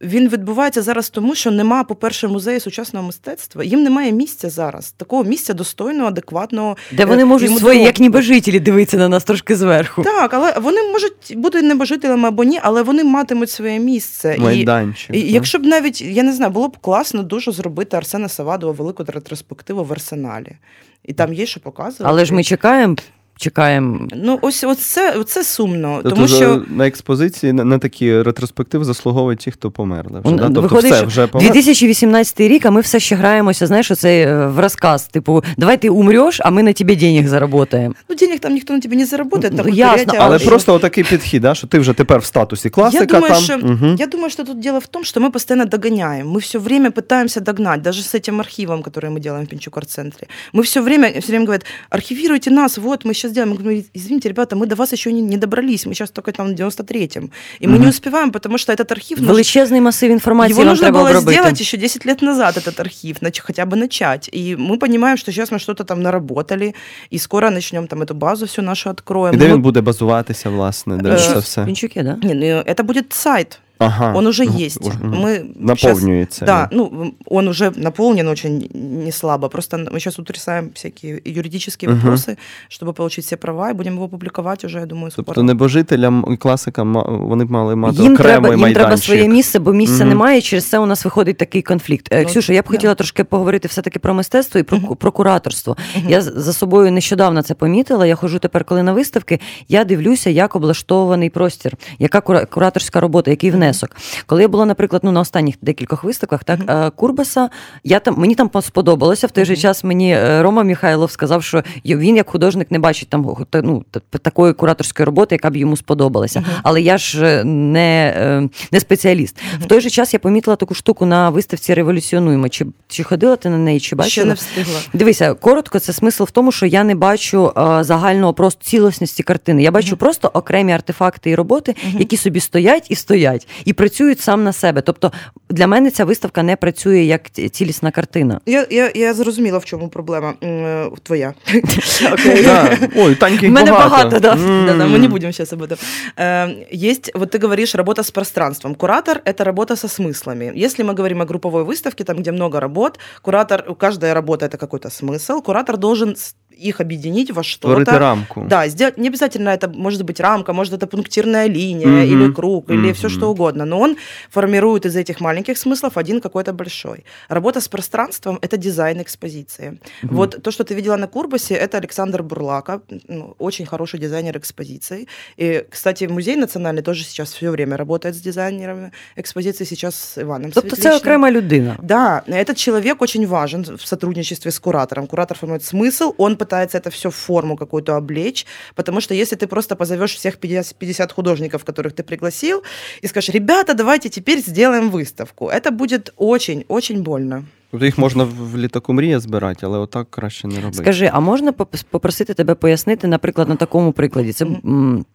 [0.00, 3.64] Він відбувається зараз тому, що нема, по-перше, музею сучасного мистецтва.
[3.64, 4.92] Їм немає місця зараз.
[4.92, 6.76] Такого місця достойного, адекватного.
[6.92, 7.86] Де вони е, можуть йому свої, дорогу.
[7.86, 10.02] як небожителі, дивитися на нас трошки зверху.
[10.02, 14.34] Так, але вони можуть бути небожителями або ні, але вони матимуть своє місце.
[14.38, 15.16] І, Майданчик.
[15.16, 15.28] і да?
[15.28, 19.84] якщо б навіть, я не знаю, було б класно дуже зробити Арсена Савадова велику ретроспективу
[19.84, 20.56] в арсеналі.
[21.04, 22.04] І там є що показувати.
[22.04, 22.96] Але ж ми чекаємо,
[23.37, 23.99] чекаємо.
[24.15, 25.99] Ну, ось, ось це, це сумно.
[26.03, 30.19] Тобто тому що на експозиції на, на такі ретроспективи заслуговують ті, хто померли.
[30.19, 30.43] Вже, Он- да?
[30.45, 31.51] Тобто виходить, все що вже помер.
[31.51, 35.03] 2018 рік, а ми все ще граємося, знаєш, оцей е, в розказ.
[35.07, 37.93] Типу, давай ти умреш, а ми на тебе денег заработаємо.
[38.09, 39.53] ну, денег там ніхто на тебе не заработає.
[39.53, 42.25] Там Ну, ясно, предприятие, Але що- просто отакий підхід, да, що ти вже тепер в
[42.25, 43.03] статусі класика.
[43.03, 43.95] я думаю, там, что, Мгм.
[43.99, 46.27] я думаю, что тут дело в том, что мы постоянно догоняем.
[46.27, 50.27] Мы все время пытаемся догнать, даже с этим архивом, который мы делаем в Пинчук арт-центре.
[50.53, 53.49] Мы все время, все время говорят, архивируйте нас, вот, мы сейчас делаем.
[53.49, 56.47] Мы говорим, извините, ребята, мы до вас еще не, не добрались, мы сейчас только там
[56.47, 57.29] в 93-м.
[57.61, 59.17] И мы не успеваем, потому что этот архив...
[59.19, 61.31] нужно- Величезний масив інформації Его нам нужно треба было обробити.
[61.31, 64.29] сделать еще 10 лет назад, этот архив, нач- хотя бы начать.
[64.33, 66.73] И мы понимаем, что сейчас мы что-то там наработали,
[67.13, 69.33] и скоро начнем там эту базу всю нашу откроем.
[69.35, 71.65] І де Ну, він буде базуватися, власне, де Е, це все.
[71.65, 72.17] Пінчуки, да?
[72.27, 73.59] Не, ну, это будет сайт.
[73.81, 74.13] Ага.
[74.15, 74.57] Он уже Мгм.
[74.57, 74.81] есть.
[74.87, 75.13] Уже, мгм.
[75.25, 75.35] Мы
[75.75, 76.45] щас- Наповнюється.
[76.45, 78.69] Да, ну, он уже наполнен очень
[79.05, 79.49] не слабо.
[79.49, 82.09] Просто мы сейчас утрясаем всякие юридические Мгм.
[82.09, 82.37] вопросы,
[82.69, 85.25] чтобы получить все права, и будем его публиковать уже, я думаю, скоро.
[85.25, 88.85] Тобто небожителям і класикам ма- вони б мали мати Їм окремий треба, їм майданчик.
[88.87, 90.09] треба своє місце, бо місця Мгм.
[90.09, 90.37] немає.
[90.39, 92.07] і Через це у нас виходить такий конфлікт.
[92.11, 92.71] Е, Ну, Ксюша, я б да.
[92.71, 94.95] хотіла трошки поговорити все-таки про мистецтво і про, Мгм.
[94.95, 95.77] про кураторство.
[95.97, 96.09] Мгм.
[96.09, 98.05] Я з- за собою нещодавно це помітила.
[98.05, 99.39] Я ходжу тепер, коли на виставки,
[99.69, 103.90] я дивлюся, як облаштований простір, яка кура- кураторська робота, який внесок.
[104.26, 107.48] Коли я була, наприклад, ну на останніх декількох виставках, так е, Курбаса,
[107.84, 109.26] я там мені там сподобалося.
[109.26, 113.08] В той же час мені е, Рома Міхайлов сказав, що він як художник не бачить
[113.08, 113.84] там ну,
[114.22, 116.40] такої кураторської роботи, яка б йому сподобалася.
[116.40, 116.50] Мгм.
[116.62, 119.36] Але я ж е, не, не спеціаліст.
[119.60, 122.48] В той же час я помітила таку штуку на виставці Революціонуємо.
[122.48, 124.10] Чи, чи ходила ти на неї, чи бачила?
[124.10, 124.80] Ще не встигла.
[124.92, 129.62] Дивися, коротко, це смисл в тому, що я не бачу загального просто цілісності картини.
[129.62, 134.43] Я бачу просто окремі артефакти і роботи, які собі стоять і стоять, і працюють сам
[134.43, 134.81] на себе.
[134.81, 135.11] Тобто
[135.49, 138.39] для мене ця виставка не працює як ці- цілісна картина.
[138.45, 141.33] Я, я, я зрозуміла, в чому проблема м, е, твоя.
[142.43, 142.77] Да.
[142.95, 143.89] Ой, Таньки В мене багато.
[143.89, 144.33] багато, да.
[144.33, 144.65] М.
[144.65, 145.77] Да-да, мы не будем сейчас об этом.
[146.17, 146.49] Э,
[146.89, 148.75] Есть, вот ты говоришь, работа с пространством.
[148.75, 150.51] Куратор – это работа со смыслами.
[150.65, 154.89] Если мы говорим о групповой выставке, там, где много работ, куратор, каждая работа – это какой-то
[154.89, 157.98] смысл, куратор должен с- их объединить во что-то.
[157.98, 158.44] рамку.
[158.48, 162.12] Да, сделать, не обязательно это может быть рамка, может это пунктирная линия Мгм.
[162.12, 162.94] или круг, или Мгм.
[162.94, 163.96] все что угодно, но он
[164.30, 167.04] формирует из этих маленьких смыслов один какой-то большой.
[167.28, 169.78] Работа с пространством– это дизайн экспозиции.
[170.02, 175.08] Вот то, что ты видела на Курбасе, это Александр Бурлака, ну, очень хороший дизайнер экспозиций.
[175.36, 180.50] И, кстати, музей национальный тоже сейчас все время работает с дизайнерами экспозиции, сейчас с Иваном
[180.52, 180.96] Тобто це Светличным.
[180.96, 181.76] окрема людина.
[181.82, 185.06] Да, этот человек очень важен в сотрудничестве с куратором.
[185.06, 188.45] Куратор формирует смысл, он пытается это все в форму какую-то облечь,
[188.75, 192.63] потому что если ты просто позовешь всех 50, 50 художников, которых ты пригласил,
[193.03, 197.43] и скажешь, ребята, давайте теперь сделаем выставку, это будет очень-очень больно.
[197.71, 200.77] Тобто їх можна в в літаку мрія збирати, але отак краще не робити.
[200.77, 204.33] Скажи, а можна поп- попросити тебе пояснити, наприклад, на такому прикладі?
[204.33, 205.05] Це м,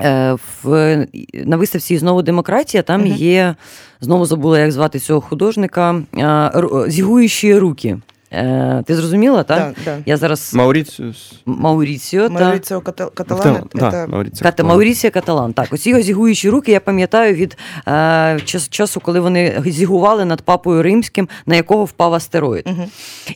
[0.00, 2.82] е, в, на виставці знову демократія.
[2.82, 3.12] Там Мгм.
[3.12, 3.54] є
[4.00, 6.02] знову забула, як звати цього художника.
[6.14, 6.18] е,
[6.54, 7.98] ру- Зігуючі руки.
[8.31, 9.73] Е, Ти зрозуміла, так?
[9.85, 9.97] Да, да.
[10.05, 11.33] Я зараз Мауріціус.
[11.45, 14.69] Мауріціо Мауріціо Ката- Каталан, да, это Мауріціо Каталан.
[14.71, 15.53] Маурісія Каталан.
[15.53, 18.39] Так, оці його зігуючі руки я пам'ятаю від е,
[18.69, 22.67] часу, коли вони зігували над папою римським, на якого впав астероїд.
[22.67, 22.83] Мгм.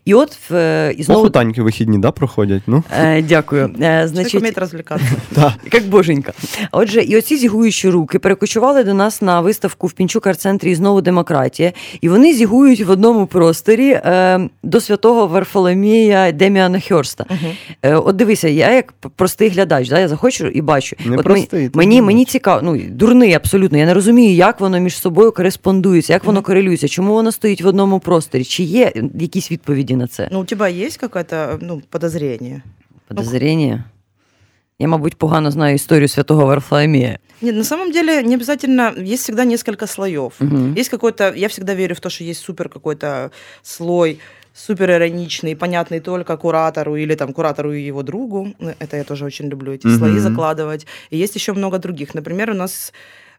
[0.06, 2.62] І от е, і знову Похутаньки вихідні, да, проходять?
[2.68, 3.76] Ну, е, дякую.
[3.82, 5.06] Е, значить, умеет развлекаться.
[5.74, 6.34] як боженька.
[6.72, 11.74] Отже, і оці зігуючі руки перекочували до нас на виставку в Пінчук арт-центрі знову демократія,
[12.02, 17.26] і вони зігують в одному просторі е, до святого Варфоломія Деміана Хьорста.
[17.82, 20.96] Е, от дивися, я як простий глядач, да, я заходжу і бачу.
[21.06, 23.78] Не от простий, мені, мені, мені цікаво, ну дурний абсолютно.
[23.78, 27.68] Я не розумію, як воно між собою кореспондується, як воно корелюється, чому воно стоїть в
[27.68, 30.30] одному просторі, чи є якісь відповіді на це?
[30.32, 32.62] Ну, у тебя есть какое-то ну, подозрение?
[33.08, 33.84] Подозріння?
[34.80, 37.20] Я, мабуть, погано знаю історію святого Варфоломія.
[37.42, 40.34] Нет, на самом деле не обязательно, есть всегда несколько слоев.
[40.40, 40.76] Мгм.
[40.78, 43.32] Есть какой-то, я всегда верю в то, что есть супер какой-то
[43.64, 44.20] слой,
[44.66, 48.54] супер ироничный, понятный только куратору или там куратору и его другу.
[48.80, 50.86] Это я тоже очень люблю эти слои закладывать.
[51.10, 52.14] И есть еще много других.
[52.14, 52.94] Например, у нас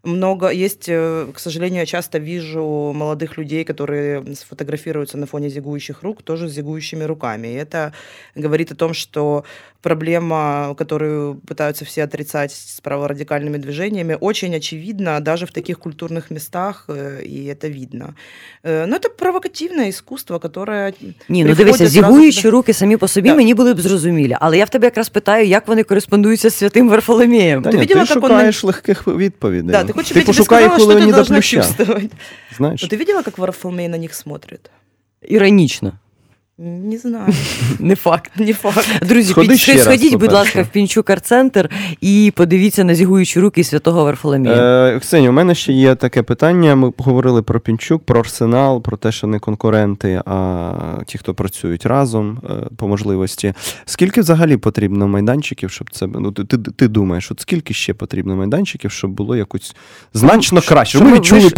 [0.05, 6.03] много есть, э, к сожалению, я часто вижу молодых людей, которые сфотографируются на фоне зигующих
[6.03, 7.49] рук, тоже с зигующими руками.
[7.49, 7.93] И это
[8.35, 9.45] говорит о том, что
[9.82, 16.86] проблема, которую пытаются все отрицать с праворадикальными движениями, очень очевидна даже в таких культурных местах,
[16.90, 18.16] э, и это видно.
[18.64, 20.94] Э, Но это провокативное искусство, которое...
[21.30, 22.52] Ні, ну приходит дивися, сразу зігуючі туда.
[22.52, 23.38] руки самі по собі Так.
[23.38, 24.36] мені були б зрозумілі.
[24.40, 27.62] Але я в тебе якраз питаю, як вони кореспондуються з святим Варфоломієм.
[27.64, 29.72] Та Ти ні, видела, ти як он шукаєш легких відповідей.
[29.72, 31.36] Да, ты хочешь, ти чтобы я тебе пошукай сказала, їх у что ты Леоніда должна
[31.36, 31.58] Плюща.
[31.58, 32.12] чувствовать?
[32.58, 32.82] Знаєш?
[32.84, 34.70] Ну, Ты видела, как Варфоломей на них смотрит?
[35.30, 35.92] Іронічно,
[36.65, 37.33] Не знаю,
[37.79, 38.31] не факт.
[38.39, 39.05] не факт.
[39.09, 40.37] Друзі, Ходи під- ще раз, сходіть, будь по-перше.
[40.37, 41.71] ласка, в Пінчук арт-центр
[42.01, 44.55] і подивіться на зігуючі руки святого Варфоломія.
[44.55, 46.75] Е, Ксенія, у мене ще є таке питання.
[46.77, 50.73] Ми говорили про Пінчук, про арсенал, про те, що не конкуренти, а
[51.05, 53.55] ті, хто працюють разом е, по можливості.
[53.85, 58.37] Скільки взагалі потрібно майданчиків, щоб це ну ти, ти, ти думаєш, от скільки ще потрібно
[58.37, 59.77] майданчиків, щоб було якось
[60.15, 60.99] значно краще?
[60.99, 61.55] щоб Ми відчули вийшли-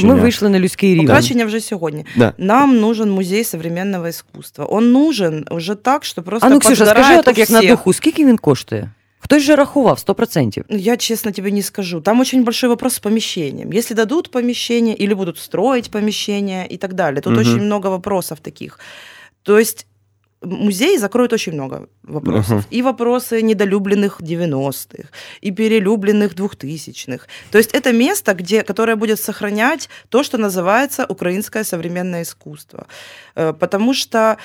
[0.00, 1.06] Щоб ми вийшли на людський рівень.
[1.06, 2.06] Покращення вже сьогодні.
[2.16, 2.32] Да.
[2.38, 4.66] Нам нужен музей современного искусства.
[4.70, 8.24] Он нужен уже так, что просто А ну, Ксюша, скажи у як на духу, скільки
[8.24, 8.90] він коштує?
[9.18, 10.64] Хтось же рахував 100%.
[10.68, 12.00] Ну, Я, честно, тебе не скажу.
[12.00, 13.72] Там очень большой вопрос с помещением.
[13.72, 17.20] Если дадут помещение или будут строить помещение и так далее.
[17.22, 17.40] Тут Мгм.
[17.40, 18.78] очень много вопросов таких.
[19.42, 19.86] То есть
[20.42, 22.52] музей закроет очень много вопросов.
[22.52, 22.66] Ага.
[22.70, 25.08] И вопросы недолюбленных 90-х,
[25.40, 27.26] и перелюбленных 2000-х.
[27.50, 32.86] То есть это место, где, которое будет сохранять то, что называется украинское современное искусство.
[33.34, 34.36] Э, Потому что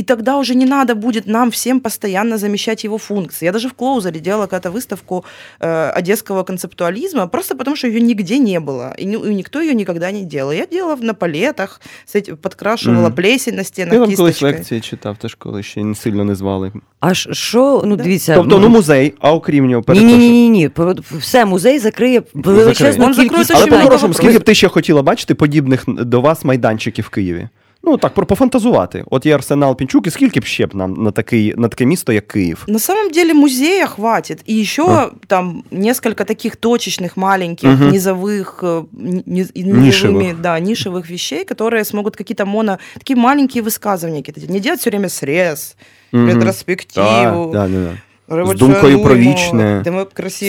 [0.00, 3.46] и тогда уже не надо будет нам всем постоянно замещать его функции.
[3.46, 5.24] Я даже в Клоузере делала когда-то выставку
[5.58, 9.74] э, одесского концептуализма, просто потому что ее нигде не было, и, ни- и никто ее
[9.74, 10.52] никогда не делал.
[10.52, 13.14] Я делала на палетах, с этим, подкрашивала Мгм.
[13.14, 14.52] плесень на стенах Я там колись кисточкой.
[14.52, 16.72] лекції читав, теж коли ще не сильно не звали.
[17.00, 18.02] А ж- що, ну Да.
[18.04, 18.34] дивіться.
[18.34, 20.18] Тобто, ну музей, а окрім нього, ні, перепрошую.
[20.18, 20.70] ні, ні, ні.
[21.18, 23.48] Все, музей закриє величезну Он закриє кількість.
[23.50, 24.24] дуже Але багато по-хорошому, вопросів.
[24.30, 27.48] скільки б ти ще хотіла бачити подібних до вас майданчиків в Києві?
[27.88, 29.04] Ну так, про пофантазувати.
[29.10, 32.12] От є арсенал Пінчук, і скільки б ще б нам на такий на таке місто,
[32.12, 32.64] як Київ?
[32.68, 34.38] На самом деле музея хватит.
[34.50, 35.10] И еще А.
[35.26, 37.90] там несколько таких точечных, маленьких, Мгм.
[37.90, 40.40] низовых, э, ни- низовыми, Нишевых.
[40.40, 42.78] да, нишевых вещей, которые смогут какие-то моно...
[42.94, 44.52] Такие маленькие высказывания какие-то.
[44.52, 45.76] Не делать все время срез,
[46.12, 46.28] Мгм.
[46.28, 47.50] ретроспективу.
[47.52, 47.90] Да, да, да.
[48.35, 49.81] революционную, думкою про вічне.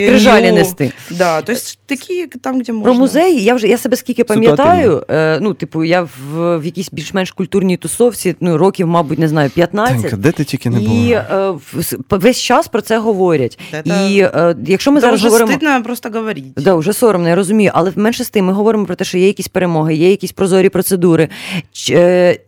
[0.06, 0.92] Скрижалі нести.
[1.10, 2.84] Да, то есть такі там, де можна.
[2.84, 5.02] Про музей я вже я себе скільки пам'ятаю.
[5.10, 9.50] Е, ну, типу, я в, в якійсь більш-менш культурній тусовці, ну, років, мабуть, не знаю,
[9.50, 10.00] 15.
[10.00, 11.24] Танька, де ти тільки не І е,
[11.72, 13.58] в- весь час про це говорять.
[13.70, 15.52] Це- І е, якщо ми Це зараз вже говоримо.
[15.52, 16.46] стидно просто говорити.
[16.56, 17.70] Да, вже соромно, я розумію.
[17.74, 20.68] Але менше з тим, ми говоримо про те, що є якісь перемоги, є якісь прозорі
[20.68, 21.28] процедури.
[21.72, 22.38] Ч- е,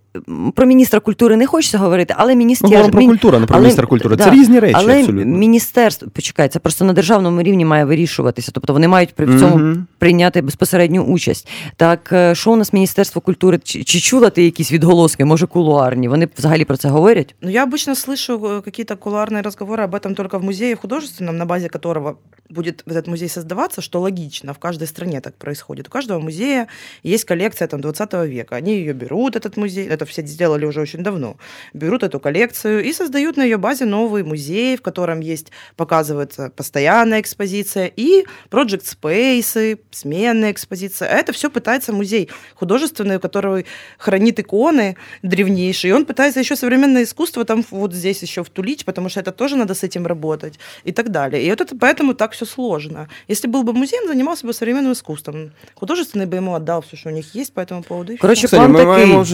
[0.55, 2.69] Про міністра культури не хочеться говорити, але Ми міністер...
[2.69, 4.17] говоримо про мін- культуру, а не про але- міністра культури.
[4.17, 5.25] Це да, різні речі, але абсолютно.
[5.37, 8.51] міністерство, почекай, це просто на державному рівні має вирішуватися.
[8.53, 9.87] Тобто вони мають при в цьому Мгм.
[9.97, 11.47] прийняти безпосередню участь.
[11.75, 13.59] Так, е, що у нас Міністерство культури?
[13.63, 16.07] Чи, чи чула ти якісь відголоски, може, кулуарні?
[16.07, 17.35] Вони взагалі про це говорять?
[17.41, 21.37] Ну, я обычно слышу э, какие-то кулуарные разговоры об этом только в музее в художественном,
[21.37, 22.15] на базе которого
[22.49, 25.87] будет этот музей создаваться, что логично, в каждой стране так происходит.
[25.87, 26.67] У каждого музея
[27.05, 28.55] есть коллекция там, 20 века.
[28.55, 31.36] Они ее берут, этот музей, этот это все сделали уже очень давно.
[31.72, 37.20] Берут эту коллекцию и создают на ее базе новый музей, в котором есть, показывается постоянная
[37.20, 41.08] экспозиция и project space, сменная экспозиция.
[41.08, 43.66] А это все пытается музей художественный, который
[43.98, 49.08] хранит иконы древнейшие, и он пытается еще современное искусство там вот здесь еще втулить, потому
[49.08, 51.42] что это тоже надо с этим работать и так далее.
[51.42, 53.08] И вот это поэтому так все сложно.
[53.28, 55.50] Если был бы музей, он занимался бы современным искусством.
[55.74, 58.12] Художественный бы ему отдал все, что у них есть по этому поводу.
[58.12, 58.56] и Коротше, всё.
[58.56, 59.06] Ксенія, план ми такий.
[59.06, 59.24] маємо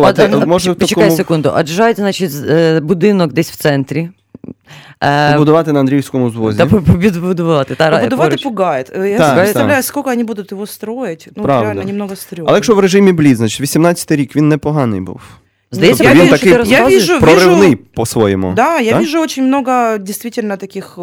[0.00, 0.36] завершувати.
[0.36, 1.52] От, е, Може, в почекай такому- секунду.
[1.56, 4.08] Отжать, значить, е, будинок десь в центрі.
[5.04, 6.58] Е, Побудувати на Андріївському звозі.
[6.58, 7.74] Та побудувати.
[7.74, 8.92] Та, Побудувати пугает.
[8.98, 9.84] Э, Я Так, представляю, так.
[9.84, 11.28] сколько они будут его строить.
[11.36, 11.64] Ну, Правда.
[11.64, 12.44] реально немного стрёмно.
[12.46, 15.20] Але якщо в режимі Бліц, значить 18-й рік він непоганий був.
[15.72, 18.52] Здається, Я Тобто він вижу, такий я вижу- проривний по-своєму.
[18.56, 19.00] Да, я так?
[19.00, 20.98] вижу очень много действительно таких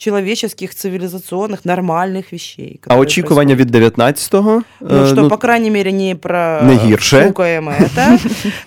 [0.00, 2.80] человеческих, цивилизационных, нормальных вещей.
[2.82, 3.94] А которые очікування происходят.
[3.94, 4.62] від 19-го?
[4.80, 7.24] Ну, е, что, по крайней мере, не про не гирше.
[7.26, 8.18] фукаем это.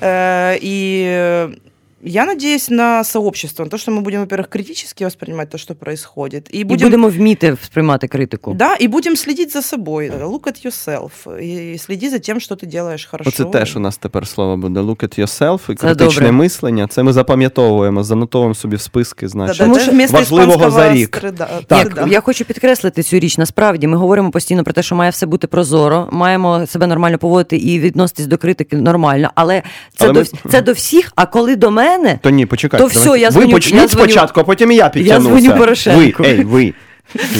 [0.01, 1.49] Э, И э,
[2.03, 6.49] я надеюсь на сообщество, на то, что мы будем, во-первых, критически воспринимать то, что происходит.
[6.53, 8.53] И І будем будемо вміти сприймати критику.
[8.53, 10.09] Да, и будем следить за собой.
[10.11, 11.11] Look at yourself.
[11.43, 13.29] И следи за тем, что ты делаешь хорошо.
[13.29, 14.79] Оце теж у нас тепер слово буде.
[14.79, 16.31] Look at yourself і Це критичне добре.
[16.31, 16.87] мислення.
[16.87, 19.57] Це ми запам'ятовуємо, занотовуємо собі в списки, Да, значить.
[19.57, 21.17] да, Тому это що вместо важливого за испанского рік.
[21.17, 21.79] стрида- Так.
[21.91, 22.07] стрида.
[22.11, 23.37] Я хочу підкреслити цю річ.
[23.37, 27.57] Насправді ми говоримо постійно про те, що має все бути прозоро, маємо себе нормально поводити
[27.57, 29.31] і відноситись до критики нормально.
[29.35, 29.63] Але
[29.97, 31.11] це, Але до, ми- вс- це до всіх.
[31.15, 31.89] А коли до мене,
[32.20, 32.84] То ні, почекайте.
[32.84, 35.40] То все, я ви почніть я дзвоню- спочатку, а потім і я підтягнуся.
[35.40, 36.22] дзвоню Порошенку.
[36.22, 36.72] Ви, ей, ви,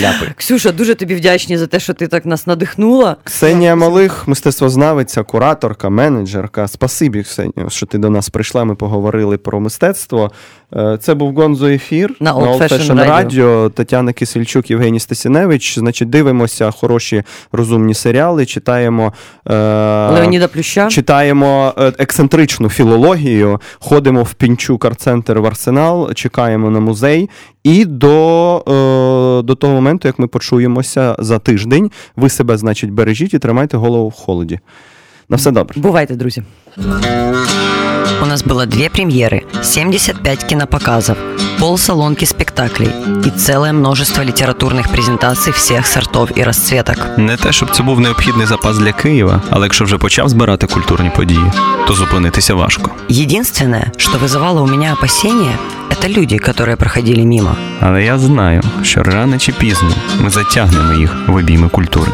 [0.00, 0.32] ляпи.
[0.36, 3.16] Ксюша, дуже тобі вдячні за те, що ти так нас надихнула.
[3.24, 6.68] Ксенія Малих, мистецтвознавиця, кураторка, менеджерка.
[6.68, 8.64] Спасибі, Ксенію, що ти до нас прийшла.
[8.64, 10.30] Ми поговорили про мистецтво.
[10.76, 13.30] Е, Це був Гонзо ефір На Old Old Fashion Fashion Radio.
[13.30, 13.70] Radio.
[13.70, 15.78] Тетяна Кисельчук, Євгеній Стасіневич.
[15.78, 17.22] Значить, дивимося хороші
[17.52, 19.12] розумні серіали, читаємо.
[19.46, 19.54] Е...
[20.08, 20.88] Леоніда Плюща.
[20.88, 27.30] Читаємо е, ексцентричну філологію, ходимо в Пінчук арт-центр в Арсенал, чекаємо на музей.
[27.64, 33.34] І до, е, до того моменту, як ми почуємося за тиждень, ви себе, значить, бережіть
[33.34, 34.60] і тримайте голову в холоді.
[35.28, 35.80] На все добре.
[35.80, 36.42] Бувайте, друзі.
[38.21, 41.17] У нас было две премьеры, 75 кинопоказов,
[41.59, 42.89] полсалонки спектаклей
[43.25, 46.97] и целое множество литературных презентаций всех сортов и расцветок.
[47.17, 51.11] Не те, щоб це був необхідний запас для Києва, але якщо вже почав збирати культурні
[51.15, 51.51] події,
[51.87, 52.91] то зупинитися важко.
[53.09, 55.57] Единственное, что вызывало у меня опасения,
[55.89, 57.55] это люди, которые проходили мимо.
[57.81, 59.89] Але я знаю, що рано чи пізно
[60.19, 62.11] ми затягнемо їх в обійми культури.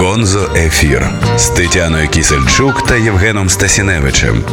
[0.00, 4.44] Гонзо Ефір з Тетяною Кісельчук та Євгеном Стасіневичем.